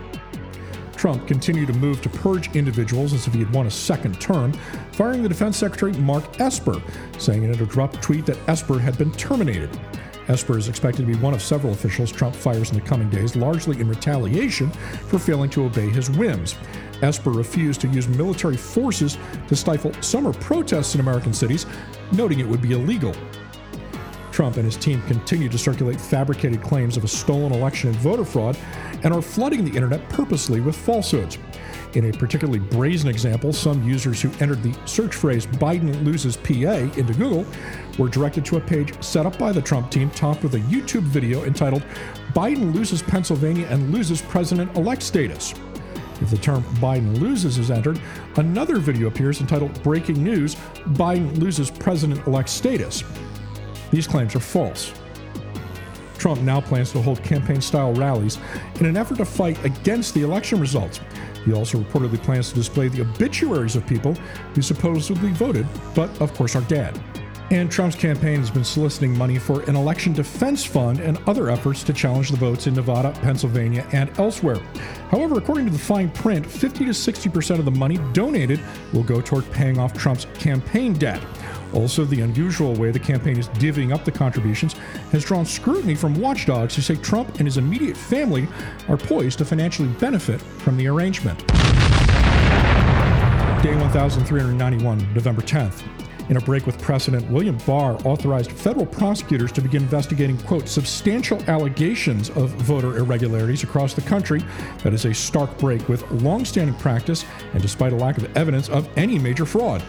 Trump 0.96 1.26
continued 1.28 1.68
to 1.68 1.74
move 1.74 2.00
to 2.02 2.08
purge 2.08 2.54
individuals 2.56 3.12
as 3.12 3.26
if 3.26 3.32
he 3.32 3.40
had 3.40 3.52
won 3.52 3.66
a 3.66 3.70
second 3.70 4.20
term, 4.20 4.52
firing 4.92 5.22
the 5.22 5.28
defense 5.28 5.56
secretary 5.56 5.92
Mark 5.92 6.40
Esper, 6.40 6.82
saying 7.18 7.44
in 7.44 7.52
an 7.52 7.62
abrupt 7.62 8.02
tweet 8.02 8.26
that 8.26 8.38
Esper 8.48 8.78
had 8.78 8.96
been 8.98 9.12
terminated. 9.12 9.70
Esper 10.28 10.58
is 10.58 10.68
expected 10.68 11.06
to 11.06 11.12
be 11.12 11.18
one 11.22 11.34
of 11.34 11.42
several 11.42 11.72
officials 11.72 12.10
Trump 12.10 12.34
fires 12.34 12.70
in 12.70 12.76
the 12.76 12.84
coming 12.84 13.08
days, 13.08 13.36
largely 13.36 13.80
in 13.80 13.88
retaliation 13.88 14.70
for 15.08 15.18
failing 15.18 15.50
to 15.50 15.64
obey 15.64 15.88
his 15.88 16.10
whims. 16.10 16.56
Esper 17.02 17.30
refused 17.30 17.80
to 17.82 17.88
use 17.88 18.08
military 18.08 18.56
forces 18.56 19.18
to 19.48 19.54
stifle 19.54 19.92
summer 20.02 20.32
protests 20.32 20.94
in 20.94 21.00
American 21.00 21.32
cities, 21.32 21.66
noting 22.12 22.40
it 22.40 22.48
would 22.48 22.62
be 22.62 22.72
illegal. 22.72 23.14
Trump 24.36 24.58
and 24.58 24.66
his 24.66 24.76
team 24.76 25.00
continue 25.06 25.48
to 25.48 25.56
circulate 25.56 25.98
fabricated 25.98 26.60
claims 26.60 26.98
of 26.98 27.04
a 27.04 27.08
stolen 27.08 27.52
election 27.52 27.88
and 27.88 27.98
voter 28.00 28.22
fraud 28.22 28.54
and 29.02 29.14
are 29.14 29.22
flooding 29.22 29.64
the 29.64 29.74
internet 29.74 30.06
purposely 30.10 30.60
with 30.60 30.76
falsehoods. 30.76 31.38
In 31.94 32.10
a 32.10 32.12
particularly 32.12 32.58
brazen 32.58 33.08
example, 33.08 33.50
some 33.50 33.82
users 33.82 34.20
who 34.20 34.30
entered 34.38 34.62
the 34.62 34.76
search 34.84 35.14
phrase 35.14 35.46
Biden 35.46 36.04
loses 36.04 36.36
PA 36.36 36.52
into 37.00 37.14
Google 37.14 37.46
were 37.98 38.10
directed 38.10 38.44
to 38.44 38.58
a 38.58 38.60
page 38.60 39.02
set 39.02 39.24
up 39.24 39.38
by 39.38 39.52
the 39.52 39.62
Trump 39.62 39.90
team 39.90 40.10
topped 40.10 40.42
with 40.42 40.54
a 40.54 40.60
YouTube 40.60 41.04
video 41.04 41.44
entitled 41.44 41.82
Biden 42.34 42.74
loses 42.74 43.00
Pennsylvania 43.00 43.66
and 43.70 43.90
loses 43.90 44.20
president 44.20 44.76
elect 44.76 45.00
status. 45.00 45.54
If 46.20 46.28
the 46.28 46.36
term 46.36 46.62
Biden 46.74 47.18
loses 47.18 47.56
is 47.56 47.70
entered, 47.70 47.98
another 48.36 48.76
video 48.80 49.08
appears 49.08 49.40
entitled 49.40 49.82
Breaking 49.82 50.22
News 50.22 50.56
Biden 50.88 51.38
loses 51.38 51.70
president 51.70 52.26
elect 52.26 52.50
status. 52.50 53.02
These 53.90 54.06
claims 54.06 54.34
are 54.34 54.40
false. 54.40 54.92
Trump 56.18 56.40
now 56.40 56.60
plans 56.60 56.92
to 56.92 57.02
hold 57.02 57.22
campaign 57.22 57.60
style 57.60 57.92
rallies 57.92 58.38
in 58.80 58.86
an 58.86 58.96
effort 58.96 59.18
to 59.18 59.24
fight 59.24 59.62
against 59.64 60.14
the 60.14 60.22
election 60.22 60.60
results. 60.60 61.00
He 61.44 61.52
also 61.52 61.78
reportedly 61.78 62.20
plans 62.22 62.48
to 62.48 62.54
display 62.56 62.88
the 62.88 63.02
obituaries 63.02 63.76
of 63.76 63.86
people 63.86 64.14
who 64.54 64.62
supposedly 64.62 65.30
voted, 65.32 65.66
but 65.94 66.10
of 66.20 66.34
course 66.34 66.56
are 66.56 66.62
dead. 66.62 66.98
And 67.50 67.70
Trump's 67.70 67.94
campaign 67.94 68.40
has 68.40 68.50
been 68.50 68.64
soliciting 68.64 69.16
money 69.16 69.38
for 69.38 69.62
an 69.70 69.76
election 69.76 70.12
defense 70.12 70.64
fund 70.64 70.98
and 70.98 71.16
other 71.28 71.48
efforts 71.48 71.84
to 71.84 71.92
challenge 71.92 72.30
the 72.30 72.36
votes 72.36 72.66
in 72.66 72.74
Nevada, 72.74 73.12
Pennsylvania, 73.22 73.86
and 73.92 74.10
elsewhere. 74.18 74.58
However, 75.10 75.38
according 75.38 75.66
to 75.66 75.70
the 75.70 75.78
fine 75.78 76.10
print, 76.10 76.44
50 76.44 76.86
to 76.86 76.90
60% 76.90 77.58
of 77.60 77.64
the 77.64 77.70
money 77.70 77.98
donated 78.12 78.60
will 78.92 79.04
go 79.04 79.20
toward 79.20 79.48
paying 79.52 79.78
off 79.78 79.96
Trump's 79.96 80.26
campaign 80.40 80.94
debt. 80.94 81.22
Also, 81.76 82.06
the 82.06 82.22
unusual 82.22 82.74
way 82.74 82.90
the 82.90 82.98
campaign 82.98 83.38
is 83.38 83.48
divvying 83.50 83.92
up 83.92 84.02
the 84.06 84.10
contributions 84.10 84.72
has 85.12 85.22
drawn 85.22 85.44
scrutiny 85.44 85.94
from 85.94 86.18
watchdogs 86.18 86.74
who 86.74 86.80
say 86.80 86.96
Trump 86.96 87.28
and 87.38 87.46
his 87.46 87.58
immediate 87.58 87.96
family 87.96 88.48
are 88.88 88.96
poised 88.96 89.36
to 89.38 89.44
financially 89.44 89.88
benefit 90.00 90.40
from 90.40 90.78
the 90.78 90.88
arrangement. 90.88 91.38
Day 93.62 93.74
1391, 93.76 95.12
November 95.12 95.42
10th. 95.42 95.82
In 96.30 96.38
a 96.38 96.40
break 96.40 96.66
with 96.66 96.80
precedent, 96.80 97.30
William 97.30 97.58
Barr 97.66 97.94
authorized 98.04 98.50
federal 98.50 98.86
prosecutors 98.86 99.52
to 99.52 99.60
begin 99.60 99.82
investigating, 99.82 100.38
quote, 100.38 100.68
substantial 100.68 101.40
allegations 101.42 102.30
of 102.30 102.50
voter 102.50 102.96
irregularities 102.96 103.62
across 103.62 103.94
the 103.94 104.00
country. 104.00 104.42
That 104.82 104.92
is 104.94 105.04
a 105.04 105.14
stark 105.14 105.56
break 105.58 105.88
with 105.88 106.10
longstanding 106.10 106.74
practice 106.76 107.24
and 107.52 107.62
despite 107.62 107.92
a 107.92 107.96
lack 107.96 108.16
of 108.16 108.34
evidence 108.36 108.68
of 108.68 108.88
any 108.96 109.18
major 109.18 109.44
fraud. 109.44 109.84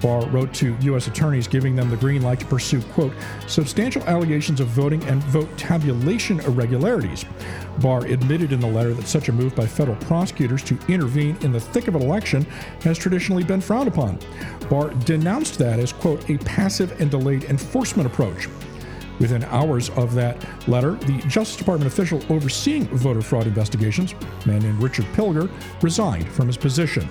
Barr 0.00 0.26
wrote 0.28 0.52
to 0.54 0.76
U.S. 0.80 1.06
attorneys 1.06 1.48
giving 1.48 1.74
them 1.74 1.90
the 1.90 1.96
green 1.96 2.22
light 2.22 2.40
to 2.40 2.46
pursue, 2.46 2.80
quote, 2.82 3.12
substantial 3.46 4.02
allegations 4.04 4.60
of 4.60 4.68
voting 4.68 5.02
and 5.04 5.22
vote 5.24 5.48
tabulation 5.56 6.40
irregularities. 6.40 7.24
Barr 7.80 8.04
admitted 8.06 8.52
in 8.52 8.60
the 8.60 8.66
letter 8.66 8.94
that 8.94 9.06
such 9.06 9.28
a 9.28 9.32
move 9.32 9.54
by 9.54 9.66
federal 9.66 9.96
prosecutors 9.98 10.62
to 10.64 10.78
intervene 10.88 11.36
in 11.42 11.52
the 11.52 11.60
thick 11.60 11.88
of 11.88 11.94
an 11.94 12.02
election 12.02 12.44
has 12.82 12.98
traditionally 12.98 13.44
been 13.44 13.60
frowned 13.60 13.88
upon. 13.88 14.18
Barr 14.68 14.90
denounced 15.04 15.58
that 15.58 15.78
as, 15.78 15.92
quote, 15.92 16.28
a 16.30 16.38
passive 16.38 17.00
and 17.00 17.10
delayed 17.10 17.44
enforcement 17.44 18.06
approach. 18.06 18.48
Within 19.20 19.42
hours 19.44 19.90
of 19.90 20.14
that 20.14 20.46
letter, 20.68 20.92
the 20.92 21.18
Justice 21.26 21.56
Department 21.56 21.92
official 21.92 22.22
overseeing 22.32 22.86
voter 22.88 23.20
fraud 23.20 23.46
investigations, 23.46 24.14
a 24.44 24.48
man 24.48 24.62
named 24.62 24.80
Richard 24.80 25.06
Pilger, 25.06 25.50
resigned 25.82 26.28
from 26.28 26.46
his 26.46 26.56
position. 26.56 27.08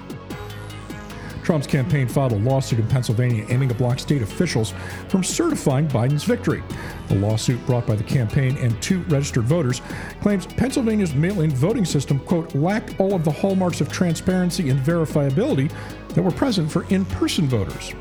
Trump's 1.48 1.66
campaign 1.66 2.10
filed 2.10 2.34
a 2.34 2.40
lawsuit 2.40 2.78
in 2.78 2.88
Pennsylvania 2.90 3.46
aiming 3.48 3.70
to 3.70 3.76
block 3.76 4.00
state 4.00 4.22
officials 4.22 4.74
from 5.08 5.24
certifying 5.24 5.88
Biden's 5.88 6.26
victory. 6.26 6.62
The 7.08 7.16
lawsuit 7.16 7.66
brought 7.66 7.88
by 7.88 7.96
the 7.96 8.04
campaign 8.04 8.58
and 8.58 8.80
two 8.82 9.00
registered 9.04 9.46
voters 9.46 9.82
claims 10.20 10.46
Pennsylvania's 10.46 11.16
mail-in 11.16 11.52
voting 11.52 11.86
system, 11.86 12.20
quote, 12.20 12.54
lacked 12.54 13.00
all 13.00 13.14
of 13.14 13.24
the 13.24 13.32
hallmarks 13.32 13.80
of 13.80 13.90
transparency 13.90 14.70
and 14.70 14.78
verifiability 14.82 15.72
that 16.10 16.22
were 16.22 16.32
present 16.32 16.70
for 16.70 16.86
in-person 16.90 17.48
voters. 17.48 17.94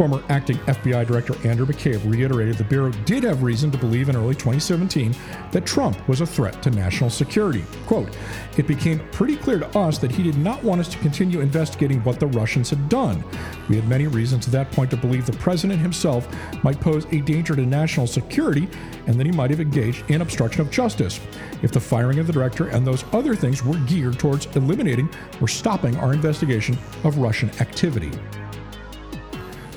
Former 0.00 0.24
acting 0.30 0.56
FBI 0.60 1.06
Director 1.06 1.34
Andrew 1.46 1.66
McCabe 1.66 2.10
reiterated 2.10 2.56
the 2.56 2.64
Bureau 2.64 2.90
did 3.04 3.22
have 3.24 3.42
reason 3.42 3.70
to 3.70 3.76
believe 3.76 4.08
in 4.08 4.16
early 4.16 4.34
2017 4.34 5.14
that 5.52 5.66
Trump 5.66 6.08
was 6.08 6.22
a 6.22 6.26
threat 6.26 6.62
to 6.62 6.70
national 6.70 7.10
security. 7.10 7.62
Quote, 7.86 8.08
it 8.56 8.66
became 8.66 9.06
pretty 9.10 9.36
clear 9.36 9.58
to 9.58 9.78
us 9.78 9.98
that 9.98 10.10
he 10.10 10.22
did 10.22 10.38
not 10.38 10.64
want 10.64 10.80
us 10.80 10.88
to 10.88 10.98
continue 11.00 11.40
investigating 11.40 12.02
what 12.02 12.18
the 12.18 12.28
Russians 12.28 12.70
had 12.70 12.88
done. 12.88 13.22
We 13.68 13.76
had 13.76 13.86
many 13.90 14.06
reasons 14.06 14.46
at 14.46 14.52
that 14.52 14.72
point 14.72 14.90
to 14.92 14.96
believe 14.96 15.26
the 15.26 15.32
president 15.32 15.80
himself 15.80 16.26
might 16.64 16.80
pose 16.80 17.04
a 17.12 17.20
danger 17.20 17.54
to 17.54 17.66
national 17.66 18.06
security 18.06 18.70
and 19.06 19.20
that 19.20 19.26
he 19.26 19.32
might 19.32 19.50
have 19.50 19.60
engaged 19.60 20.10
in 20.10 20.22
obstruction 20.22 20.62
of 20.62 20.70
justice. 20.70 21.20
If 21.60 21.72
the 21.72 21.80
firing 21.80 22.20
of 22.20 22.26
the 22.26 22.32
director 22.32 22.68
and 22.68 22.86
those 22.86 23.04
other 23.12 23.36
things 23.36 23.62
were 23.62 23.76
geared 23.80 24.18
towards 24.18 24.46
eliminating 24.56 25.10
or 25.42 25.48
stopping 25.48 25.94
our 25.98 26.14
investigation 26.14 26.78
of 27.04 27.18
Russian 27.18 27.50
activity. 27.60 28.12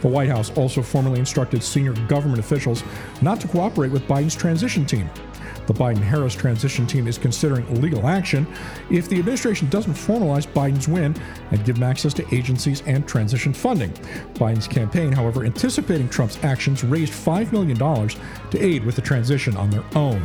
The 0.04 0.10
White 0.10 0.28
House 0.28 0.52
also 0.58 0.82
formally 0.82 1.18
instructed 1.18 1.64
senior 1.64 1.94
government 2.08 2.38
officials 2.38 2.84
not 3.22 3.40
to 3.40 3.48
cooperate 3.48 3.90
with 3.90 4.06
Biden's 4.06 4.36
transition 4.36 4.86
team. 4.86 5.10
The 5.66 5.74
Biden 5.74 6.02
Harris 6.02 6.36
transition 6.36 6.86
team 6.86 7.08
is 7.08 7.18
considering 7.18 7.82
legal 7.82 8.06
action 8.06 8.46
if 8.92 9.08
the 9.08 9.18
administration 9.18 9.70
doesn't 9.70 9.94
formalize 9.94 10.46
Biden's 10.46 10.90
win 10.90 11.16
and 11.52 11.64
give 11.64 11.78
him 11.78 11.84
access 11.84 12.14
to 12.16 12.36
agencies 12.36 12.84
and 12.86 13.08
transition 13.08 13.54
funding. 13.54 13.94
Biden's 14.34 14.68
campaign, 14.68 15.14
however, 15.14 15.46
anticipating 15.46 16.10
Trump's 16.10 16.38
actions, 16.44 16.84
raised 16.84 17.14
$5 17.14 17.54
million 17.54 17.78
to 17.78 18.62
aid 18.62 18.84
with 18.84 18.98
the 18.98 19.02
transition 19.02 19.56
on 19.56 19.70
their 19.70 19.86
own. 19.96 20.22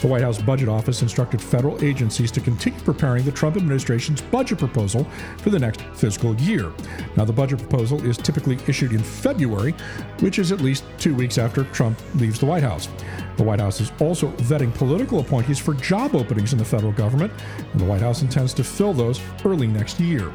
The 0.00 0.06
White 0.06 0.22
House 0.22 0.40
Budget 0.40 0.70
Office 0.70 1.02
instructed 1.02 1.42
federal 1.42 1.84
agencies 1.84 2.30
to 2.32 2.40
continue 2.40 2.80
preparing 2.80 3.22
the 3.22 3.32
Trump 3.32 3.58
administration's 3.58 4.22
budget 4.22 4.58
proposal 4.58 5.04
for 5.36 5.50
the 5.50 5.58
next 5.58 5.82
fiscal 5.92 6.34
year. 6.36 6.72
Now, 7.16 7.26
the 7.26 7.34
budget 7.34 7.58
proposal 7.58 8.02
is 8.06 8.16
typically 8.16 8.58
issued 8.66 8.92
in 8.92 9.02
February, 9.02 9.74
which 10.20 10.38
is 10.38 10.52
at 10.52 10.62
least 10.62 10.84
two 10.98 11.14
weeks 11.14 11.36
after 11.36 11.64
Trump 11.64 12.00
leaves 12.14 12.38
the 12.40 12.46
White 12.46 12.62
House. 12.62 12.88
The 13.36 13.42
White 13.42 13.60
House 13.60 13.82
is 13.82 13.92
also 14.00 14.30
vetting 14.32 14.74
political 14.74 15.20
appointees 15.20 15.58
for 15.58 15.74
job 15.74 16.14
openings 16.14 16.54
in 16.54 16.58
the 16.58 16.64
federal 16.64 16.92
government, 16.92 17.30
and 17.58 17.78
the 17.78 17.84
White 17.84 18.00
House 18.00 18.22
intends 18.22 18.54
to 18.54 18.64
fill 18.64 18.94
those 18.94 19.20
early 19.44 19.66
next 19.66 20.00
year. 20.00 20.32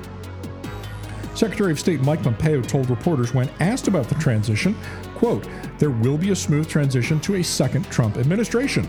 Secretary 1.34 1.72
of 1.72 1.80
State 1.80 2.02
Mike 2.02 2.22
Pompeo 2.22 2.62
told 2.62 2.90
reporters 2.90 3.34
when 3.34 3.50
asked 3.60 3.88
about 3.88 4.08
the 4.08 4.16
transition, 4.16 4.76
quote, 5.16 5.48
there 5.80 5.90
will 5.90 6.20
be 6.20 6.30
a 6.30 6.36
smooth 6.36 6.68
transition 6.68 7.20
to 7.22 7.36
a 7.36 7.44
second 7.44 7.90
Trump 7.90 8.18
administration. 8.18 8.88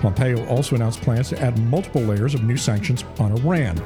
Pompeo 0.00 0.46
also 0.46 0.76
announced 0.76 1.00
plans 1.00 1.28
to 1.30 1.40
add 1.40 1.58
multiple 1.58 2.02
layers 2.02 2.34
of 2.34 2.44
new 2.44 2.56
sanctions 2.56 3.04
on 3.18 3.32
Iran. 3.32 3.76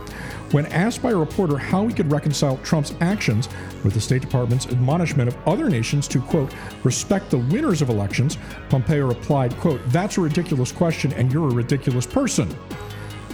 When 0.52 0.66
asked 0.66 1.02
by 1.02 1.12
a 1.12 1.16
reporter 1.16 1.56
how 1.56 1.86
he 1.86 1.94
could 1.94 2.10
reconcile 2.10 2.58
Trump's 2.58 2.94
actions 3.00 3.48
with 3.84 3.94
the 3.94 4.00
State 4.00 4.22
Department's 4.22 4.66
admonishment 4.66 5.28
of 5.28 5.36
other 5.48 5.70
nations 5.70 6.06
to, 6.08 6.20
quote, 6.20 6.52
respect 6.84 7.30
the 7.30 7.38
winners 7.38 7.80
of 7.82 7.88
elections, 7.88 8.36
Pompeo 8.68 9.06
replied, 9.06 9.56
quote, 9.56 9.80
that's 9.86 10.18
a 10.18 10.20
ridiculous 10.20 10.70
question 10.72 11.12
and 11.14 11.32
you're 11.32 11.48
a 11.48 11.54
ridiculous 11.54 12.06
person. 12.06 12.54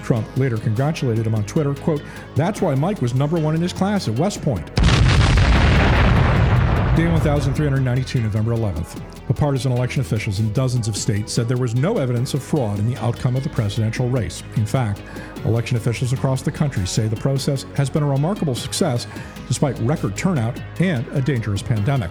Trump 0.02 0.26
later 0.36 0.56
congratulated 0.56 1.26
him 1.26 1.34
on 1.34 1.44
Twitter, 1.44 1.74
quote, 1.74 2.02
that's 2.34 2.62
why 2.62 2.74
Mike 2.74 3.02
was 3.02 3.14
number 3.14 3.38
one 3.38 3.54
in 3.54 3.60
his 3.60 3.72
class 3.72 4.08
at 4.08 4.18
West 4.18 4.40
Point. 4.40 4.66
Day 6.96 7.06
1392, 7.06 8.20
November 8.22 8.52
11th. 8.52 9.17
The 9.28 9.34
partisan 9.34 9.72
election 9.72 10.00
officials 10.00 10.40
in 10.40 10.52
dozens 10.54 10.88
of 10.88 10.96
states 10.96 11.34
said 11.34 11.48
there 11.48 11.58
was 11.58 11.74
no 11.74 11.98
evidence 11.98 12.32
of 12.32 12.42
fraud 12.42 12.78
in 12.78 12.88
the 12.88 12.96
outcome 12.96 13.36
of 13.36 13.44
the 13.44 13.50
presidential 13.50 14.08
race. 14.08 14.42
In 14.56 14.64
fact, 14.64 15.02
election 15.44 15.76
officials 15.76 16.14
across 16.14 16.40
the 16.40 16.50
country 16.50 16.86
say 16.86 17.08
the 17.08 17.16
process 17.16 17.64
has 17.74 17.90
been 17.90 18.02
a 18.02 18.08
remarkable 18.08 18.54
success 18.54 19.06
despite 19.46 19.78
record 19.80 20.16
turnout 20.16 20.58
and 20.80 21.06
a 21.08 21.20
dangerous 21.20 21.60
pandemic. 21.60 22.10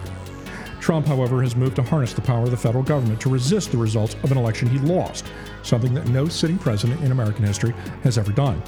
Trump, 0.88 1.06
however, 1.06 1.42
has 1.42 1.54
moved 1.54 1.76
to 1.76 1.82
harness 1.82 2.14
the 2.14 2.22
power 2.22 2.44
of 2.44 2.50
the 2.50 2.56
federal 2.56 2.82
government 2.82 3.20
to 3.20 3.28
resist 3.28 3.70
the 3.70 3.76
results 3.76 4.14
of 4.22 4.32
an 4.32 4.38
election 4.38 4.66
he 4.66 4.78
lost, 4.78 5.26
something 5.62 5.92
that 5.92 6.08
no 6.08 6.28
sitting 6.28 6.56
president 6.56 6.98
in 7.02 7.12
American 7.12 7.44
history 7.44 7.74
has 8.04 8.16
ever 8.16 8.32
done. 8.32 8.62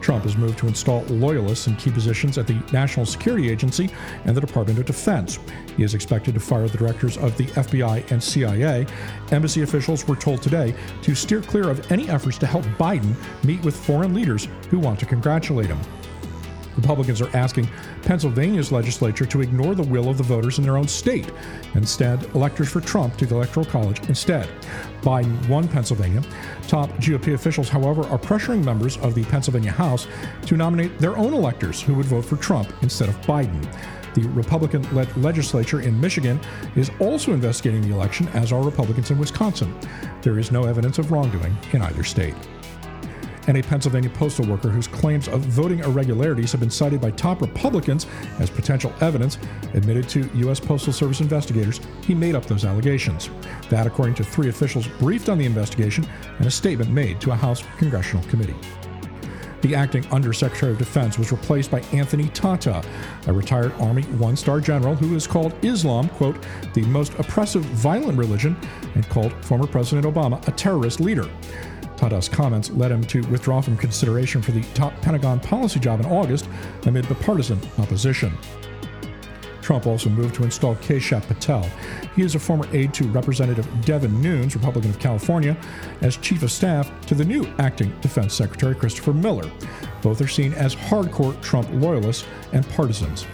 Trump 0.00 0.24
has 0.24 0.36
moved 0.36 0.58
to 0.58 0.66
install 0.66 1.02
loyalists 1.02 1.68
in 1.68 1.76
key 1.76 1.92
positions 1.92 2.38
at 2.38 2.48
the 2.48 2.60
National 2.72 3.06
Security 3.06 3.48
Agency 3.48 3.88
and 4.24 4.36
the 4.36 4.40
Department 4.40 4.80
of 4.80 4.84
Defense. 4.84 5.38
He 5.76 5.84
is 5.84 5.94
expected 5.94 6.34
to 6.34 6.40
fire 6.40 6.66
the 6.66 6.76
directors 6.76 7.16
of 7.18 7.36
the 7.36 7.44
FBI 7.44 8.10
and 8.10 8.20
CIA. 8.20 8.84
Embassy 9.30 9.62
officials 9.62 10.08
were 10.08 10.16
told 10.16 10.42
today 10.42 10.74
to 11.02 11.14
steer 11.14 11.40
clear 11.40 11.70
of 11.70 11.92
any 11.92 12.08
efforts 12.08 12.36
to 12.38 12.48
help 12.48 12.64
Biden 12.80 13.14
meet 13.44 13.62
with 13.62 13.76
foreign 13.76 14.12
leaders 14.12 14.48
who 14.70 14.80
want 14.80 14.98
to 14.98 15.06
congratulate 15.06 15.68
him. 15.68 15.78
Republicans 16.76 17.20
are 17.20 17.34
asking 17.36 17.68
Pennsylvania's 18.02 18.72
legislature 18.72 19.26
to 19.26 19.40
ignore 19.40 19.74
the 19.74 19.82
will 19.82 20.08
of 20.08 20.18
the 20.18 20.24
voters 20.24 20.58
in 20.58 20.64
their 20.64 20.76
own 20.76 20.88
state. 20.88 21.30
Instead, 21.74 22.22
electors 22.34 22.68
for 22.68 22.80
Trump 22.80 23.16
to 23.16 23.26
the 23.26 23.34
Electoral 23.34 23.66
College 23.66 24.00
instead. 24.08 24.48
Biden 25.02 25.48
won 25.48 25.68
Pennsylvania. 25.68 26.22
Top 26.68 26.90
GOP 26.98 27.34
officials, 27.34 27.68
however, 27.68 28.02
are 28.08 28.18
pressuring 28.18 28.64
members 28.64 28.96
of 28.98 29.14
the 29.14 29.24
Pennsylvania 29.24 29.72
House 29.72 30.06
to 30.46 30.56
nominate 30.56 30.98
their 30.98 31.16
own 31.16 31.34
electors 31.34 31.80
who 31.80 31.94
would 31.94 32.06
vote 32.06 32.24
for 32.24 32.36
Trump 32.36 32.72
instead 32.82 33.08
of 33.08 33.20
Biden. 33.22 33.66
The 34.14 34.26
Republican 34.28 34.82
led 34.94 35.14
legislature 35.16 35.80
in 35.80 36.00
Michigan 36.00 36.40
is 36.74 36.90
also 36.98 37.32
investigating 37.32 37.82
the 37.82 37.94
election, 37.94 38.26
as 38.28 38.52
are 38.52 38.62
Republicans 38.62 39.10
in 39.10 39.18
Wisconsin. 39.18 39.72
There 40.22 40.38
is 40.38 40.50
no 40.50 40.64
evidence 40.64 40.98
of 40.98 41.12
wrongdoing 41.12 41.56
in 41.72 41.82
either 41.82 42.02
state 42.02 42.34
and 43.50 43.58
a 43.58 43.62
Pennsylvania 43.64 44.08
postal 44.10 44.46
worker 44.46 44.68
whose 44.68 44.86
claims 44.86 45.26
of 45.26 45.40
voting 45.40 45.80
irregularities 45.80 46.52
have 46.52 46.60
been 46.60 46.70
cited 46.70 47.00
by 47.00 47.10
top 47.10 47.40
Republicans 47.40 48.06
as 48.38 48.48
potential 48.48 48.92
evidence, 49.00 49.38
admitted 49.74 50.08
to 50.08 50.30
U.S. 50.34 50.60
Postal 50.60 50.92
Service 50.92 51.20
investigators 51.20 51.80
he 52.00 52.14
made 52.14 52.36
up 52.36 52.46
those 52.46 52.64
allegations. 52.64 53.28
That, 53.68 53.88
according 53.88 54.14
to 54.14 54.24
three 54.24 54.50
officials 54.50 54.86
briefed 55.00 55.28
on 55.28 55.36
the 55.36 55.46
investigation 55.46 56.06
and 56.38 56.46
a 56.46 56.50
statement 56.50 56.92
made 56.92 57.20
to 57.22 57.32
a 57.32 57.34
House 57.34 57.64
congressional 57.76 58.24
committee. 58.28 58.54
The 59.62 59.74
acting 59.74 60.06
Undersecretary 60.12 60.70
of 60.70 60.78
Defense 60.78 61.18
was 61.18 61.32
replaced 61.32 61.72
by 61.72 61.80
Anthony 61.92 62.28
Tata, 62.28 62.84
a 63.26 63.32
retired 63.32 63.72
Army 63.80 64.02
one 64.02 64.36
star 64.36 64.60
general 64.60 64.94
who 64.94 65.12
has 65.14 65.26
called 65.26 65.52
Islam, 65.64 66.08
quote, 66.10 66.36
the 66.72 66.82
most 66.82 67.12
oppressive, 67.18 67.62
violent 67.62 68.16
religion, 68.16 68.56
and 68.94 69.06
called 69.08 69.32
former 69.44 69.66
President 69.66 70.06
Obama 70.06 70.46
a 70.46 70.52
terrorist 70.52 71.00
leader. 71.00 71.28
Tata's 72.00 72.30
comments 72.30 72.70
led 72.70 72.90
him 72.90 73.04
to 73.04 73.20
withdraw 73.26 73.60
from 73.60 73.76
consideration 73.76 74.40
for 74.40 74.52
the 74.52 74.62
top 74.72 74.98
Pentagon 75.02 75.38
policy 75.38 75.78
job 75.78 76.00
in 76.00 76.06
August 76.06 76.48
amid 76.86 77.04
the 77.04 77.14
partisan 77.16 77.60
opposition. 77.76 78.32
Trump 79.60 79.86
also 79.86 80.08
moved 80.08 80.34
to 80.36 80.42
install 80.42 80.76
Kashyap 80.76 81.26
Patel. 81.26 81.68
He 82.16 82.22
is 82.22 82.34
a 82.34 82.38
former 82.38 82.66
aide 82.72 82.94
to 82.94 83.04
Representative 83.08 83.68
Devin 83.84 84.18
Nunes, 84.22 84.56
Republican 84.56 84.90
of 84.90 84.98
California, 84.98 85.54
as 86.00 86.16
chief 86.16 86.42
of 86.42 86.50
staff 86.50 86.90
to 87.04 87.14
the 87.14 87.24
new 87.24 87.46
acting 87.58 87.94
defense 88.00 88.32
secretary 88.32 88.74
Christopher 88.74 89.12
Miller. 89.12 89.50
Both 90.00 90.22
are 90.22 90.26
seen 90.26 90.54
as 90.54 90.74
hardcore 90.74 91.38
Trump 91.42 91.68
loyalists 91.70 92.26
and 92.54 92.66
partisans. 92.70 93.26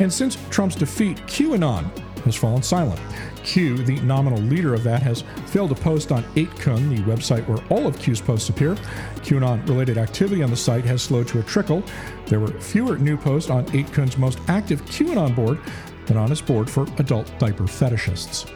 And 0.00 0.12
since 0.12 0.36
Trump's 0.50 0.74
defeat, 0.74 1.18
QAnon 1.28 1.88
has 2.24 2.34
fallen 2.34 2.62
silent. 2.62 3.00
Q, 3.42 3.78
the 3.78 4.00
nominal 4.00 4.38
leader 4.38 4.74
of 4.74 4.82
that, 4.84 5.02
has 5.02 5.22
failed 5.46 5.70
to 5.70 5.82
post 5.82 6.12
on 6.12 6.22
8kun, 6.34 6.96
the 6.96 7.02
website 7.02 7.46
where 7.46 7.62
all 7.68 7.86
of 7.86 7.98
Q's 7.98 8.20
posts 8.20 8.48
appear. 8.48 8.74
QAnon 9.22 9.66
related 9.68 9.98
activity 9.98 10.42
on 10.42 10.50
the 10.50 10.56
site 10.56 10.84
has 10.84 11.02
slowed 11.02 11.28
to 11.28 11.40
a 11.40 11.42
trickle. 11.42 11.82
There 12.26 12.40
were 12.40 12.48
fewer 12.60 12.98
new 12.98 13.16
posts 13.16 13.50
on 13.50 13.66
8kun's 13.66 14.18
most 14.18 14.38
active 14.48 14.84
QAnon 14.86 15.34
board 15.34 15.58
than 16.06 16.16
on 16.16 16.32
its 16.32 16.40
board 16.40 16.68
for 16.68 16.86
adult 16.98 17.30
diaper 17.38 17.64
fetishists. 17.64 18.46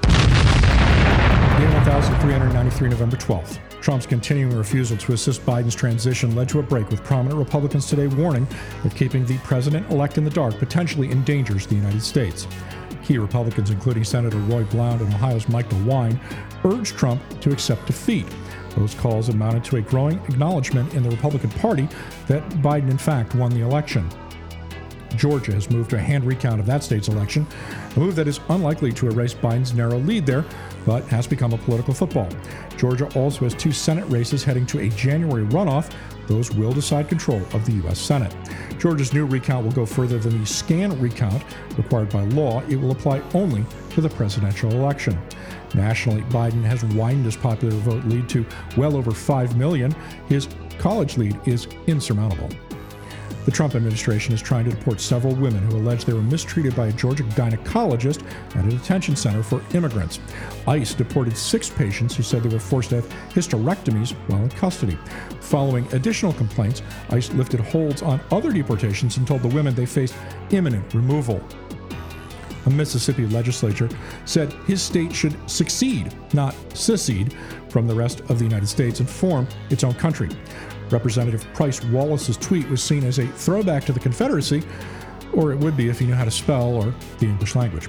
Day 1.59 1.65
1393, 1.65 2.89
November 2.89 3.17
12th. 3.17 3.59
Trump's 3.81 4.07
continuing 4.07 4.57
refusal 4.57 4.97
to 4.99 5.13
assist 5.13 5.45
Biden's 5.47 5.75
transition 5.75 6.35
led 6.35 6.49
to 6.51 6.59
a 6.59 6.63
break 6.63 6.91
with 6.91 7.03
prominent 7.05 7.39
Republicans 7.39 7.87
today 7.87 8.07
warning 8.07 8.47
that 8.83 8.95
keeping 8.95 9.25
the 9.25 9.39
president 9.39 9.91
elect 9.91 10.19
in 10.19 10.25
the 10.25 10.31
dark 10.31 10.59
potentially 10.59 11.11
endangers 11.11 11.67
the 11.67 11.75
United 11.75 12.03
States. 12.03 12.47
Key 13.09 13.17
Republicans, 13.17 13.71
including 13.71 14.05
Senator 14.05 14.37
Roy 14.37 14.65
Blunt 14.65 15.01
and 15.01 15.15
Ohio's 15.15 15.49
Mike 15.49 15.67
DeWine, 15.71 16.21
urged 16.67 16.95
Trump 16.99 17.23
to 17.41 17.51
accept 17.51 17.87
defeat. 17.87 18.27
Those 18.77 18.95
calls 18.95 19.31
amounted 19.31 19.65
to 19.65 19.77
a 19.77 19.81
growing 19.81 20.19
acknowledgement 20.29 20.93
in 20.93 21.03
the 21.03 21.09
Republican 21.09 21.49
Party 21.53 21.89
that 22.27 22.47
Biden, 22.61 22.91
in 22.91 22.99
fact, 22.99 23.35
won 23.35 23.51
the 23.51 23.63
election. 23.63 24.07
Georgia 25.17 25.53
has 25.53 25.71
moved 25.71 25.91
to 25.91 25.97
a 25.97 26.01
hand 26.01 26.25
recount 26.25 26.61
of 26.61 26.67
that 26.67 26.85
state's 26.85 27.09
election, 27.09 27.47
a 27.97 27.99
move 27.99 28.15
that 28.17 28.29
is 28.29 28.41
unlikely 28.49 28.93
to 28.93 29.09
erase 29.09 29.35
Biden's 29.35 29.75
narrow 29.75 29.99
lead 29.99 30.27
there, 30.27 30.45
but 30.85 31.05
has 31.07 31.27
become 31.27 31.53
a 31.53 31.59
political 31.59 31.95
football. 31.95 32.29
Georgia 32.77 33.07
also 33.19 33.45
has 33.45 33.55
two 33.55 33.73
Senate 33.73 34.05
races 34.09 34.45
heading 34.45 34.67
to 34.67 34.81
a 34.81 34.89
January 34.91 35.45
runoff. 35.47 35.93
Those 36.27 36.51
will 36.53 36.73
decide 36.73 37.09
control 37.09 37.43
of 37.53 37.65
the 37.65 37.73
U.S. 37.73 37.99
Senate. 37.99 38.35
Georgia's 38.79 39.13
new 39.13 39.27
recount 39.27 39.65
will 39.65 39.73
go 39.73 39.87
further 39.87 40.19
than 40.19 40.39
the 40.39 40.47
scan 40.47 40.99
recount 41.01 41.43
required 41.77 42.11
by 42.11 42.23
law. 42.25 42.63
It 42.69 42.77
will 42.77 42.91
apply 42.91 43.23
only 43.35 43.65
to 43.91 44.01
the 44.01 44.11
presidential 44.11 44.71
election. 44.71 45.19
Nationally, 45.75 46.23
Biden 46.23 46.63
has 46.65 46.85
widened 46.85 47.25
his 47.25 47.37
popular 47.37 47.75
vote 47.77 48.05
lead 48.05 48.29
to 48.29 48.47
well 48.77 48.97
over 48.97 49.11
5 49.11 49.57
million. 49.57 49.95
His 50.29 50.49
college 50.79 51.17
lead 51.17 51.39
is 51.47 51.67
insurmountable. 51.87 52.51
The 53.49 53.55
Trump 53.55 53.75
administration 53.75 54.35
is 54.35 54.43
trying 54.43 54.67
to 54.67 54.71
deport 54.73 55.01
several 55.01 55.35
women 55.35 55.63
who 55.63 55.79
allege 55.79 56.05
they 56.05 56.13
were 56.13 56.21
mistreated 56.21 56.77
by 56.77 56.89
a 56.89 56.93
Georgia 56.93 57.23
gynecologist 57.23 58.23
at 58.55 58.67
a 58.67 58.69
detention 58.69 59.17
center 59.17 59.43
for 59.43 59.63
immigrants. 59.73 60.21
ICE 60.67 60.93
deported 60.93 61.35
six 61.35 61.71
patients 61.71 62.15
who 62.15 62.23
said 62.23 62.43
they 62.43 62.51
were 62.51 62.61
forced 62.61 62.91
to 62.91 62.97
have 62.97 63.09
hysterectomies 63.31 64.11
while 64.29 64.43
in 64.43 64.51
custody. 64.51 64.99
Following 65.41 65.91
additional 65.95 66.35
complaints, 66.35 66.83
ICE 67.09 67.33
lifted 67.33 67.61
holds 67.61 68.03
on 68.03 68.21
other 68.31 68.53
deportations 68.53 69.17
and 69.17 69.27
told 69.27 69.41
the 69.41 69.49
women 69.49 69.75
they 69.75 69.87
faced 69.87 70.15
imminent 70.51 70.93
removal 70.93 71.43
a 72.67 72.71
Mississippi 72.71 73.27
legislature 73.29 73.89
said 74.27 74.53
his 74.67 74.83
state 74.83 75.15
should 75.15 75.35
succeed, 75.49 76.15
not 76.35 76.55
secede, 76.75 77.35
from 77.71 77.87
the 77.87 77.95
rest 77.95 78.21
of 78.29 78.39
the 78.39 78.45
United 78.45 78.67
States 78.67 79.01
and 79.01 79.09
form 79.09 79.49
its 79.71 79.85
own 79.85 79.95
country. 79.95 80.29
Representative 80.93 81.45
Price 81.55 81.83
Wallace's 81.85 82.37
tweet 82.37 82.69
was 82.69 82.83
seen 82.83 83.05
as 83.05 83.19
a 83.19 83.27
throwback 83.27 83.85
to 83.85 83.93
the 83.93 84.01
Confederacy, 84.01 84.63
or 85.33 85.53
it 85.53 85.59
would 85.59 85.77
be 85.77 85.89
if 85.89 85.99
he 85.99 86.07
knew 86.07 86.15
how 86.15 86.25
to 86.25 86.31
spell 86.31 86.75
or 86.75 86.95
the 87.19 87.27
English 87.27 87.55
language. 87.55 87.89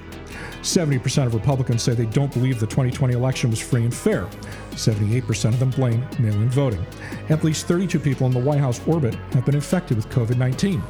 70% 0.62 1.26
of 1.26 1.34
Republicans 1.34 1.84
say 1.84 1.94
they 1.94 2.06
don't 2.06 2.34
believe 2.34 2.60
the 2.60 2.68
2020 2.68 3.14
election 3.14 3.50
was 3.50 3.60
free 3.60 3.84
and 3.84 3.94
fair. 3.94 4.28
78% 4.72 5.46
of 5.46 5.60
them 5.60 5.70
blame 5.70 6.06
mail 6.20 6.34
in 6.34 6.50
voting. 6.50 6.86
At 7.30 7.44
least 7.44 7.68
32 7.68 8.00
people 8.00 8.28
in 8.28 8.34
the 8.34 8.40
White 8.40 8.60
House 8.60 8.82
orbit 8.88 9.16
have 9.34 9.46
been 9.46 9.56
infected 9.56 9.98
with 9.98 10.10
COVID 10.10 10.38
19. 10.38 10.82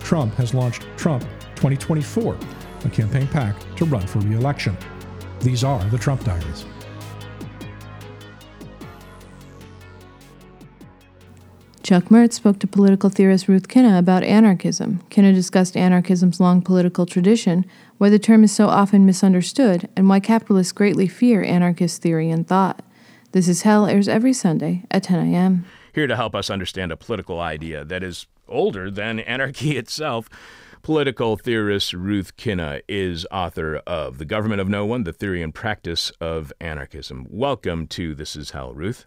Trump 0.00 0.34
has 0.34 0.54
launched 0.54 0.86
Trump 0.96 1.22
2024, 1.56 2.38
a 2.84 2.90
campaign 2.90 3.26
PAC 3.28 3.54
to 3.76 3.84
run 3.84 4.06
for 4.06 4.20
re 4.20 4.34
election. 4.34 4.76
These 5.40 5.64
are 5.64 5.84
the 5.86 5.98
Trump 5.98 6.24
Diaries. 6.24 6.64
Chuck 11.88 12.10
Mertz 12.10 12.34
spoke 12.34 12.58
to 12.58 12.66
political 12.66 13.08
theorist 13.08 13.48
Ruth 13.48 13.66
Kinna 13.66 13.98
about 13.98 14.22
anarchism. 14.22 15.00
Kinna 15.08 15.32
discussed 15.32 15.74
anarchism's 15.74 16.38
long 16.38 16.60
political 16.60 17.06
tradition, 17.06 17.64
why 17.96 18.10
the 18.10 18.18
term 18.18 18.44
is 18.44 18.52
so 18.52 18.66
often 18.68 19.06
misunderstood, 19.06 19.88
and 19.96 20.06
why 20.06 20.20
capitalists 20.20 20.72
greatly 20.72 21.08
fear 21.08 21.42
anarchist 21.42 22.02
theory 22.02 22.28
and 22.30 22.46
thought. 22.46 22.82
This 23.32 23.48
is 23.48 23.62
Hell 23.62 23.86
airs 23.86 24.06
every 24.06 24.34
Sunday 24.34 24.84
at 24.90 25.04
10 25.04 25.32
a.m. 25.32 25.64
Here 25.94 26.06
to 26.06 26.14
help 26.14 26.34
us 26.34 26.50
understand 26.50 26.92
a 26.92 26.96
political 26.98 27.40
idea 27.40 27.86
that 27.86 28.02
is 28.02 28.26
older 28.46 28.90
than 28.90 29.20
anarchy 29.20 29.76
itself. 29.78 30.28
Political 30.82 31.38
theorist 31.38 31.94
Ruth 31.94 32.36
Kinna 32.36 32.82
is 32.86 33.26
author 33.32 33.76
of 33.86 34.18
The 34.18 34.26
Government 34.26 34.60
of 34.60 34.68
No 34.68 34.84
One 34.84 35.04
The 35.04 35.14
Theory 35.14 35.42
and 35.42 35.54
Practice 35.54 36.10
of 36.20 36.52
Anarchism. 36.60 37.26
Welcome 37.30 37.86
to 37.86 38.14
This 38.14 38.36
Is 38.36 38.50
Hell, 38.50 38.74
Ruth. 38.74 39.06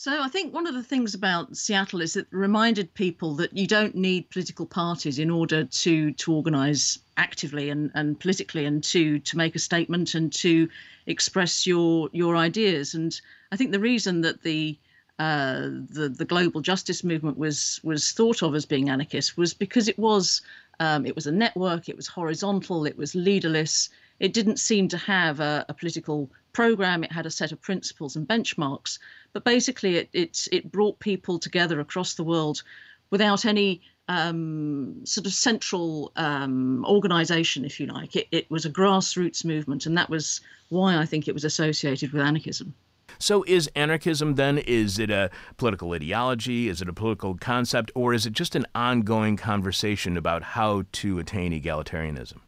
So 0.00 0.22
I 0.22 0.28
think 0.28 0.54
one 0.54 0.68
of 0.68 0.74
the 0.74 0.82
things 0.84 1.14
about 1.14 1.56
Seattle 1.56 2.00
is 2.00 2.14
it 2.14 2.28
reminded 2.30 2.94
people 2.94 3.34
that 3.34 3.56
you 3.56 3.66
don't 3.66 3.96
need 3.96 4.30
political 4.30 4.64
parties 4.64 5.18
in 5.18 5.28
order 5.28 5.64
to 5.64 6.12
to 6.12 6.32
organise 6.32 7.00
actively 7.16 7.68
and, 7.68 7.90
and 7.96 8.20
politically 8.20 8.64
and 8.64 8.84
to 8.84 9.18
to 9.18 9.36
make 9.36 9.56
a 9.56 9.58
statement 9.58 10.14
and 10.14 10.32
to 10.34 10.68
express 11.06 11.66
your 11.66 12.10
your 12.12 12.36
ideas. 12.36 12.94
And 12.94 13.20
I 13.50 13.56
think 13.56 13.72
the 13.72 13.80
reason 13.80 14.20
that 14.20 14.44
the 14.44 14.78
uh, 15.18 15.62
the 15.90 16.08
the 16.16 16.24
global 16.24 16.60
justice 16.60 17.02
movement 17.02 17.36
was 17.36 17.80
was 17.82 18.12
thought 18.12 18.40
of 18.44 18.54
as 18.54 18.66
being 18.66 18.88
anarchist 18.88 19.36
was 19.36 19.52
because 19.52 19.88
it 19.88 19.98
was 19.98 20.42
um, 20.78 21.06
it 21.06 21.16
was 21.16 21.26
a 21.26 21.32
network, 21.32 21.88
it 21.88 21.96
was 21.96 22.06
horizontal, 22.06 22.86
it 22.86 22.96
was 22.96 23.16
leaderless. 23.16 23.88
It 24.20 24.32
didn't 24.32 24.58
seem 24.58 24.88
to 24.88 24.98
have 24.98 25.40
a, 25.40 25.64
a 25.68 25.74
political 25.74 26.30
program. 26.52 27.04
It 27.04 27.12
had 27.12 27.26
a 27.26 27.30
set 27.30 27.52
of 27.52 27.60
principles 27.60 28.16
and 28.16 28.26
benchmarks, 28.26 28.98
but 29.32 29.44
basically 29.44 29.96
it 29.96 30.08
it, 30.12 30.48
it 30.50 30.72
brought 30.72 30.98
people 30.98 31.38
together 31.38 31.80
across 31.80 32.14
the 32.14 32.24
world 32.24 32.62
without 33.10 33.44
any 33.44 33.80
um, 34.08 35.04
sort 35.04 35.26
of 35.26 35.32
central 35.32 36.12
um, 36.16 36.84
organization, 36.86 37.64
if 37.64 37.78
you 37.78 37.86
like. 37.86 38.16
It, 38.16 38.26
it 38.32 38.50
was 38.50 38.64
a 38.64 38.70
grassroots 38.70 39.44
movement, 39.44 39.86
and 39.86 39.96
that 39.96 40.10
was 40.10 40.40
why 40.70 40.96
I 40.96 41.04
think 41.06 41.28
it 41.28 41.34
was 41.34 41.44
associated 41.44 42.12
with 42.12 42.22
anarchism. 42.22 42.74
So, 43.18 43.44
is 43.46 43.68
anarchism 43.74 44.36
then, 44.36 44.58
is 44.58 44.98
it 44.98 45.10
a 45.10 45.30
political 45.56 45.92
ideology? 45.92 46.68
Is 46.68 46.80
it 46.80 46.88
a 46.88 46.92
political 46.92 47.34
concept? 47.36 47.90
Or 47.94 48.14
is 48.14 48.26
it 48.26 48.32
just 48.32 48.54
an 48.54 48.66
ongoing 48.74 49.36
conversation 49.36 50.16
about 50.16 50.42
how 50.42 50.84
to 50.92 51.18
attain 51.18 51.52
egalitarianism? 51.52 52.40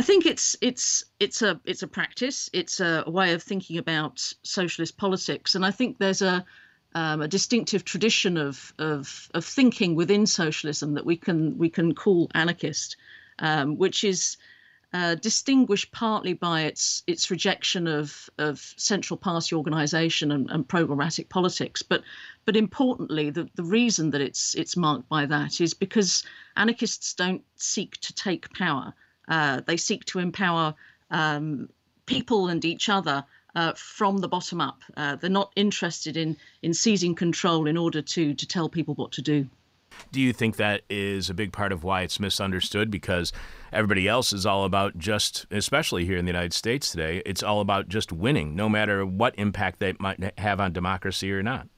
I 0.00 0.02
think 0.02 0.24
it's 0.24 0.56
it's 0.62 1.04
it's 1.18 1.42
a 1.42 1.60
it's 1.66 1.82
a 1.82 1.86
practice. 1.86 2.48
It's 2.54 2.80
a 2.80 3.04
way 3.06 3.34
of 3.34 3.42
thinking 3.42 3.76
about 3.76 4.32
socialist 4.42 4.96
politics, 4.96 5.54
and 5.54 5.62
I 5.62 5.72
think 5.72 5.98
there's 5.98 6.22
a 6.22 6.46
um, 6.94 7.20
a 7.20 7.28
distinctive 7.28 7.84
tradition 7.84 8.38
of, 8.38 8.72
of 8.78 9.28
of 9.34 9.44
thinking 9.44 9.96
within 9.96 10.24
socialism 10.24 10.94
that 10.94 11.04
we 11.04 11.18
can 11.18 11.58
we 11.58 11.68
can 11.68 11.94
call 11.94 12.30
anarchist, 12.34 12.96
um, 13.40 13.76
which 13.76 14.02
is 14.02 14.38
uh, 14.94 15.16
distinguished 15.16 15.92
partly 15.92 16.32
by 16.32 16.62
its 16.62 17.02
its 17.06 17.30
rejection 17.30 17.86
of 17.86 18.30
of 18.38 18.58
central 18.78 19.18
party 19.18 19.54
organisation 19.54 20.32
and, 20.32 20.50
and, 20.50 20.66
programmatic 20.66 21.28
politics, 21.28 21.82
but 21.82 22.02
but 22.46 22.56
importantly, 22.56 23.28
the, 23.28 23.50
the 23.54 23.64
reason 23.64 24.12
that 24.12 24.22
it's 24.22 24.54
it's 24.54 24.78
marked 24.78 25.10
by 25.10 25.26
that 25.26 25.60
is 25.60 25.74
because 25.74 26.24
anarchists 26.56 27.12
don't 27.12 27.44
seek 27.56 28.00
to 28.00 28.14
take 28.14 28.50
power. 28.54 28.94
Uh, 29.30 29.62
they 29.66 29.76
seek 29.76 30.04
to 30.06 30.18
empower 30.18 30.74
um, 31.10 31.70
people 32.06 32.48
and 32.48 32.64
each 32.64 32.88
other 32.88 33.24
uh, 33.54 33.72
from 33.74 34.18
the 34.18 34.28
bottom 34.28 34.60
up. 34.60 34.82
Uh, 34.96 35.16
they're 35.16 35.30
not 35.30 35.52
interested 35.56 36.16
in 36.16 36.36
in 36.62 36.74
seizing 36.74 37.14
control 37.14 37.66
in 37.66 37.76
order 37.76 38.02
to 38.02 38.34
to 38.34 38.46
tell 38.46 38.68
people 38.68 38.94
what 38.94 39.12
to 39.12 39.22
do. 39.22 39.48
Do 40.12 40.20
you 40.20 40.32
think 40.32 40.56
that 40.56 40.82
is 40.88 41.30
a 41.30 41.34
big 41.34 41.52
part 41.52 41.72
of 41.72 41.84
why 41.84 42.02
it's 42.02 42.18
misunderstood? 42.18 42.90
Because 42.90 43.32
everybody 43.72 44.08
else 44.08 44.32
is 44.32 44.46
all 44.46 44.64
about 44.64 44.98
just, 44.98 45.46
especially 45.50 46.04
here 46.04 46.16
in 46.16 46.24
the 46.24 46.30
United 46.30 46.52
States 46.52 46.90
today, 46.90 47.22
it's 47.26 47.42
all 47.42 47.60
about 47.60 47.88
just 47.88 48.12
winning, 48.12 48.56
no 48.56 48.68
matter 48.68 49.04
what 49.04 49.34
impact 49.36 49.78
they 49.78 49.94
might 49.98 50.38
have 50.38 50.60
on 50.60 50.72
democracy 50.72 51.30
or 51.32 51.42
not. 51.42 51.68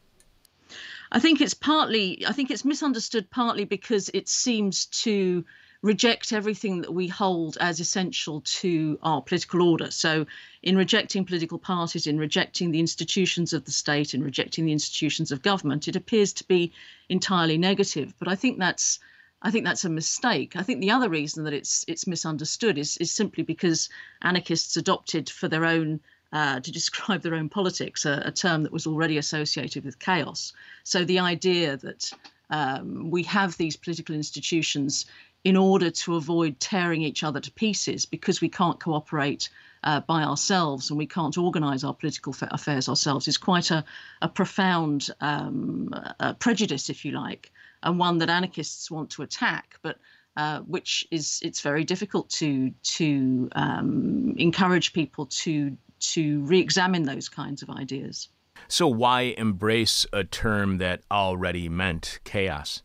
I 1.11 1.19
think 1.19 1.41
it's 1.41 1.55
partly, 1.55 2.25
I 2.27 2.33
think 2.33 2.51
it's 2.51 2.65
misunderstood 2.65 3.31
partly 3.31 3.65
because 3.65 4.09
it 4.15 4.29
seems 4.29 4.87
to 4.87 5.45
reject 5.83 6.33
everything 6.33 6.81
that 6.83 6.95
we 6.95 7.09
hold 7.09 7.59
as 7.61 7.81
essential 7.81 8.41
to 8.43 8.99
our 9.03 9.21
political 9.21 9.63
order. 9.63 9.91
So, 9.91 10.27
in 10.63 10.77
rejecting 10.77 11.25
political 11.25 11.59
parties, 11.59 12.07
in 12.07 12.19
rejecting 12.19 12.71
the 12.71 12.79
institutions 12.79 13.53
of 13.53 13.65
the 13.65 13.73
state, 13.73 14.15
in 14.15 14.23
rejecting 14.23 14.65
the 14.65 14.73
institutions 14.73 15.33
of 15.33 15.43
government, 15.43 15.89
it 15.89 15.97
appears 15.97 16.33
to 16.35 16.45
be 16.47 16.73
entirely 17.09 17.59
negative. 17.59 18.15
But 18.19 18.29
I 18.29 18.37
think 18.37 18.59
that's 18.59 19.01
I 19.43 19.51
think 19.51 19.65
that's 19.65 19.85
a 19.85 19.91
mistake. 19.91 20.55
I 20.55 20.63
think 20.63 20.81
the 20.81 20.93
other 20.93 21.09
reason 21.09 21.45
that 21.45 21.53
it's 21.53 21.85
it's 21.89 22.07
misunderstood 22.07 22.79
is 22.79 22.97
is 22.99 23.11
simply 23.11 23.43
because 23.43 23.89
anarchists 24.23 24.77
adopted 24.77 25.29
for 25.29 25.49
their 25.49 25.65
own 25.65 26.01
uh, 26.33 26.61
to 26.61 26.73
describe 26.73 27.23
their 27.23 27.35
own 27.35 27.49
politics 27.49 28.07
a, 28.07 28.23
a, 28.25 28.31
term 28.31 28.63
that 28.63 28.73
was 28.73 28.87
already 28.87 29.19
associated 29.19 29.85
with 29.85 29.99
chaos. 29.99 30.55
So 30.83 31.05
the 31.05 31.19
idea 31.19 31.77
that 31.77 32.11
um, 32.49 33.11
we 33.11 33.25
have 33.25 33.57
these 33.57 33.77
political 33.77 34.15
institutions 34.15 35.05
in 35.45 35.57
order 35.57 35.91
to 35.91 36.15
avoid 36.15 36.61
tearing 36.61 37.03
each 37.03 37.25
other 37.25 37.41
to 37.41 37.51
pieces 37.51 38.07
because 38.07 38.41
we 38.41 38.49
can't 38.49 38.79
cooperate 38.81 39.49
uh, 39.85 40.01
by 40.01 40.23
ourselves 40.23 40.91
and 40.91 40.99
we 40.99 41.07
can't 41.07 41.37
organise 41.37 41.83
our 41.83 41.95
political 41.95 42.35
affairs 42.51 42.89
ourselves 42.89 43.27
is 43.27 43.37
quite 43.37 43.71
a, 43.71 43.85
a 44.21 44.29
profound 44.29 45.09
um, 45.21 45.93
prejudice, 46.39 46.89
if 46.89 47.05
you 47.05 47.13
like, 47.13 47.51
and 47.83 47.99
one 47.99 48.19
that 48.19 48.31
anarchists 48.31 48.91
want 48.91 49.11
to 49.11 49.23
attack, 49.23 49.77
but 49.83 49.99
uh, 50.37 50.61
which 50.61 51.07
is 51.11 51.41
it's 51.43 51.61
very 51.61 51.85
difficult 51.85 52.31
to 52.31 52.71
to 52.83 53.49
um, 53.53 54.35
encourage 54.39 54.93
people 54.93 55.27
to 55.27 55.77
to 55.99 56.41
re-examine 56.43 57.03
those 57.03 57.29
kinds 57.29 57.63
of 57.63 57.71
ideas. 57.71 58.29
So 58.69 58.87
why 58.89 59.35
embrace 59.37 60.07
a 60.13 60.25
term 60.25 60.79
that 60.79 61.03
already 61.11 61.69
meant 61.69 62.21
chaos? 62.25 62.83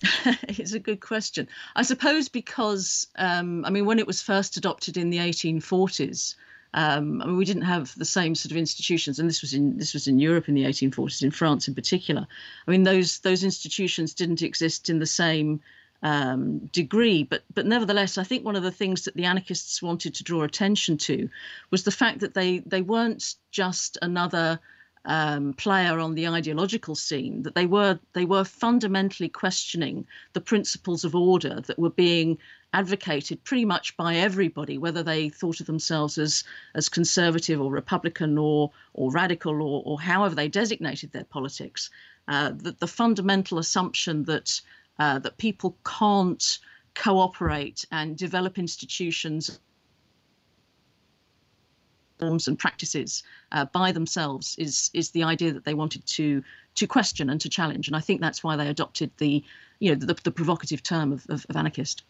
it's 0.48 0.72
a 0.72 0.78
good 0.78 1.00
question. 1.00 1.48
I 1.74 1.82
suppose 1.82 2.28
because, 2.28 3.06
um, 3.16 3.64
I 3.64 3.70
mean, 3.70 3.84
when 3.84 3.98
it 3.98 4.06
was 4.06 4.22
first 4.22 4.56
adopted 4.56 4.96
in 4.96 5.10
the 5.10 5.18
1840s, 5.18 6.34
um, 6.74 7.22
I 7.22 7.26
mean, 7.26 7.36
we 7.36 7.44
didn't 7.44 7.62
have 7.62 7.94
the 7.96 8.04
same 8.04 8.34
sort 8.34 8.52
of 8.52 8.58
institutions, 8.58 9.18
and 9.18 9.28
this 9.28 9.40
was 9.40 9.54
in 9.54 9.78
this 9.78 9.94
was 9.94 10.06
in 10.06 10.18
Europe 10.18 10.48
in 10.48 10.54
the 10.54 10.64
1840s, 10.64 11.22
in 11.22 11.30
France 11.30 11.66
in 11.66 11.74
particular. 11.74 12.26
I 12.66 12.70
mean, 12.70 12.82
those 12.82 13.20
those 13.20 13.42
institutions 13.42 14.14
didn't 14.14 14.42
exist 14.42 14.90
in 14.90 14.98
the 14.98 15.06
same 15.06 15.60
um, 16.02 16.58
degree, 16.66 17.22
but 17.22 17.42
but 17.54 17.66
nevertheless, 17.66 18.18
I 18.18 18.22
think 18.22 18.44
one 18.44 18.56
of 18.56 18.62
the 18.62 18.70
things 18.70 19.04
that 19.04 19.16
the 19.16 19.24
anarchists 19.24 19.82
wanted 19.82 20.14
to 20.16 20.24
draw 20.24 20.42
attention 20.42 20.98
to 20.98 21.30
was 21.70 21.84
the 21.84 21.90
fact 21.90 22.20
that 22.20 22.34
they 22.34 22.58
they 22.58 22.82
weren't 22.82 23.34
just 23.50 23.96
another 24.02 24.60
um, 25.04 25.54
player 25.54 25.98
on 25.98 26.14
the 26.14 26.28
ideological 26.28 26.94
scene 26.94 27.42
that 27.42 27.54
they 27.54 27.66
were 27.66 27.98
they 28.12 28.24
were 28.24 28.44
fundamentally 28.44 29.28
questioning 29.28 30.06
the 30.32 30.40
principles 30.40 31.04
of 31.04 31.14
order 31.14 31.60
that 31.62 31.78
were 31.78 31.90
being 31.90 32.38
advocated 32.74 33.42
pretty 33.44 33.64
much 33.64 33.96
by 33.96 34.16
everybody, 34.16 34.76
whether 34.76 35.02
they 35.02 35.28
thought 35.28 35.60
of 35.60 35.66
themselves 35.66 36.18
as 36.18 36.44
as 36.74 36.88
conservative 36.88 37.60
or 37.60 37.70
republican 37.70 38.36
or 38.36 38.70
or 38.94 39.10
radical 39.10 39.62
or, 39.62 39.82
or 39.84 40.00
however 40.00 40.34
they 40.34 40.48
designated 40.48 41.12
their 41.12 41.24
politics. 41.24 41.90
Uh, 42.26 42.50
the, 42.54 42.72
the 42.72 42.86
fundamental 42.86 43.58
assumption 43.58 44.24
that 44.24 44.60
uh, 44.98 45.18
that 45.18 45.38
people 45.38 45.76
can't 45.84 46.58
cooperate 46.94 47.86
and 47.92 48.16
develop 48.16 48.58
institutions 48.58 49.60
forms 52.18 52.48
and 52.48 52.58
practices 52.58 53.22
uh, 53.52 53.64
by 53.66 53.92
themselves 53.92 54.56
is 54.58 54.90
is 54.94 55.10
the 55.10 55.22
idea 55.22 55.52
that 55.52 55.64
they 55.64 55.74
wanted 55.74 56.04
to 56.06 56.42
to 56.74 56.86
question 56.86 57.30
and 57.30 57.40
to 57.40 57.48
challenge 57.48 57.88
and 57.88 57.96
I 57.96 58.00
think 58.00 58.20
that's 58.20 58.42
why 58.44 58.56
they 58.56 58.68
adopted 58.68 59.10
the 59.18 59.44
you 59.80 59.90
know 59.90 60.06
the, 60.06 60.14
the 60.22 60.30
provocative 60.30 60.82
term 60.82 61.12
of, 61.12 61.26
of, 61.28 61.46
of 61.48 61.56
anarchist. 61.56 62.02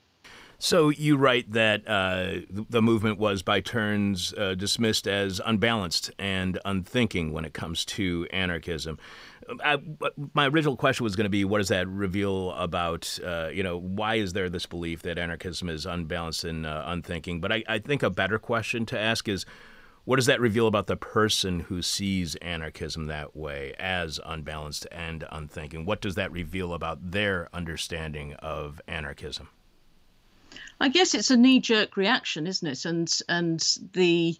So 0.60 0.88
you 0.88 1.16
write 1.16 1.52
that 1.52 1.86
uh, 1.86 2.40
the 2.50 2.82
movement 2.82 3.18
was 3.18 3.42
by 3.42 3.60
turns 3.60 4.34
uh, 4.36 4.54
dismissed 4.56 5.06
as 5.06 5.40
unbalanced 5.44 6.10
and 6.18 6.58
unthinking 6.64 7.32
when 7.32 7.44
it 7.44 7.54
comes 7.54 7.84
to 7.84 8.26
anarchism. 8.32 8.98
I, 9.64 9.78
my 10.34 10.48
original 10.48 10.76
question 10.76 11.04
was 11.04 11.14
going 11.14 11.26
to 11.26 11.30
be, 11.30 11.44
what 11.44 11.58
does 11.58 11.68
that 11.68 11.86
reveal 11.86 12.50
about, 12.52 13.20
uh, 13.24 13.50
you 13.52 13.62
know, 13.62 13.78
why 13.78 14.16
is 14.16 14.32
there 14.32 14.50
this 14.50 14.66
belief 14.66 15.02
that 15.02 15.16
anarchism 15.16 15.68
is 15.68 15.86
unbalanced 15.86 16.44
and 16.44 16.66
uh, 16.66 16.82
unthinking? 16.86 17.40
But 17.40 17.52
I, 17.52 17.64
I 17.68 17.78
think 17.78 18.02
a 18.02 18.10
better 18.10 18.40
question 18.40 18.84
to 18.86 18.98
ask 18.98 19.28
is, 19.28 19.46
what 20.08 20.16
does 20.16 20.24
that 20.24 20.40
reveal 20.40 20.66
about 20.66 20.86
the 20.86 20.96
person 20.96 21.60
who 21.60 21.82
sees 21.82 22.34
anarchism 22.36 23.08
that 23.08 23.36
way 23.36 23.74
as 23.78 24.18
unbalanced 24.24 24.86
and 24.90 25.22
unthinking? 25.30 25.84
What 25.84 26.00
does 26.00 26.14
that 26.14 26.32
reveal 26.32 26.72
about 26.72 27.10
their 27.10 27.50
understanding 27.52 28.32
of 28.38 28.80
anarchism? 28.88 29.50
I 30.80 30.88
guess 30.88 31.12
it's 31.12 31.30
a 31.30 31.36
knee 31.36 31.60
jerk 31.60 31.98
reaction, 31.98 32.46
isn't 32.46 32.66
it? 32.66 32.86
And 32.86 33.20
and 33.28 33.60
the, 33.92 34.34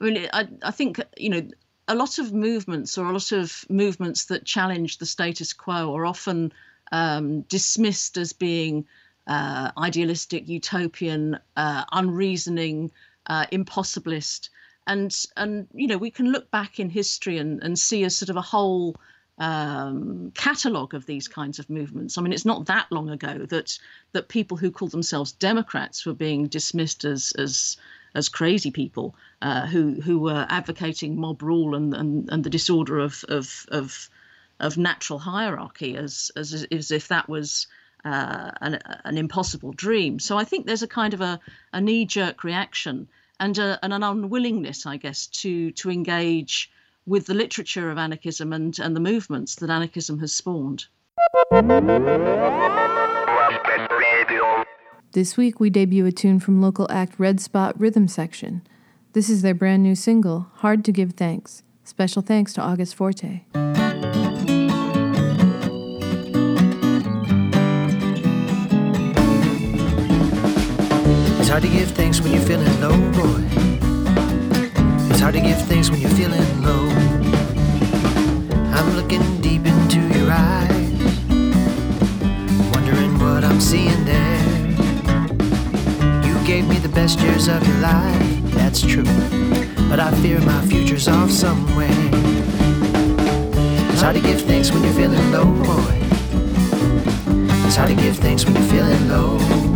I 0.00 0.04
mean, 0.04 0.28
I 0.32 0.48
I 0.60 0.72
think 0.72 1.00
you 1.16 1.28
know 1.28 1.48
a 1.86 1.94
lot 1.94 2.18
of 2.18 2.32
movements 2.32 2.98
or 2.98 3.06
a 3.06 3.12
lot 3.12 3.30
of 3.30 3.64
movements 3.68 4.24
that 4.24 4.44
challenge 4.44 4.98
the 4.98 5.06
status 5.06 5.52
quo 5.52 5.94
are 5.94 6.04
often 6.04 6.52
um, 6.90 7.42
dismissed 7.42 8.16
as 8.16 8.32
being 8.32 8.86
uh, 9.28 9.70
idealistic, 9.78 10.48
utopian, 10.48 11.38
uh, 11.56 11.84
unreasoning, 11.92 12.90
uh, 13.28 13.46
impossibilist, 13.52 14.48
and 14.86 15.14
and 15.36 15.68
you 15.74 15.86
know 15.86 15.98
we 15.98 16.10
can 16.10 16.32
look 16.32 16.50
back 16.50 16.80
in 16.80 16.90
history 16.90 17.38
and 17.38 17.62
and 17.62 17.78
see 17.78 18.04
a 18.04 18.10
sort 18.10 18.28
of 18.28 18.36
a 18.36 18.42
whole 18.42 18.96
um, 19.38 20.30
catalogue 20.34 20.94
of 20.94 21.06
these 21.06 21.26
kinds 21.26 21.58
of 21.58 21.70
movements. 21.70 22.16
I 22.16 22.22
mean, 22.22 22.32
it's 22.32 22.44
not 22.44 22.66
that 22.66 22.86
long 22.90 23.10
ago 23.10 23.46
that 23.46 23.78
that 24.12 24.28
people 24.28 24.56
who 24.56 24.70
called 24.70 24.92
themselves 24.92 25.32
Democrats 25.32 26.04
were 26.04 26.14
being 26.14 26.46
dismissed 26.46 27.04
as 27.04 27.32
as 27.38 27.76
as 28.14 28.28
crazy 28.28 28.70
people 28.70 29.14
uh, 29.40 29.66
who 29.66 30.00
who 30.00 30.18
were 30.18 30.46
advocating 30.48 31.18
mob 31.18 31.42
rule 31.42 31.74
and 31.74 31.94
and, 31.94 32.28
and 32.30 32.44
the 32.44 32.50
disorder 32.50 32.98
of 32.98 33.24
of 33.28 33.66
of 33.68 34.10
of 34.60 34.76
natural 34.76 35.18
hierarchy 35.18 35.96
as 35.96 36.30
as 36.36 36.66
as 36.70 36.90
if 36.90 37.08
that 37.08 37.28
was 37.28 37.66
uh, 38.04 38.50
an, 38.60 38.78
an 39.04 39.16
impossible 39.16 39.72
dream. 39.72 40.18
So 40.18 40.36
I 40.36 40.44
think 40.44 40.66
there's 40.66 40.82
a 40.82 40.88
kind 40.88 41.14
of 41.14 41.20
a, 41.20 41.40
a 41.72 41.80
knee 41.80 42.04
jerk 42.04 42.44
reaction 42.44 43.08
and, 43.42 43.58
a, 43.58 43.78
and 43.82 43.92
an 43.92 44.04
unwillingness, 44.04 44.86
I 44.86 44.96
guess, 44.96 45.26
to 45.42 45.72
to 45.72 45.90
engage 45.90 46.70
with 47.06 47.26
the 47.26 47.34
literature 47.34 47.90
of 47.90 47.98
anarchism 47.98 48.52
and, 48.52 48.78
and 48.78 48.94
the 48.94 49.00
movements 49.00 49.56
that 49.56 49.68
anarchism 49.68 50.20
has 50.20 50.32
spawned. 50.32 50.84
This 55.10 55.36
week 55.36 55.58
we 55.58 55.68
debut 55.68 56.06
a 56.06 56.12
tune 56.12 56.38
from 56.38 56.62
local 56.62 56.86
act 56.90 57.18
Red 57.18 57.40
Spot 57.40 57.78
Rhythm 57.78 58.06
Section. 58.06 58.62
This 59.12 59.28
is 59.28 59.42
their 59.42 59.54
brand 59.54 59.82
new 59.82 59.96
single, 59.96 60.46
Hard 60.54 60.84
to 60.84 60.92
Give 60.92 61.12
Thanks. 61.12 61.64
Special 61.82 62.22
thanks 62.22 62.52
to 62.54 62.60
August 62.60 62.94
Forte. 62.94 63.42
Hard 71.52 71.64
to 71.64 71.68
give 71.68 71.90
thanks 71.90 72.18
when 72.18 72.32
you're 72.32 72.40
feeling 72.40 72.80
low, 72.80 72.96
boy. 73.12 73.44
It's 75.10 75.20
hard 75.20 75.34
to 75.34 75.40
give 75.42 75.60
thanks 75.68 75.90
when 75.90 76.00
you're 76.00 76.16
feeling 76.16 76.62
low. 76.62 76.88
I'm 78.72 78.96
looking 78.96 79.20
deep 79.42 79.66
into 79.66 80.00
your 80.16 80.30
eyes, 80.30 80.98
wondering 82.74 83.18
what 83.18 83.44
I'm 83.44 83.60
seeing 83.60 84.02
there. 84.06 84.40
You 86.26 86.46
gave 86.46 86.66
me 86.66 86.78
the 86.78 86.88
best 86.88 87.20
years 87.20 87.48
of 87.48 87.62
your 87.68 87.78
life, 87.80 88.42
that's 88.54 88.80
true. 88.80 89.04
But 89.90 90.00
I 90.00 90.10
fear 90.22 90.40
my 90.40 90.64
future's 90.64 91.06
off 91.06 91.30
somewhere. 91.30 91.90
It's 93.92 94.00
hard 94.00 94.16
to 94.16 94.22
give 94.22 94.40
thanks 94.40 94.72
when 94.72 94.84
you're 94.84 94.94
feeling 94.94 95.30
low, 95.30 95.44
boy. 95.44 95.98
It's 97.66 97.76
hard 97.76 97.90
to 97.90 97.94
give 97.94 98.16
thanks 98.16 98.46
when 98.46 98.54
you're 98.54 98.70
feeling 98.70 99.08
low. 99.10 99.71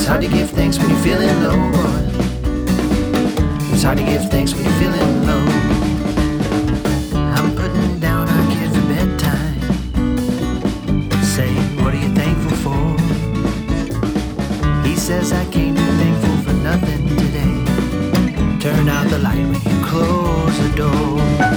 It's 0.00 0.08
hard 0.08 0.22
to 0.22 0.28
give 0.28 0.48
thanks 0.48 0.78
when 0.78 0.88
you're 0.88 0.98
feeling 1.00 1.42
low. 1.42 1.60
It's 3.70 3.82
hard 3.82 3.98
to 3.98 4.04
give 4.04 4.30
thanks 4.30 4.54
when 4.54 4.64
you're 4.64 4.80
feeling 4.80 5.26
low. 5.26 5.44
I'm 7.36 7.54
putting 7.54 8.00
down 8.00 8.26
our 8.26 8.46
kid 8.50 8.70
for 8.72 8.80
bedtime. 8.88 9.60
Say, 11.22 11.52
what 11.82 11.92
are 11.92 11.98
you 11.98 12.14
thankful 12.14 12.56
for? 12.64 12.96
He 14.88 14.96
says 14.96 15.34
I 15.34 15.44
can't 15.50 15.76
be 15.76 15.82
thankful 15.82 16.36
for 16.44 16.54
nothing 16.54 17.06
today. 17.06 17.64
Turn 18.58 18.88
out 18.88 19.06
the 19.10 19.18
light 19.18 19.36
when 19.36 19.60
you 19.68 19.84
close 19.84 20.58
the 20.62 20.76
door. 20.76 21.49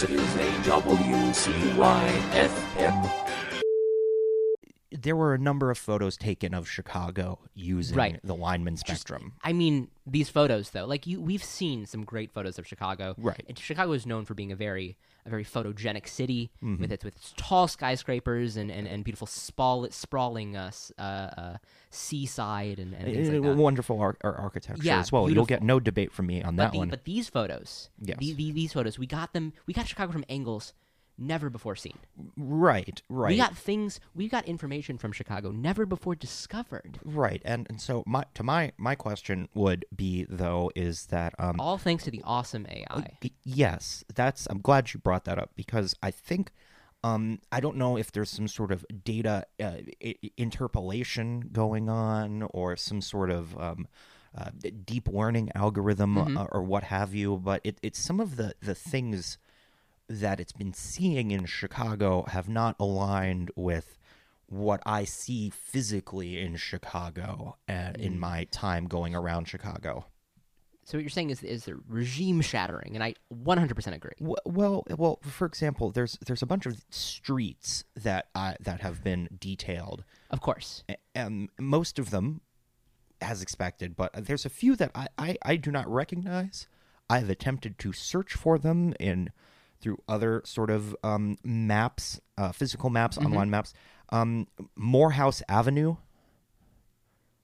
This 0.00 0.08
is 0.12 0.36
a 0.36 0.48
WCYFM. 0.64 1.90
There 4.90 5.14
were 5.14 5.34
a 5.34 5.38
number 5.38 5.70
of 5.70 5.76
photos 5.76 6.16
taken 6.16 6.54
of 6.54 6.66
Chicago 6.66 7.38
using 7.52 7.98
Right. 7.98 8.18
the 8.24 8.34
lineman 8.34 8.78
spectrum. 8.78 9.34
I 9.44 9.52
mean, 9.52 9.88
these 10.06 10.30
photos 10.30 10.70
though, 10.70 10.86
like 10.86 11.06
you, 11.06 11.20
we've 11.20 11.44
seen 11.44 11.84
some 11.84 12.04
great 12.06 12.32
photos 12.32 12.58
of 12.58 12.66
Chicago. 12.66 13.14
Right. 13.18 13.44
And 13.46 13.58
Chicago 13.58 13.92
is 13.92 14.06
known 14.06 14.24
for 14.24 14.32
being 14.32 14.50
a 14.50 14.56
very, 14.56 14.96
a 15.30 15.36
very 15.36 15.44
photogenic 15.44 16.08
city 16.08 16.50
Mhm. 16.62 16.80
with 16.80 16.92
its 16.92 17.04
with 17.04 17.16
its 17.16 17.32
tall 17.36 17.68
skyscrapers 17.68 18.56
and 18.56 18.70
and, 18.70 18.86
and 18.86 19.04
beautiful 19.04 19.26
sprawl, 19.26 19.86
sprawling 19.90 20.56
uh, 20.56 20.70
uh, 20.98 21.02
uh, 21.02 21.56
seaside 21.90 22.78
and, 22.78 22.94
and 22.94 23.04
things 23.04 23.28
like 23.30 23.56
wonderful 23.56 24.00
ar- 24.00 24.16
ar- 24.22 24.34
architecture 24.36 24.82
Yeah, 24.82 25.00
as 25.00 25.12
well. 25.12 25.28
You'll 25.30 25.44
get 25.46 25.62
no 25.62 25.80
debate 25.80 26.12
from 26.12 26.26
me 26.26 26.42
on 26.42 26.56
But 26.56 26.64
that 26.64 26.72
the- 26.72 26.78
one. 26.78 26.88
But 26.88 27.04
these 27.04 27.28
photos, 27.28 27.90
Yes. 28.00 28.18
the, 28.18 28.32
the, 28.34 28.52
these 28.52 28.72
photos, 28.72 28.98
we 28.98 29.06
got 29.06 29.32
them. 29.32 29.52
We 29.66 29.74
got 29.74 29.86
Chicago 29.86 30.12
from 30.12 30.24
angles 30.28 30.72
never 31.20 31.50
before 31.50 31.76
seen. 31.76 31.98
Right, 32.36 33.02
right. 33.08 33.28
We 33.30 33.36
got 33.36 33.56
things. 33.56 34.00
We 34.14 34.28
got 34.28 34.46
information 34.46 34.98
from 34.98 35.12
Chicago 35.12 35.50
never 35.52 35.86
before 35.86 36.14
discovered. 36.16 36.98
Right, 37.04 37.42
and, 37.44 37.66
and 37.68 37.80
so 37.80 38.02
my 38.06 38.24
to 38.34 38.42
my 38.42 38.72
my 38.78 38.94
question 38.94 39.48
would 39.54 39.84
be 39.94 40.26
though 40.28 40.70
is 40.74 41.06
that 41.06 41.34
um 41.38 41.60
All 41.60 41.78
thanks 41.78 42.04
to 42.04 42.10
the 42.10 42.22
awesome 42.24 42.66
AI. 42.70 43.18
yes, 43.44 44.02
that's 44.14 44.46
I'm 44.50 44.60
glad 44.60 44.92
you 44.94 45.00
brought 45.00 45.24
that 45.26 45.38
up 45.38 45.50
because 45.54 45.94
I 46.02 46.10
think 46.10 46.50
Um, 47.02 47.38
I 47.50 47.60
don't 47.60 47.76
know 47.78 47.96
if 47.96 48.12
there's 48.12 48.28
some 48.28 48.46
sort 48.46 48.70
of 48.70 48.84
data 49.04 49.46
uh, 49.58 49.78
i- 50.04 50.16
interpolation 50.36 51.48
going 51.50 51.88
on 51.88 52.42
or 52.52 52.76
some 52.76 53.00
sort 53.00 53.30
of 53.30 53.58
um, 53.58 53.88
uh, 54.36 54.50
deep 54.84 55.08
learning 55.08 55.50
algorithm 55.54 56.16
Mhm. 56.16 56.36
uh, 56.36 56.46
or 56.52 56.62
what 56.62 56.84
have 56.84 57.14
you, 57.14 57.38
but 57.38 57.60
it, 57.64 57.78
it's 57.82 57.98
some 57.98 58.20
of 58.20 58.36
the, 58.36 58.54
the 58.60 58.74
things 58.74 59.38
that 60.10 60.40
it's 60.40 60.52
been 60.52 60.74
seeing 60.74 61.30
in 61.30 61.46
Chicago 61.46 62.24
have 62.28 62.48
not 62.48 62.74
aligned 62.80 63.50
with 63.54 63.96
what 64.46 64.82
I 64.84 65.04
see 65.04 65.50
physically 65.50 66.40
in 66.40 66.56
Chicago 66.56 67.56
uh, 67.68 67.92
in 67.96 68.14
Mm. 68.14 68.18
my 68.18 68.44
time 68.50 68.86
going 68.86 69.14
around 69.14 69.46
Chicago. 69.46 70.06
So 70.84 70.98
what 70.98 71.02
you're 71.04 71.10
saying 71.10 71.30
is 71.30 71.44
is 71.44 71.68
regime 71.86 72.40
shattering, 72.40 72.96
and 72.96 73.04
I 73.04 73.14
100% 73.32 73.94
agree. 73.94 74.10
Well, 74.18 74.82
well, 74.98 75.20
for 75.22 75.46
example, 75.46 75.92
there's 75.92 76.18
there's 76.26 76.42
a 76.42 76.46
bunch 76.46 76.66
of 76.66 76.84
streets 76.90 77.84
that 77.94 78.26
I, 78.34 78.56
that 78.58 78.80
have 78.80 79.04
been 79.04 79.28
detailed. 79.38 80.02
Of 80.30 80.40
course. 80.40 80.82
And 81.14 81.48
most 81.60 82.00
of 82.00 82.10
them 82.10 82.40
as 83.20 83.40
expected, 83.42 83.94
but 83.94 84.10
there's 84.26 84.44
a 84.44 84.50
few 84.50 84.74
that 84.76 84.90
I, 84.94 85.06
I, 85.16 85.36
I 85.44 85.56
do 85.56 85.70
not 85.70 85.86
recognize. 85.88 86.66
I've 87.08 87.30
attempted 87.30 87.78
to 87.80 87.92
search 87.92 88.32
for 88.34 88.58
them 88.58 88.94
in 88.98 89.30
through 89.80 89.98
other 90.08 90.42
sort 90.44 90.70
of 90.70 90.94
um, 91.02 91.36
maps, 91.44 92.20
uh, 92.36 92.52
physical 92.52 92.90
maps, 92.90 93.16
Mhm. 93.18 93.26
online 93.26 93.50
maps. 93.50 93.72
Um, 94.10 94.46
Morehouse 94.76 95.42
Avenue. 95.48 95.96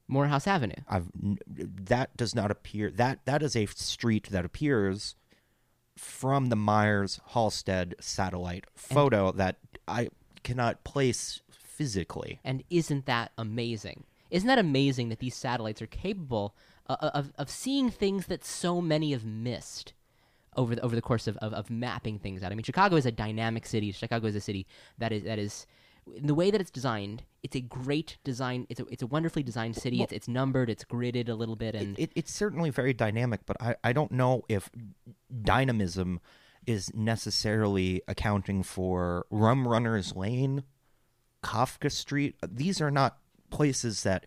Morehouse 0.08 0.46
Avenue. 0.46 0.82
I've 0.88 1.08
that 1.14 2.16
does 2.16 2.34
not 2.34 2.50
appear. 2.50 2.90
That 2.90 3.24
that 3.24 3.42
is 3.42 3.56
a 3.56 3.66
street 3.66 4.28
that 4.30 4.44
appears 4.44 5.16
from 5.96 6.46
the 6.48 6.56
Myers 6.56 7.20
Halstead 7.28 7.94
satellite 8.00 8.66
photo 8.74 9.32
that 9.32 9.56
I 9.88 10.10
cannot 10.44 10.84
place 10.84 11.40
physically. 11.50 12.38
And 12.44 12.62
isn't 12.70 13.06
that 13.06 13.32
amazing? 13.36 14.04
Isn't 14.30 14.46
that 14.46 14.58
amazing 14.58 15.08
that 15.08 15.18
these 15.18 15.34
satellites 15.34 15.82
are 15.82 15.86
capable 15.86 16.54
uh, 16.88 16.96
of, 17.00 17.32
of 17.36 17.50
seeing 17.50 17.90
things 17.90 18.26
that 18.26 18.44
so 18.44 18.80
many 18.80 19.10
have 19.12 19.24
missed 19.24 19.92
over 20.56 20.74
the, 20.74 20.82
over 20.82 20.94
the 20.94 21.02
course 21.02 21.26
of, 21.26 21.36
of, 21.38 21.52
of 21.52 21.70
mapping 21.70 22.18
things 22.18 22.42
out? 22.42 22.52
I 22.52 22.54
mean, 22.54 22.64
Chicago 22.64 22.96
is 22.96 23.06
a 23.06 23.12
dynamic 23.12 23.66
city. 23.66 23.92
Chicago 23.92 24.26
is 24.26 24.36
a 24.36 24.40
city 24.40 24.66
that 24.98 25.12
is 25.12 25.22
that 25.24 25.38
is 25.38 25.66
in 26.14 26.26
the 26.26 26.34
way 26.34 26.50
that 26.50 26.60
it's 26.60 26.70
designed. 26.70 27.24
It's 27.42 27.56
a 27.56 27.60
great 27.60 28.18
design. 28.24 28.66
It's 28.68 28.80
a 28.80 28.86
it's 28.86 29.02
a 29.02 29.06
wonderfully 29.06 29.42
designed 29.42 29.76
city. 29.76 29.98
Well- 29.98 30.04
it's 30.04 30.12
it's 30.12 30.28
numbered. 30.28 30.70
It's 30.70 30.84
gridded 30.84 31.28
a 31.28 31.34
little 31.34 31.56
bit, 31.56 31.74
and 31.74 31.98
it, 31.98 32.12
it's 32.14 32.32
certainly 32.32 32.70
very 32.70 32.92
dynamic, 32.92 33.40
but 33.46 33.56
I, 33.60 33.76
I 33.82 33.92
don't 33.92 34.12
know 34.12 34.42
if 34.48 34.70
dynamism 35.42 36.20
is 36.66 36.92
necessarily 36.94 38.02
accounting 38.08 38.62
for 38.62 39.26
Rum 39.30 39.68
Runners 39.68 40.16
Lane, 40.16 40.64
Kafka 41.42 41.90
Street. 41.90 42.34
These 42.46 42.80
are 42.80 42.90
not 42.90 43.18
places 43.50 44.02
that, 44.02 44.26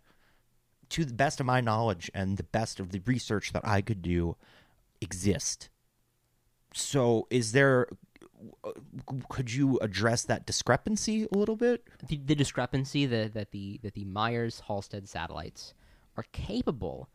to 0.90 1.04
the 1.04 1.14
best 1.14 1.40
of 1.40 1.46
my 1.46 1.60
knowledge 1.60 2.10
and 2.14 2.38
the 2.38 2.44
best 2.44 2.80
of 2.80 2.92
the 2.92 3.02
research 3.06 3.52
that 3.52 3.68
I 3.68 3.82
could 3.82 4.02
do, 4.02 4.38
exist. 5.02 5.70
So, 6.74 7.28
is 7.30 7.52
there? 7.52 7.88
Uh, 8.64 8.72
could 9.28 9.54
you 9.54 9.78
address 9.80 10.24
that 10.24 10.46
discrepancy 10.46 11.28
a 11.34 11.38
little 11.38 11.58
bit? 11.58 11.84
the, 12.08 12.18
the 12.24 12.36
discrepancy 12.36 13.06
that, 13.06 13.34
that 13.34 13.52
the 13.52 13.80
that 13.84 13.94
the 13.96 14.06
Myers 14.06 14.62
Halstead 14.68 15.10
satellites 15.10 15.74
are 16.16 16.26
capable 16.32 17.10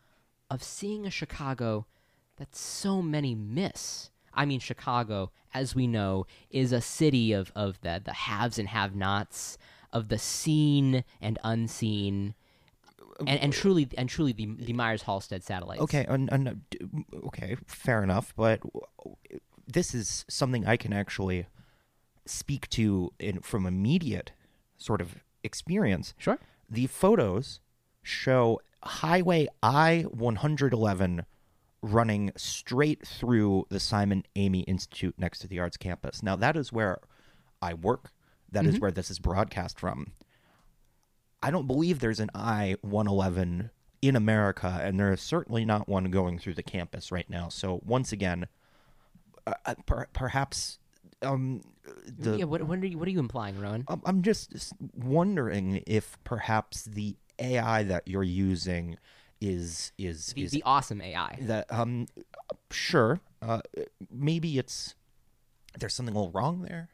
of 0.49 0.63
seeing 0.63 1.05
a 1.05 1.11
Chicago 1.11 1.85
that 2.37 2.55
so 2.55 3.01
many 3.01 3.35
miss. 3.35 4.11
I 4.33 4.45
mean, 4.45 4.59
Chicago, 4.59 5.31
as 5.53 5.75
we 5.75 5.87
know, 5.87 6.27
is 6.49 6.71
a 6.71 6.81
city 6.81 7.31
of, 7.31 7.51
of 7.55 7.79
the, 7.81 8.01
the 8.03 8.13
haves 8.13 8.59
and 8.59 8.67
have 8.67 8.95
nots, 8.95 9.57
of 9.93 10.09
the 10.09 10.17
seen 10.17 11.03
and 11.21 11.39
unseen, 11.43 12.35
and, 13.19 13.29
and 13.29 13.53
truly 13.53 13.87
and 13.97 14.09
truly 14.09 14.33
the, 14.33 14.47
the 14.59 14.73
Myers 14.73 15.03
Halstead 15.03 15.43
satellites. 15.43 15.81
Okay, 15.81 16.05
and, 16.07 16.31
and, 16.31 16.61
okay, 17.27 17.55
fair 17.65 18.03
enough. 18.03 18.33
But 18.35 18.61
this 19.67 19.93
is 19.93 20.25
something 20.29 20.65
I 20.65 20.77
can 20.77 20.93
actually 20.93 21.47
speak 22.25 22.69
to 22.71 23.11
in, 23.19 23.39
from 23.41 23.65
immediate 23.65 24.31
sort 24.77 25.01
of 25.01 25.23
experience. 25.43 26.13
Sure. 26.17 26.39
The 26.69 26.87
photos 26.87 27.59
show 28.01 28.59
Highway 28.83 29.47
I 29.63 30.05
111 30.09 31.25
running 31.81 32.31
straight 32.35 33.05
through 33.07 33.65
the 33.69 33.79
Simon 33.79 34.23
Amy 34.35 34.61
Institute 34.61 35.15
next 35.17 35.39
to 35.39 35.47
the 35.47 35.59
Arts 35.59 35.77
Campus. 35.77 36.23
Now, 36.23 36.35
that 36.35 36.55
is 36.55 36.73
where 36.73 36.99
I 37.61 37.73
work. 37.73 38.11
That 38.51 38.65
is 38.65 38.75
Mhm. 38.75 38.81
where 38.81 38.91
this 38.91 39.11
is 39.11 39.19
broadcast 39.19 39.79
from. 39.79 40.13
I 41.45 41.51
don't 41.51 41.67
believe 41.67 41.99
there's 41.99 42.19
an 42.19 42.31
I 42.33 42.75
111 42.81 43.69
in 44.01 44.15
America, 44.15 44.79
and 44.83 44.99
there 44.99 45.13
is 45.13 45.21
certainly 45.21 45.63
not 45.65 45.87
one 45.87 46.05
going 46.11 46.39
through 46.39 46.55
the 46.55 46.63
campus 46.63 47.11
right 47.11 47.29
now. 47.29 47.49
So, 47.49 47.81
once 47.85 48.11
again, 48.11 48.47
uh, 49.45 49.53
uh, 49.65 49.75
per- 49.85 50.07
perhaps 50.13 50.79
um, 51.21 51.61
the. 52.07 52.37
yeah, 52.39 52.45
what, 52.45 52.63
what, 52.63 52.79
are 52.79 52.85
you, 52.85 52.97
what 52.97 53.07
are 53.07 53.11
you 53.11 53.19
implying, 53.19 53.59
Rowan? 53.59 53.83
I'm- 53.87 54.01
I'm 54.05 54.21
just 54.23 54.73
wondering 54.95 55.83
if 55.85 56.17
perhaps 56.23 56.83
the 56.83 57.15
AI 57.39 57.83
that 57.83 58.07
you're 58.07 58.23
using 58.23 58.97
is 59.41 59.91
is 59.97 60.27
The, 60.33 60.43
is 60.43 60.51
the 60.51 60.63
awesome 60.63 61.01
AI. 61.01 61.37
that 61.41 61.65
um 61.69 62.07
sure 62.71 63.19
uh 63.41 63.59
maybe 64.09 64.57
it's 64.57 64.95
there's 65.77 65.93
something 65.93 66.15
a 66.15 66.17
little 66.17 66.31
wrong 66.31 66.61
there 66.61 66.87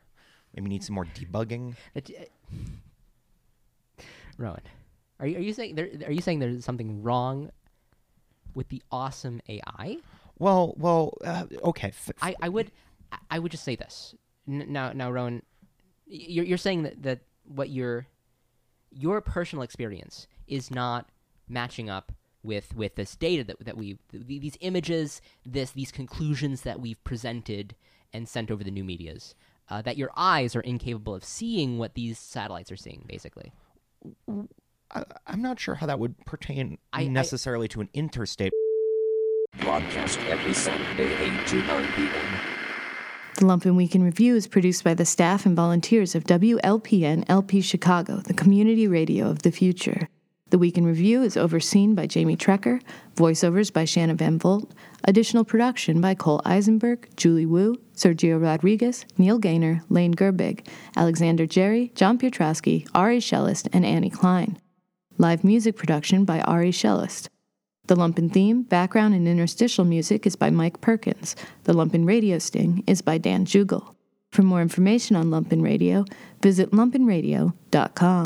maybe 0.56 0.68
need 0.68 0.84
some 0.84 0.96
more 0.96 1.06
debugging 1.06 1.76
That- 1.94 2.10
Rowan, 4.42 4.62
are 5.20 5.28
you 5.28 5.38
are 5.38 5.42
you 5.42 5.54
saying 5.54 5.76
there 5.76 5.90
are 6.06 6.12
you 6.12 6.22
saying 6.22 6.40
there's 6.40 6.66
something 6.66 7.02
wrong 7.04 7.52
with 8.56 8.70
the 8.70 8.82
awesome 8.92 9.42
AI? 9.48 9.98
well 10.40 10.74
well 10.78 11.16
uh, 11.24 11.46
okay 11.64 11.90
f- 11.90 12.12
I, 12.22 12.36
I 12.42 12.50
would 12.50 12.72
I- 13.30 13.40
would 13.40 13.52
just 13.52 13.64
say 13.64 13.76
this. 13.76 14.16
N- 14.48 14.66
now 14.70 14.92
now 14.94 15.12
Rowan, 15.12 15.44
you're 16.08 16.46
you're 16.46 16.58
saying 16.58 16.84
that 16.84 17.04
that 17.04 17.20
what 17.44 17.70
your 17.70 18.08
your 18.92 19.22
personal 19.22 19.64
experience 19.64 20.28
is 20.48 20.72
not 20.72 21.10
matching 21.48 21.90
up 21.90 22.12
with 22.44 22.76
with 22.76 22.96
this 22.96 23.16
data 23.16 23.44
that 23.44 23.64
that 23.64 23.78
we 23.78 23.98
th- 24.12 24.26
these 24.26 24.58
images 24.62 25.22
this 25.46 25.72
these 25.72 25.92
conclusions 25.92 26.62
that 26.64 26.80
we've 26.82 27.02
presented 27.04 27.76
and 28.14 28.28
sent 28.28 28.50
over 28.52 28.64
the 28.64 28.72
new 28.72 28.84
medias 28.84 29.36
uh, 29.70 29.82
that 29.82 29.96
your 29.98 30.10
eyes 30.18 30.56
are 30.56 30.62
incapable 30.62 31.14
of 31.14 31.24
seeing 31.24 31.78
what 31.78 31.94
these 31.94 32.18
satellites 32.20 32.72
are 32.72 32.76
seeing 32.78 33.06
basically 33.08 33.52
I, 34.94 35.04
i'm 35.28 35.42
not 35.42 35.60
sure 35.60 35.76
how 35.76 35.86
that 35.86 36.00
would 36.00 36.18
pertain 36.26 36.78
I- 36.92 37.04
I- 37.04 37.08
necessarily 37.08 37.68
to 37.70 37.82
an 37.82 37.90
interstate 37.94 38.52
Broadcast 39.60 40.18
every 40.22 40.54
Saturday, 40.54 41.14
8 41.14 41.48
to 41.48 41.56
9 41.64 41.88
p.m. 41.94 42.40
The 43.38 43.46
Lumpen 43.46 43.76
Week 43.76 43.94
in 43.94 44.02
Review 44.02 44.36
is 44.36 44.48
produced 44.48 44.82
by 44.84 44.94
the 44.94 45.04
staff 45.06 45.46
and 45.46 45.56
volunteers 45.58 46.16
of 46.16 46.24
WLPN 46.24 47.26
LP 47.28 47.60
Chicago, 47.60 48.18
the 48.22 48.34
community 48.34 48.88
radio 48.88 49.30
of 49.30 49.42
the 49.42 49.52
future. 49.52 50.08
The 50.52 50.60
Week 50.60 50.78
in 50.78 50.86
Review 50.86 51.24
is 51.24 51.38
overseen 51.38 51.96
by 51.96 52.08
Jamie 52.08 52.36
Trecker, 52.36 52.82
voiceovers 53.16 53.72
by 53.72 53.86
Shanna 53.86 54.16
Van 54.16 54.38
Volt, 54.38 54.70
additional 55.06 55.46
production 55.46 56.02
by 56.02 56.14
Cole 56.14 56.42
Eisenberg, 56.44 57.08
Julie 57.16 57.46
Wu, 57.46 57.78
Sergio 57.96 58.40
Rodriguez, 58.40 59.06
Neil 59.18 59.40
Gaynor, 59.40 59.82
Lane 59.88 60.14
Gerbig, 60.14 60.68
Alexander 60.98 61.46
Jerry, 61.46 61.94
John 61.96 62.18
Piotrowski, 62.18 62.86
Ari 62.94 63.20
Shellist, 63.20 63.70
and 63.72 63.86
Annie 63.86 64.10
Klein. 64.10 64.60
Live 65.18 65.46
music 65.46 65.78
production 65.78 66.26
by 66.26 66.42
Ari 66.42 66.72
Shellist. 66.72 67.30
The 67.88 67.96
Lumpen 67.96 68.30
theme, 68.30 68.64
background, 68.64 69.14
and 69.16 69.30
interstitial 69.30 69.86
music 69.86 70.28
is 70.28 70.36
by 70.36 70.50
Mike 70.50 70.82
Perkins. 70.82 71.34
The 71.64 71.72
Lumpen 71.72 72.06
radio 72.06 72.40
sting 72.40 72.84
is 72.88 73.02
by 73.02 73.20
Dan 73.20 73.46
Jugel. 73.46 73.96
For 74.34 74.42
more 74.42 74.62
information 74.62 75.16
on 75.16 75.28
Lumpen 75.28 75.64
Radio, 75.64 76.04
visit 76.42 76.72
lumpenradio.com. 76.72 78.26